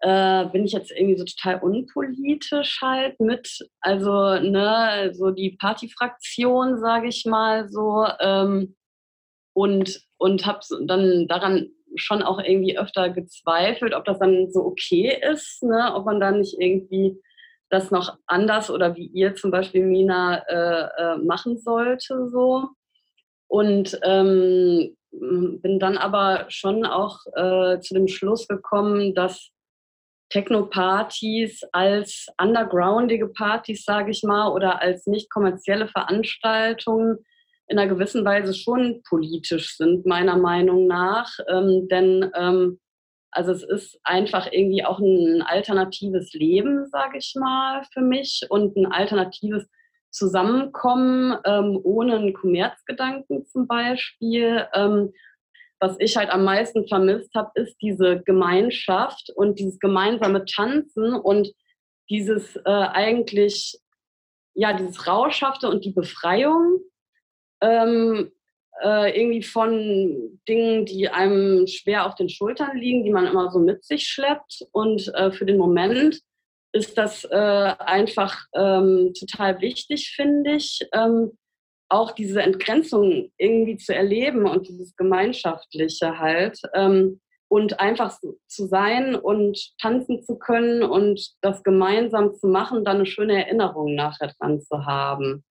[0.00, 6.78] äh, bin ich jetzt irgendwie so total unpolitisch halt mit, also ne, so die Partyfraktion,
[6.78, 8.76] sage ich mal so, ähm,
[9.54, 15.18] und und habe dann daran schon auch irgendwie öfter gezweifelt, ob das dann so okay
[15.32, 17.20] ist, ne, ob man dann nicht irgendwie
[17.70, 22.68] das noch anders oder wie ihr zum Beispiel Mina äh, äh, machen sollte so.
[23.50, 29.50] Und ähm, bin dann aber schon auch äh, zu dem Schluss gekommen, dass
[30.30, 37.18] Techno-Partys als undergroundige Partys, sage ich mal, oder als nicht kommerzielle Veranstaltungen
[37.66, 41.32] in einer gewissen Weise schon politisch sind, meiner Meinung nach.
[41.48, 42.78] Ähm, denn ähm,
[43.32, 48.76] also es ist einfach irgendwie auch ein alternatives Leben, sage ich mal, für mich und
[48.76, 49.68] ein alternatives
[50.10, 54.66] zusammenkommen, ähm, ohne einen Kommerzgedanken zum Beispiel.
[54.74, 55.12] Ähm,
[55.80, 61.52] was ich halt am meisten vermisst habe, ist diese Gemeinschaft und dieses gemeinsame Tanzen und
[62.10, 63.78] dieses äh, eigentlich,
[64.54, 66.80] ja, dieses Rauschhafte und die Befreiung
[67.62, 68.30] ähm,
[68.82, 73.58] äh, irgendwie von Dingen, die einem schwer auf den Schultern liegen, die man immer so
[73.58, 76.20] mit sich schleppt und äh, für den Moment
[76.72, 81.32] ist das äh, einfach ähm, total wichtig, finde ich, ähm,
[81.88, 86.60] auch diese Entgrenzung irgendwie zu erleben und dieses Gemeinschaftliche halt.
[86.74, 87.20] Ähm,
[87.52, 88.16] und einfach
[88.46, 93.96] zu sein und tanzen zu können und das gemeinsam zu machen, dann eine schöne Erinnerung
[93.96, 95.44] nachher dran zu haben.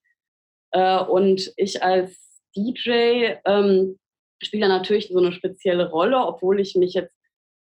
[0.72, 4.00] Äh, und ich als DJ ähm,
[4.42, 7.14] spiele natürlich so eine spezielle Rolle, obwohl ich mich jetzt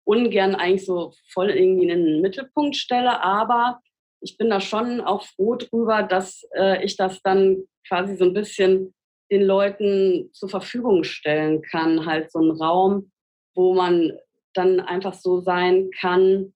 [0.09, 3.81] ungern eigentlich so voll irgendwie in den Mittelpunkt stelle, aber
[4.21, 8.33] ich bin da schon auch froh drüber, dass äh, ich das dann quasi so ein
[8.33, 8.95] bisschen
[9.31, 12.07] den Leuten zur Verfügung stellen kann.
[12.07, 13.13] Halt so ein Raum,
[13.55, 14.19] wo man
[14.55, 16.55] dann einfach so sein kann,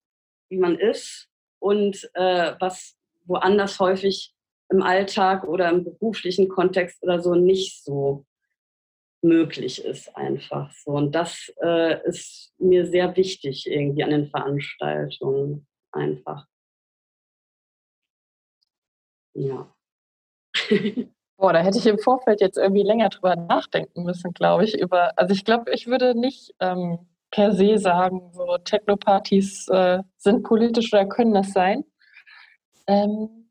[0.48, 1.28] wie man ist
[1.60, 2.96] und äh, was
[3.26, 4.34] woanders häufig
[4.70, 8.24] im Alltag oder im beruflichen Kontext oder so nicht so
[9.22, 10.92] möglich ist einfach so.
[10.92, 16.46] Und das äh, ist mir sehr wichtig irgendwie an den Veranstaltungen einfach.
[19.34, 19.74] Ja.
[21.36, 24.78] Boah, da hätte ich im Vorfeld jetzt irgendwie länger drüber nachdenken müssen, glaube ich.
[24.78, 30.44] Über, also ich glaube, ich würde nicht ähm, per se sagen, so Techno-Partys äh, sind
[30.44, 31.84] politisch oder können das sein.
[32.86, 33.41] Ähm,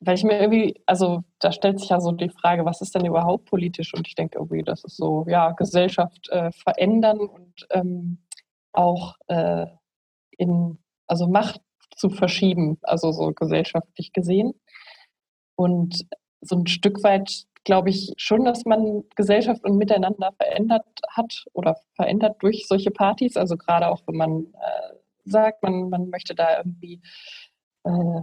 [0.00, 3.06] weil ich mir irgendwie, also da stellt sich ja so die Frage, was ist denn
[3.06, 3.94] überhaupt politisch?
[3.94, 8.18] Und ich denke irgendwie, das ist so, ja, Gesellschaft äh, verändern und ähm,
[8.72, 9.66] auch äh,
[10.36, 11.60] in, also Macht
[11.96, 14.54] zu verschieben, also so gesellschaftlich gesehen.
[15.56, 16.06] Und
[16.42, 21.76] so ein Stück weit glaube ich schon, dass man Gesellschaft und Miteinander verändert hat oder
[21.94, 23.36] verändert durch solche Partys.
[23.36, 24.94] Also gerade auch, wenn man äh,
[25.24, 27.00] sagt, man, man möchte da irgendwie
[27.84, 28.20] äh,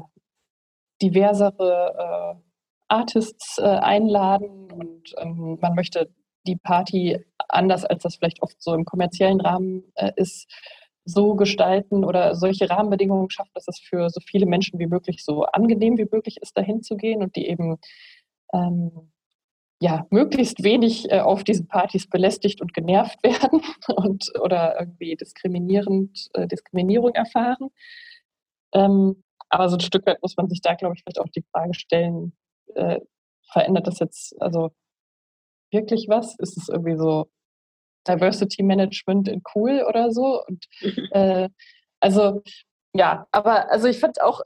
[1.04, 2.42] diversere äh,
[2.88, 6.10] Artists äh, einladen und ähm, man möchte
[6.46, 10.52] die Party anders, als das vielleicht oft so im kommerziellen Rahmen äh, ist,
[11.06, 15.44] so gestalten oder solche Rahmenbedingungen schaffen, dass es für so viele Menschen wie möglich so
[15.44, 17.78] angenehm wie möglich ist, dahin zu gehen und die eben
[18.54, 19.12] ähm,
[19.82, 26.30] ja, möglichst wenig äh, auf diesen Partys belästigt und genervt werden und, oder irgendwie diskriminierend,
[26.36, 27.70] äh, Diskriminierung erfahren.
[28.74, 29.23] Ähm,
[29.54, 31.76] aber so ein Stück weit muss man sich da, glaube ich, vielleicht auch die Frage
[31.76, 32.36] stellen,
[32.74, 33.00] äh,
[33.52, 34.72] verändert das jetzt also
[35.72, 36.36] wirklich was?
[36.40, 37.30] Ist es irgendwie so
[38.08, 40.44] Diversity Management in cool oder so?
[40.44, 40.66] Und
[41.12, 41.50] äh,
[42.00, 42.42] also
[42.96, 44.42] ja, aber also ich finde auch,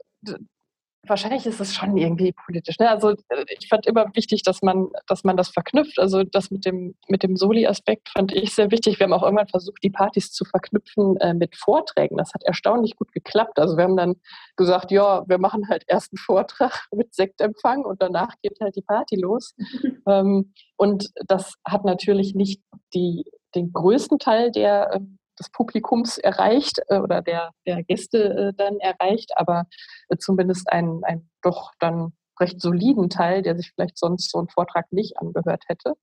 [1.09, 2.77] wahrscheinlich ist es schon irgendwie politisch.
[2.79, 2.89] Ne?
[2.89, 3.13] Also
[3.59, 5.99] ich fand immer wichtig, dass man, dass man das verknüpft.
[5.99, 8.99] Also das mit dem, mit dem Soli-Aspekt fand ich sehr wichtig.
[8.99, 12.17] Wir haben auch irgendwann versucht, die Partys zu verknüpfen äh, mit Vorträgen.
[12.17, 13.59] Das hat erstaunlich gut geklappt.
[13.59, 14.15] Also wir haben dann
[14.55, 18.81] gesagt, ja, wir machen halt erst einen Vortrag mit Sektempfang und danach geht halt die
[18.81, 19.55] Party los.
[20.07, 22.61] ähm, und das hat natürlich nicht
[22.93, 23.25] die,
[23.55, 28.79] den größten Teil der ähm, des Publikums erreicht äh, oder der, der Gäste äh, dann
[28.79, 29.65] erreicht, aber
[30.09, 34.49] äh, zumindest einen, einen doch dann recht soliden Teil, der sich vielleicht sonst so einen
[34.49, 35.93] Vortrag nicht angehört hätte.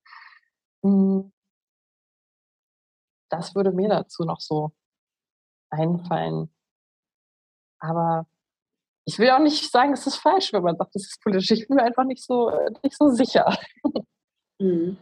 [0.83, 1.31] Hm.
[3.29, 4.71] Das würde mir dazu noch so
[5.69, 6.53] einfallen.
[7.79, 8.27] Aber
[9.05, 11.51] ich will auch nicht sagen, es ist falsch, wenn man sagt, es ist politisch.
[11.51, 12.51] Ich bin mir einfach nicht so,
[12.83, 13.57] nicht so sicher.
[14.59, 14.97] Mhm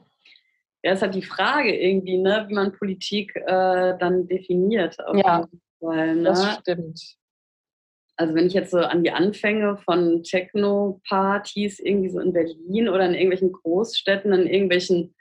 [0.83, 4.97] ja, ist halt die Frage irgendwie, ne, wie man Politik äh, dann definiert.
[5.13, 5.47] ja,
[5.79, 6.23] Fall, ne?
[6.23, 7.17] das stimmt.
[8.15, 13.05] Also wenn ich jetzt so an die Anfänge von Techno-Partys irgendwie so in Berlin oder
[13.05, 15.15] in irgendwelchen Großstädten, in irgendwelchen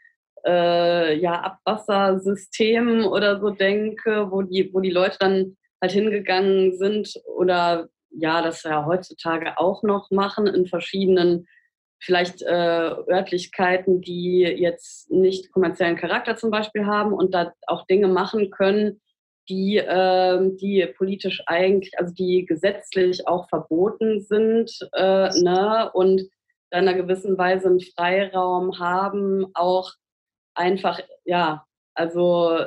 [0.44, 7.14] äh, ja, Abwassersystemen oder so denke, wo die, wo die Leute dann halt hingegangen sind
[7.34, 11.46] oder ja, das ja heutzutage auch noch machen in verschiedenen
[12.02, 18.08] vielleicht äh, Örtlichkeiten, die jetzt nicht kommerziellen Charakter zum Beispiel haben und da auch Dinge
[18.08, 19.00] machen können,
[19.48, 25.90] die, äh, die politisch eigentlich, also die gesetzlich auch verboten sind äh, ne?
[25.92, 26.28] und in
[26.70, 29.92] einer gewissen Weise einen Freiraum haben, auch
[30.54, 31.64] einfach, ja,
[31.94, 32.58] also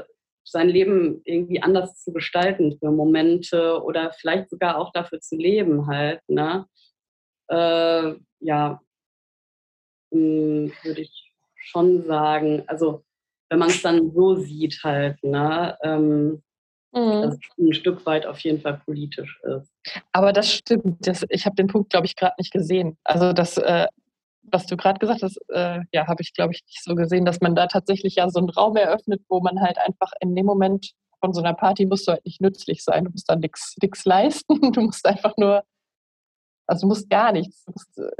[0.47, 5.87] sein Leben irgendwie anders zu gestalten für Momente oder vielleicht sogar auch dafür zu leben
[5.87, 6.21] halt.
[6.27, 6.67] Ne?
[7.49, 8.79] Äh, ja,
[10.15, 12.63] würde ich schon sagen.
[12.67, 13.03] Also
[13.49, 16.41] wenn man es dann so sieht halt, ne, ähm,
[16.93, 17.21] mhm.
[17.21, 19.71] dass es ein Stück weit auf jeden Fall politisch ist.
[20.11, 21.05] Aber das stimmt.
[21.07, 22.97] Das, ich habe den Punkt, glaube ich, gerade nicht gesehen.
[23.03, 23.87] Also das, äh,
[24.51, 27.41] was du gerade gesagt hast, äh, ja, habe ich, glaube ich, nicht so gesehen, dass
[27.41, 30.91] man da tatsächlich ja so einen Raum eröffnet, wo man halt einfach in dem Moment
[31.19, 33.05] von so einer Party musst du halt nicht nützlich sein.
[33.05, 34.59] Du musst da nichts leisten.
[34.73, 35.63] Du musst einfach nur,
[36.67, 37.63] also du musst gar nichts.
[37.65, 38.11] Du musst äh,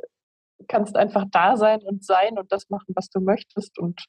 [0.67, 3.77] kannst einfach da sein und sein und das machen, was du möchtest.
[3.77, 4.05] Und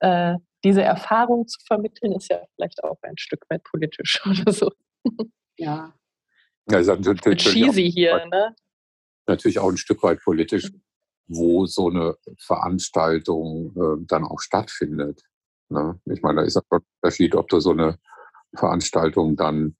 [0.00, 4.70] äh, diese Erfahrung zu vermitteln, ist ja vielleicht auch ein Stück weit politisch oder so.
[5.56, 5.94] Ja.
[6.70, 8.54] ja ist natürlich, cheesy hier, ne?
[9.26, 10.70] Natürlich auch ein Stück weit politisch,
[11.26, 15.22] wo so eine Veranstaltung äh, dann auch stattfindet.
[15.70, 15.98] Ne?
[16.06, 17.98] Ich meine, da ist ein Unterschied, ob du so eine
[18.54, 19.76] Veranstaltung dann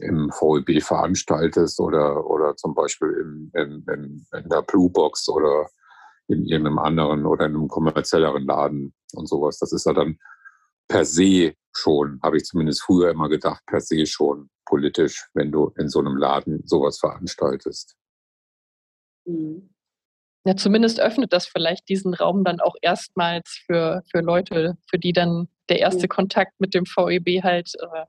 [0.00, 5.68] im VEB veranstaltest oder, oder zum Beispiel in, in, in, in der Blue Box oder
[6.28, 9.58] in irgendeinem anderen oder in einem kommerzielleren Laden und sowas.
[9.58, 10.18] Das ist ja dann
[10.88, 15.72] per se schon, habe ich zumindest früher immer gedacht, per se schon politisch, wenn du
[15.78, 17.96] in so einem Laden sowas veranstaltest.
[19.24, 19.70] Mhm.
[20.44, 25.12] Ja, zumindest öffnet das vielleicht diesen Raum dann auch erstmals für, für Leute, für die
[25.12, 26.06] dann der erste.
[26.06, 28.04] Kontakt mit dem VEB halt äh,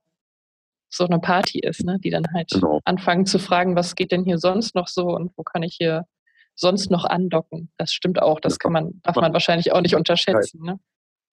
[0.89, 1.97] so eine Party ist, ne?
[2.03, 2.79] die dann halt Genau.
[2.85, 6.05] anfangen zu fragen, was geht denn hier sonst noch so und wo kann ich hier
[6.55, 7.71] sonst noch andocken.
[7.77, 10.61] Das stimmt auch, das kann man, darf man wahrscheinlich auch nicht unterschätzen.
[10.63, 10.79] Ne?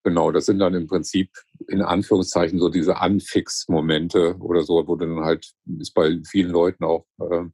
[0.02, 1.30] Genau, das sind dann im Prinzip
[1.68, 7.06] in Anführungszeichen so diese Anfix-Momente oder so, wo dann halt, ist bei vielen Leuten auch,
[7.20, 7.44] äh,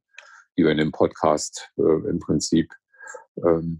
[0.58, 2.72] die wir in dem Podcast äh, im Prinzip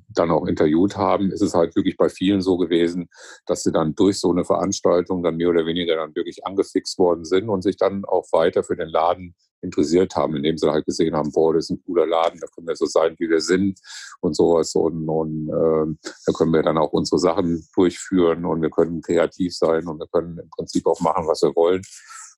[0.09, 3.09] dann auch interviewt haben, ist es halt wirklich bei vielen so gewesen,
[3.47, 7.25] dass sie dann durch so eine Veranstaltung dann mehr oder weniger dann wirklich angefixt worden
[7.25, 11.15] sind und sich dann auch weiter für den Laden interessiert haben, indem sie halt gesehen
[11.15, 13.79] haben, boah, das ist ein cooler Laden, da können wir so sein, wie wir sind
[14.21, 14.75] und sowas.
[14.75, 19.55] Und, und ähm, da können wir dann auch unsere Sachen durchführen und wir können kreativ
[19.55, 21.83] sein und wir können im Prinzip auch machen, was wir wollen.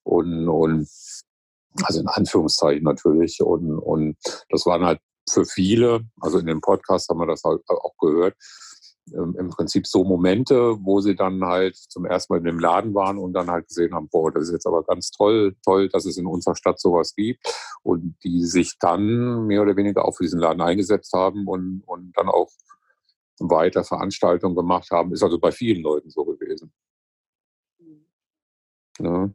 [0.03, 0.87] Und, und
[1.83, 3.41] also in Anführungszeichen natürlich.
[3.41, 4.17] Und, und
[4.49, 8.35] das waren halt für viele, also in dem Podcast haben wir das halt auch gehört,
[9.11, 12.93] ähm, im Prinzip so Momente, wo sie dann halt zum ersten Mal in dem Laden
[12.93, 16.05] waren und dann halt gesehen haben, boah, das ist jetzt aber ganz toll, toll, dass
[16.05, 17.45] es in unserer Stadt sowas gibt
[17.83, 22.13] und die sich dann mehr oder weniger auch für diesen Laden eingesetzt haben und, und
[22.15, 22.49] dann auch
[23.39, 26.71] weiter Veranstaltungen gemacht haben, ist also bei vielen Leuten so gewesen.
[28.99, 29.33] Ne?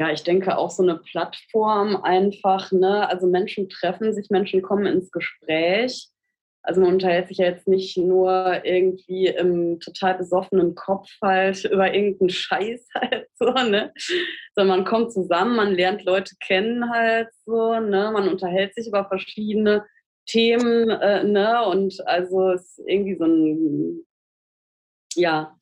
[0.00, 3.06] Ja, ich denke auch so eine Plattform einfach, ne?
[3.06, 6.08] Also Menschen treffen sich, Menschen kommen ins Gespräch.
[6.62, 11.92] Also man unterhält sich ja jetzt nicht nur irgendwie im total besoffenen Kopf halt über
[11.92, 13.92] irgendeinen Scheiß halt so, ne?
[14.54, 18.10] Sondern man kommt zusammen, man lernt Leute kennen halt so, ne?
[18.10, 19.84] Man unterhält sich über verschiedene
[20.24, 21.62] Themen, äh, ne?
[21.66, 24.06] Und also es ist irgendwie so ein,
[25.14, 25.54] ja,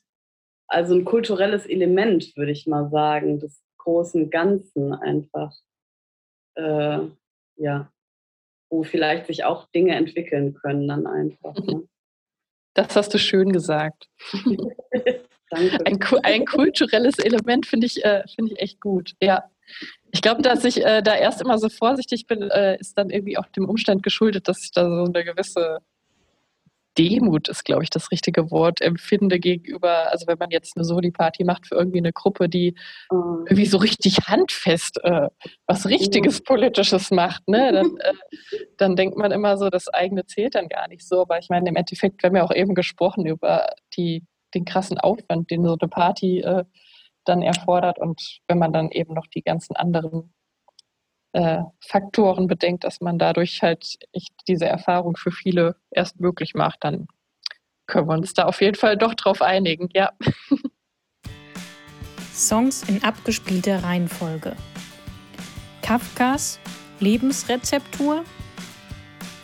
[0.68, 5.56] also ein kulturelles Element, würde ich mal sagen, des großen Ganzen einfach,
[6.56, 6.98] äh,
[7.56, 7.90] ja,
[8.70, 11.54] wo vielleicht sich auch Dinge entwickeln können dann einfach.
[11.54, 11.88] Ne?
[12.74, 14.08] Das hast du schön gesagt.
[15.50, 15.84] Danke.
[15.84, 19.14] Ein, ein kulturelles Element finde ich, äh, finde ich echt gut.
[19.20, 19.50] Ja.
[20.12, 23.36] Ich glaube, dass ich äh, da erst immer so vorsichtig bin, äh, ist dann irgendwie
[23.36, 25.78] auch dem Umstand geschuldet, dass ich da so eine gewisse
[26.98, 31.44] Demut ist, glaube ich, das richtige Wort, empfinde gegenüber, also wenn man jetzt eine Soli-Party
[31.44, 32.74] macht für irgendwie eine Gruppe, die
[33.10, 33.14] Äh,
[33.48, 35.28] irgendwie so richtig handfest äh,
[35.66, 37.72] was richtiges Politisches macht, ne?
[37.72, 38.12] dann, äh,
[38.76, 41.22] dann denkt man immer so, das eigene zählt dann gar nicht so.
[41.22, 44.98] Aber ich meine, im Endeffekt, wir haben ja auch eben gesprochen über die, den krassen
[44.98, 46.64] Aufwand, den so eine Party äh,
[47.24, 47.98] dann erfordert.
[47.98, 50.32] Und wenn man dann eben noch die ganzen anderen
[51.32, 53.98] äh, Faktoren bedenkt, dass man dadurch halt
[54.46, 57.08] diese Erfahrung für viele erst möglich macht, dann
[57.86, 60.12] können wir uns da auf jeden Fall doch drauf einigen, ja.
[62.32, 64.54] Songs in abgespielter Reihenfolge.
[65.82, 66.60] Kafkas
[67.00, 68.24] Lebensrezeptur,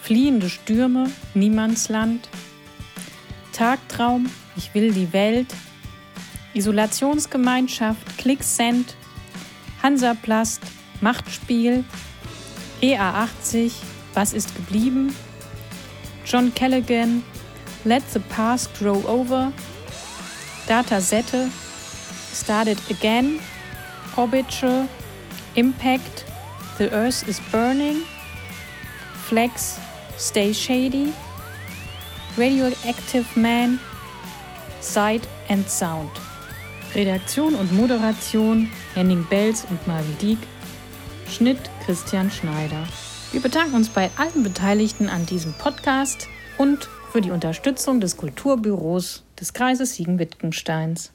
[0.03, 2.29] Fliehende Stürme, Niemandsland,
[3.53, 5.55] Tagtraum, Ich will die Welt,
[6.53, 8.97] Isolationsgemeinschaft, Clicksend,
[9.83, 10.63] Hansaplast,
[11.01, 11.85] Machtspiel,
[12.83, 13.73] EA80,
[14.15, 15.15] Was ist geblieben,
[16.25, 17.23] John Callaghan,
[17.85, 19.53] Let the Past Grow Over,
[20.69, 21.49] Datasette,
[22.33, 23.41] Started Again,
[24.17, 24.89] Orbital,
[25.55, 26.25] Impact,
[26.79, 28.03] The Earth is Burning,
[29.29, 29.79] Flex,
[30.17, 31.13] Stay Shady,
[32.37, 33.79] Radioactive Man,
[34.81, 36.11] Sight and Sound.
[36.95, 40.39] Redaktion und Moderation Henning Belz und Marvin Dieck.
[41.29, 42.87] Schnitt Christian Schneider.
[43.33, 46.29] Wir bedanken uns bei allen Beteiligten an diesem Podcast
[46.59, 51.14] und für die Unterstützung des Kulturbüros des Kreises Siegen-Wittgensteins.